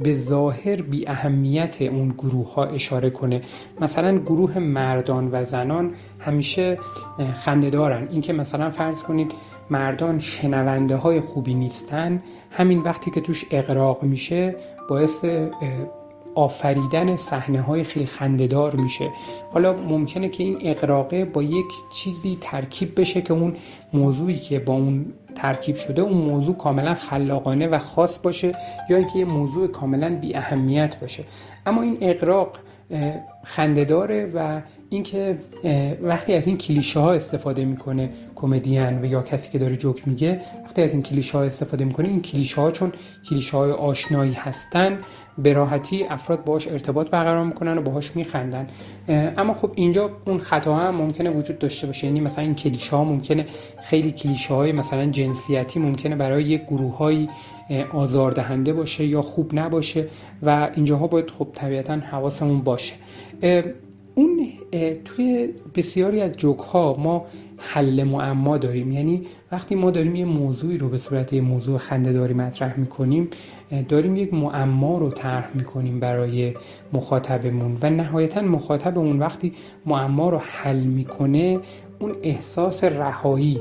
به 0.00 0.14
ظاهر 0.14 0.82
بی 0.82 1.08
اهمیت 1.08 1.82
اون 1.82 2.08
گروه 2.08 2.54
ها 2.54 2.64
اشاره 2.64 3.10
کنه. 3.10 3.42
مثلا 3.80 4.18
گروه 4.18 4.58
مردان 4.58 5.28
و 5.32 5.44
زنان 5.44 5.94
همیشه 6.18 6.78
خنده 7.44 7.70
دارن 7.70 8.08
اینکه 8.10 8.32
مثلا 8.32 8.70
فرض 8.70 9.02
کنید 9.02 9.32
مردان 9.70 10.18
شنونده 10.18 10.96
های 10.96 11.20
خوبی 11.20 11.54
نیستن 11.54 12.22
همین 12.50 12.80
وقتی 12.80 13.10
که 13.10 13.20
توش 13.20 13.44
اقراق 13.50 14.02
میشه 14.02 14.56
باعث 14.88 15.24
آفریدن 16.38 17.16
صحنه 17.16 17.60
های 17.60 17.84
خیلی 17.84 18.06
خندهدار 18.06 18.76
میشه. 18.76 19.10
حالا 19.52 19.72
ممکنه 19.72 20.28
که 20.28 20.44
این 20.44 20.58
اقراقه 20.60 21.24
با 21.24 21.42
یک 21.42 21.66
چیزی 21.90 22.38
ترکیب 22.40 23.00
بشه 23.00 23.22
که 23.22 23.32
اون 23.32 23.56
موضوعی 23.92 24.36
که 24.36 24.58
با 24.58 24.72
اون 24.72 25.06
ترکیب 25.34 25.76
شده 25.76 26.02
اون 26.02 26.18
موضوع 26.18 26.56
کاملا 26.56 26.94
خلاقانه 26.94 27.66
و 27.66 27.78
خاص 27.78 28.18
باشه 28.18 28.52
یا 28.90 28.96
اینکه 28.96 29.18
یه 29.18 29.24
موضوع 29.24 29.66
کاملا 29.66 30.16
بی 30.20 30.34
اهمیت 30.34 31.00
باشه. 31.00 31.24
اما 31.66 31.82
این 31.82 31.98
اقراق 32.00 32.58
خنده 33.44 33.84
داره 33.84 34.30
و 34.34 34.60
اینکه 34.90 35.38
وقتی 36.02 36.34
از 36.34 36.46
این 36.46 36.58
کلیشه 36.58 37.00
ها 37.00 37.12
استفاده 37.12 37.64
می‌کنه 37.64 38.10
کمدین 38.34 38.98
و 38.98 39.04
یا 39.04 39.22
کسی 39.22 39.50
که 39.50 39.58
داره 39.58 39.76
جوک 39.76 40.08
میگه 40.08 40.40
وقتی 40.64 40.82
از 40.82 40.92
این 40.92 41.02
کلیشه 41.02 41.38
ها 41.38 41.44
استفاده 41.44 41.84
می‌کنه 41.84 42.08
این 42.08 42.22
کلیشه 42.22 42.60
ها 42.60 42.70
چون 42.70 42.92
کلیشه 43.30 43.56
های 43.56 43.70
آشنایی 43.70 44.32
هستن 44.32 44.98
به 45.38 45.52
راحتی 45.52 46.04
افراد 46.04 46.44
باش 46.44 46.68
ارتباط 46.68 47.10
برقرار 47.10 47.44
می‌کنن 47.44 47.78
و 47.78 47.82
باهاش 47.82 48.16
میخندن. 48.16 48.66
اما 49.08 49.54
خب 49.54 49.72
اینجا 49.74 50.10
اون 50.26 50.38
خطا 50.38 50.74
هم 50.74 50.94
ممکنه 50.96 51.30
وجود 51.30 51.58
داشته 51.58 51.86
باشه. 51.86 52.06
یعنی 52.06 52.20
مثلا 52.20 52.44
این 52.44 52.54
کلیشه 52.54 52.96
ها 52.96 53.04
ممکنه 53.04 53.46
خیلی 53.82 54.12
کلیشه 54.12 54.54
های 54.54 54.72
مثلا 54.72 55.06
جنسیتی 55.06 55.80
ممکنه 55.80 56.16
برای 56.16 56.44
یک 56.44 56.64
گروه 56.64 56.96
های 56.96 57.28
آزاردهنده 57.92 58.72
باشه 58.72 59.04
یا 59.04 59.22
خوب 59.22 59.50
نباشه 59.54 60.08
و 60.42 60.70
اینجاها 60.74 61.06
باید 61.06 61.30
خب 61.30 61.48
طبیعتا 61.54 61.96
حواسمون 61.96 62.60
باشه. 62.60 62.94
اون 64.14 64.48
توی 65.04 65.48
بسیاری 65.74 66.20
از 66.20 66.32
جوک 66.32 66.58
ها 66.58 66.96
ما 66.98 67.26
حل 67.58 68.04
معما 68.04 68.58
داریم. 68.58 68.92
یعنی 68.92 69.22
وقتی 69.52 69.74
ما 69.74 69.90
داریم 69.90 70.16
یه 70.16 70.24
موضوعی 70.24 70.78
رو 70.78 70.88
به 70.88 70.98
صورت 70.98 71.32
یه 71.32 71.40
موضوع 71.40 71.78
خندهداری 71.78 72.34
مطرح 72.34 72.80
می‌کنیم 72.80 73.28
داریم 73.88 74.16
یک 74.16 74.34
معما 74.34 74.98
رو 74.98 75.10
طرح 75.10 75.50
می‌کنیم 75.54 76.00
برای 76.00 76.54
مخاطبمون 76.92 77.78
و 77.82 77.90
نهایتا 77.90 78.42
مخاطبمون 78.42 79.18
وقتی 79.18 79.52
معما 79.86 80.30
رو 80.30 80.38
حل 80.38 80.80
می‌کنه 80.80 81.60
اون 81.98 82.16
احساس 82.22 82.84
رهایی 82.84 83.60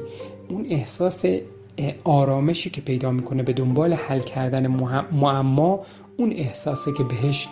اون 0.50 0.66
احساس 0.70 1.26
آرامشی 2.04 2.70
که 2.70 2.82
پیدا 2.82 3.12
می‌کنه 3.12 3.44
به 3.44 3.54
دنبال 3.54 3.94
حل 3.94 4.20
کردن 4.20 4.68
معما 5.12 5.80
اون 6.18 6.32
احساسه 6.32 6.92
که 6.94 7.04
بهش 7.04 7.48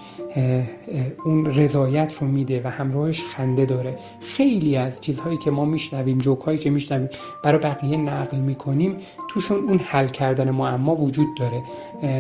اون 1.26 1.46
رضایت 1.46 2.18
رو 2.22 2.28
میده 2.28 2.62
و 2.64 2.68
همراهش 2.68 3.22
خنده 3.22 3.66
داره. 3.66 3.98
خیلی 4.22 4.78
از 4.78 5.02
چیزهایی 5.02 5.38
که 5.38 5.52
ما 5.52 5.66
میشنویم 5.66 6.18
جوک 6.18 6.40
هایی 6.40 6.58
که 6.58 6.70
میشنویم 6.70 7.10
برای 7.44 7.60
بقیه 7.60 7.98
نقل 7.98 8.38
می‌کنیم 8.38 8.98
توشون 9.28 9.60
اون 9.60 9.78
حل 9.78 10.08
کردن 10.08 10.52
معما 10.52 10.96
وجود 10.96 11.28
داره. 11.40 11.64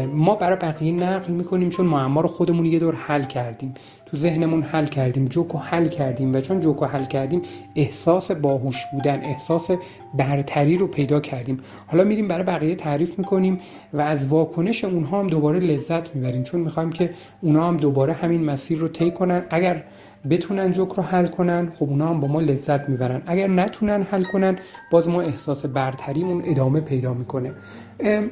ما 0.05 0.35
برای 0.35 0.57
بقیه 0.57 0.91
نقل 0.91 1.33
می‌کنیم 1.33 1.69
چون 1.69 1.85
معما 1.85 2.21
رو 2.21 2.27
خودمون 2.27 2.65
یه 2.65 2.79
دور 2.79 2.95
حل 2.95 3.23
کردیم. 3.23 3.73
تو 4.15 4.21
ذهنمون 4.21 4.63
حل 4.63 4.85
کردیم 4.85 5.25
جوک 5.25 5.55
حل 5.55 5.87
کردیم 5.87 6.33
و 6.33 6.41
چون 6.41 6.61
جوک 6.61 6.83
حل 6.83 7.05
کردیم 7.05 7.41
احساس 7.75 8.31
باهوش 8.31 8.85
بودن 8.91 9.23
احساس 9.23 9.71
برتری 10.13 10.77
رو 10.77 10.87
پیدا 10.87 11.19
کردیم. 11.19 11.59
حالا 11.87 12.03
میریم 12.03 12.27
برای 12.27 12.43
بقیه 12.43 12.75
تعریف 12.75 13.19
می‌کنیم 13.19 13.59
و 13.93 14.01
از 14.01 14.25
واکنش 14.25 14.83
اونها 14.85 15.19
هم 15.19 15.27
دوباره 15.27 15.59
لذت 15.59 16.15
می‌بریم. 16.15 16.43
چون 16.43 16.61
می‌خوایم 16.61 16.91
که 16.91 17.09
اونها 17.41 17.67
هم 17.67 17.77
دوباره 17.77 18.13
همین 18.13 18.43
مسیر 18.43 18.77
رو 18.77 18.87
طی 18.87 19.11
کنن. 19.11 19.43
اگر 19.49 19.83
بتونن 20.29 20.71
جوک 20.71 20.89
رو 20.89 21.03
حل 21.03 21.27
کنن 21.27 21.71
خب 21.75 21.89
اونا 21.89 22.07
هم 22.07 22.19
با 22.19 22.27
ما 22.27 22.41
لذت 22.41 22.89
می‌برن. 22.89 23.21
اگر 23.25 23.47
نتونن 23.47 24.03
حل 24.03 24.23
کنن 24.23 24.57
باز 24.91 25.09
ما 25.09 25.21
احساس 25.21 25.65
برتریمون 25.65 26.41
ادامه 26.45 26.81
پیدا 26.81 27.13
می‌کنه. 27.13 27.51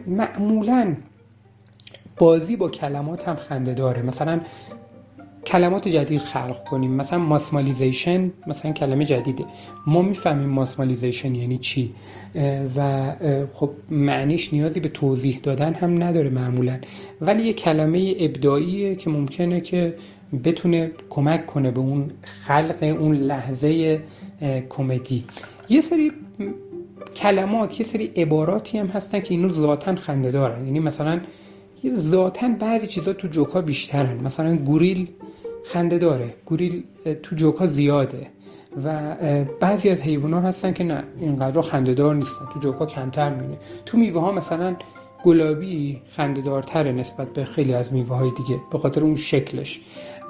معمولا 0.08 0.96
بازی 2.18 2.56
با 2.56 2.70
کلمات 2.70 3.28
هم 3.28 3.36
خنده 3.36 3.74
داره. 3.74 4.02
مثلا 4.02 4.40
کلمات 5.46 5.88
جدید 5.88 6.22
خلق 6.22 6.64
کنیم. 6.64 6.92
مثلا 6.92 7.20
ماسمالیزیشن 7.20 8.32
مثلا 8.48 8.72
کلمه 8.72 9.06
جدیده. 9.06 9.46
ما 9.88 10.02
می‌فهمیم 10.02 10.50
ماسمالیزیشن 10.50 11.36
یعنی 11.36 11.58
چی؟ 11.58 11.94
و 12.76 13.12
خب 13.54 13.70
معنیش 13.90 14.54
نیازی 14.54 14.80
به 14.80 14.90
توضیح 14.90 15.40
دادن 15.44 15.74
هم 15.74 16.04
نداره 16.04 16.30
معمولا. 16.30 16.80
ولی 17.22 17.44
یه 17.44 17.54
کلمه 17.54 18.16
ابداعیه 18.20 18.96
که 18.96 19.10
ممکنه 19.10 19.62
که 19.62 19.96
بتونه 20.44 20.92
کمک 21.10 21.46
کنه 21.46 21.72
به 21.72 21.80
اون 21.80 22.12
خلق 22.22 22.98
اون 23.00 23.16
لحظه 23.16 24.02
کمدی. 24.70 25.26
یه 25.70 25.82
سری 25.82 26.12
کلمات 27.16 27.80
یه 27.80 27.86
سری 27.86 28.06
عباراتی 28.06 28.78
هم 28.78 28.88
هستن 28.88 29.20
که 29.20 29.34
اینو 29.34 29.54
ذاتا 29.54 29.96
خنده 29.96 30.32
دارن. 30.32 30.66
یعنی 30.66 30.80
مثلا 30.80 31.20
یه 31.84 31.92
ذاتا 31.92 32.48
بعضی 32.60 32.88
چیزا 32.88 33.14
تو 33.14 33.28
جوکا 33.28 33.62
بیشترن. 33.62 34.24
مثلا 34.24 34.56
گوریل 34.56 35.08
خنده 35.66 35.98
داره. 35.98 36.34
گوریل 36.46 36.84
تو 37.24 37.36
جوکا 37.36 37.68
زیاده. 37.68 38.28
و 38.86 39.16
بعضی 39.60 39.90
از 39.90 40.02
حیوونا 40.02 40.42
هستن 40.42 40.74
که 40.74 40.84
نه 40.84 41.04
اینقدر 41.20 41.62
خنده 41.62 41.94
دار 41.94 42.16
نیستن. 42.16 42.46
تو 42.54 42.60
جوکا 42.60 42.86
کمتر 42.86 43.30
می‌بینه 43.30 43.58
تو 43.86 43.98
میوه 43.98 44.22
ها 44.22 44.32
مثلا 44.32 44.76
گلابی 45.24 46.02
خندهدارتره 46.12 46.92
نسبت 46.92 47.34
به 47.34 47.46
خیلی 47.46 47.74
از 47.74 47.94
میوه 47.94 48.16
های 48.16 48.32
دیگه 48.38 48.60
به 48.72 48.78
خاطر 48.78 49.02
اون 49.02 49.16
شکلش. 49.16 49.82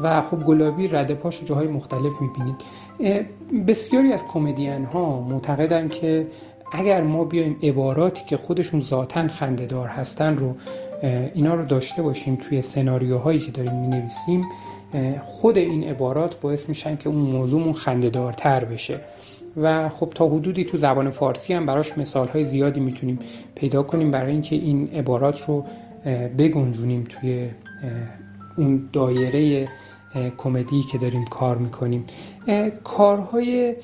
و 0.02 0.22
خب 0.22 0.44
گلابی 0.44 0.88
رده 0.88 1.14
پاش 1.14 1.44
جاهای 1.44 1.68
مختلف 1.68 2.14
می‌بینید. 2.22 2.56
بسیاری 3.68 4.14
از 4.14 4.24
کمدین 4.28 4.86
ها 4.86 5.22
معتقدن 5.22 5.90
که 5.90 6.28
اگر 6.76 7.04
ما 7.04 7.24
بیایم 7.24 7.60
عباراتی 7.64 8.26
که 8.26 8.38
خودشون 8.38 8.82
ذاتا 8.82 9.28
خندهدار 9.28 9.88
هستن 9.88 10.38
رو 10.38 10.56
اینا 11.34 11.56
رو 11.56 11.66
داشته 11.66 12.02
باشیم 12.02 12.36
توی 12.36 12.62
سناریوهایی 12.62 13.40
که 13.40 13.52
داریم 13.52 13.76
می 13.76 13.88
نویسیم 13.88 14.46
خود 15.26 15.58
این 15.58 15.84
عبارات 15.84 16.40
باعث 16.40 16.70
میشن 16.70 16.96
که 16.96 17.10
اون 17.10 17.18
موضوعمون 17.18 17.74
خندهدارتر 17.74 18.66
بشه. 18.66 19.00
و 19.58 19.90
خب 19.90 20.12
تا 20.16 20.28
حدودی 20.28 20.64
تو 20.64 20.78
زبان 20.78 21.10
فارسی 21.10 21.54
هم 21.54 21.66
براش 21.66 21.98
مثال 21.98 22.28
های 22.28 22.46
زیادی 22.46 22.80
می‌تونیم 22.80 23.20
پیدا 23.56 23.84
کنیم 23.84 24.12
برای 24.12 24.32
اینکه 24.32 24.56
این 24.56 24.90
عبارات 24.90 25.46
رو 25.46 25.66
بگنجونیم 26.38 27.04
توی 27.10 27.50
اون 28.58 28.90
دایره 28.94 29.68
کمدی 30.38 30.84
که 30.92 30.98
داریم 30.98 31.26
کار 31.26 31.58
می‌کنیم. 31.58 32.06
کارهای 32.84 33.76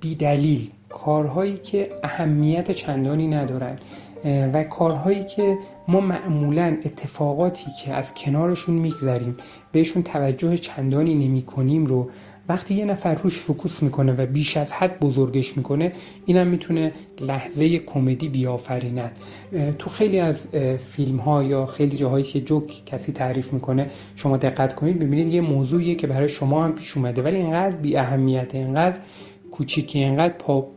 بیدلیل. 0.00 0.70
کارهایی 0.92 1.56
که 1.56 1.90
اهمیت 2.02 2.70
چندانی 2.70 3.28
ندارن 3.28 3.78
و 4.24 4.64
کارهایی 4.64 5.24
که 5.24 5.58
ما 5.88 6.00
معمولا 6.00 6.76
اتفاقاتی 6.84 7.66
که 7.84 7.92
از 7.92 8.14
کنارشون 8.14 8.74
میگذریم 8.74 9.36
بهشون 9.72 10.02
توجه 10.02 10.56
چندانی 10.56 11.14
نمی 11.14 11.42
کنیم 11.42 11.86
رو 11.86 12.10
وقتی 12.48 12.74
یه 12.74 12.84
نفر 12.84 13.14
روش 13.14 13.40
فکوس 13.40 13.82
می‌کنه 13.82 14.12
و 14.12 14.26
بیش 14.26 14.56
از 14.56 14.72
حد 14.72 15.00
بزرگش 15.00 15.56
می‌کنه 15.56 15.92
اینم 16.26 16.46
می‌تونه 16.46 16.92
لحظه 17.20 17.78
کمدی 17.78 18.28
بیافریند 18.28 19.16
تو 19.78 19.90
خیلی 19.90 20.20
از 20.20 20.48
فیلم 20.90 21.16
ها 21.16 21.42
یا 21.42 21.66
خیلی 21.66 21.96
جاهایی 21.96 22.24
که 22.24 22.40
جوک 22.40 22.84
کسی 22.86 23.12
تعریف 23.12 23.52
می‌کنه 23.52 23.90
شما 24.16 24.36
دقت 24.36 24.74
کنید 24.74 24.98
ببینید 24.98 25.32
یه 25.34 25.40
موضوعیه 25.40 25.94
که 25.94 26.06
برای 26.06 26.28
شما 26.28 26.64
هم 26.64 26.72
پیش 26.72 26.96
اومده 26.96 27.22
ولی 27.22 27.36
اینقدر 27.36 27.76
بی 27.76 27.96
اهمیت 27.96 28.54
اینقدر 28.54 28.96
کوچیکی 29.50 29.98
اینقدر 29.98 30.34
پا 30.34 30.68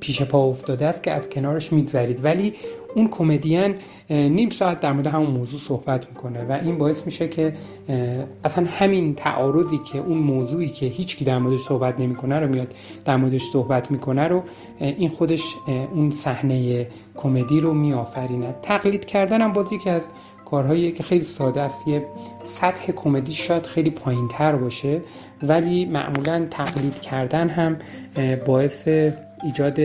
پیش 0.00 0.22
پا 0.22 0.44
افتاده 0.44 0.86
است 0.86 1.02
که 1.02 1.10
از 1.10 1.30
کنارش 1.30 1.72
میگذرید. 1.72 2.24
ولی 2.24 2.54
اون 2.94 3.08
کمدین 3.08 3.74
نیم 4.10 4.50
ساعت 4.50 4.80
در 4.80 4.92
مورد 4.92 5.06
همون 5.06 5.30
موضوع 5.30 5.60
صحبت 5.60 6.08
می‌کنه 6.08 6.44
و 6.44 6.52
این 6.52 6.78
باعث 6.78 7.06
میشه 7.06 7.28
که 7.28 7.52
اصلا 8.44 8.66
همین 8.66 9.14
تعارضی 9.14 9.78
که 9.92 9.98
اون 9.98 10.18
موضوعی 10.18 10.68
که 10.68 10.86
هیچکی 10.86 11.24
در 11.24 11.38
موردش 11.38 11.60
صحبت 11.60 12.00
نمی‌کنه 12.00 12.40
رو 12.40 12.48
میاد 12.48 12.74
در 13.04 13.16
موردش 13.16 13.42
صحبت 13.42 13.90
می‌کنه 13.90 14.28
رو 14.28 14.42
این 14.80 15.08
خودش 15.08 15.54
اون 15.94 16.10
صحنه 16.10 16.86
کمدی 17.16 17.60
رو 17.60 17.74
میآفرینه 17.74 18.54
تقلید 18.62 19.04
کردن 19.04 19.42
هم 19.42 19.52
بازی 19.52 19.78
که 19.78 19.90
از 19.90 20.02
کارهایی 20.44 20.92
که 20.92 21.02
خیلی 21.02 21.24
ساده 21.24 21.60
است. 21.60 21.88
یه 21.88 22.06
سطح 22.44 22.92
کمدی 22.92 23.32
شاید 23.32 23.66
خیلی 23.66 23.90
پایین 23.90 24.28
تر 24.28 24.56
باشه 24.56 25.00
ولی 25.42 25.84
معمولا 25.84 26.46
تقلید 26.50 27.00
کردن 27.00 27.48
هم 27.48 27.76
باعث 28.46 28.88
ایجاد 29.44 29.80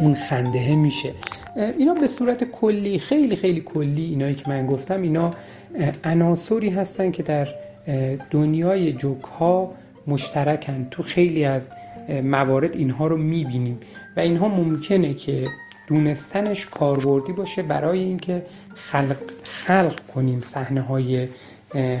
اون 0.00 0.14
خنده 0.14 0.76
میشه. 0.76 1.12
اینا 1.56 1.94
به 1.94 2.06
صورت 2.06 2.44
کلی 2.44 2.98
خیلی 2.98 3.36
خیلی 3.36 3.60
کلی 3.60 4.04
اینایی 4.04 4.34
که 4.34 4.48
من 4.48 4.66
گفتم 4.66 5.02
اینا 5.02 5.34
عناصری 6.04 6.70
هستن 6.70 7.10
که 7.10 7.22
در 7.22 7.48
دنیای 8.30 8.92
جوک 8.92 9.22
ها 9.24 9.74
مشترکن. 10.06 10.86
تو 10.90 11.02
خیلی 11.02 11.44
از 11.44 11.70
موارد 12.24 12.76
اینها 12.76 13.06
رو 13.06 13.16
می‌بینیم 13.16 13.78
و 14.16 14.20
اینها 14.20 14.48
ممکنه 14.48 15.14
که 15.14 15.48
دونستنش 15.86 16.66
کاربردی 16.66 17.32
باشه 17.32 17.62
برای 17.62 17.98
اینکه 17.98 18.42
خلق, 18.74 19.16
خلق 19.42 20.00
کنیم 20.14 20.40
صحنه 20.40 20.80
های 20.80 21.28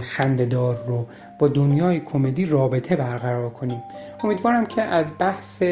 خندهدار 0.02 0.84
رو 0.86 1.06
با 1.38 1.48
دنیای 1.48 2.00
کمدی 2.00 2.44
رابطه 2.44 2.96
برقرار 2.96 3.50
کنیم. 3.50 3.82
امیدوارم 4.24 4.66
که 4.66 4.82
از 4.82 5.10
بحث 5.18 5.62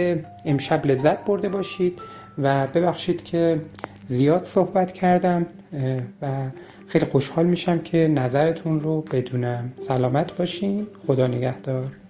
امشب 0.45 0.87
لذت 0.87 1.25
برده 1.25 1.49
باشید 1.49 1.99
و 2.39 2.67
ببخشید 2.67 3.25
که 3.25 3.61
زیاد 4.05 4.45
صحبت 4.45 4.93
کردم 4.93 5.47
و 6.23 6.51
خیلی 6.87 7.07
خوشحال 7.07 7.47
میشم 7.47 7.79
که 7.79 8.09
نظرتون 8.09 8.81
رو 8.81 9.01
بدونم. 9.01 9.73
سلامت 9.79 10.37
باشین. 10.37 10.87
خدا 11.07 11.27
نگهدار. 11.27 12.06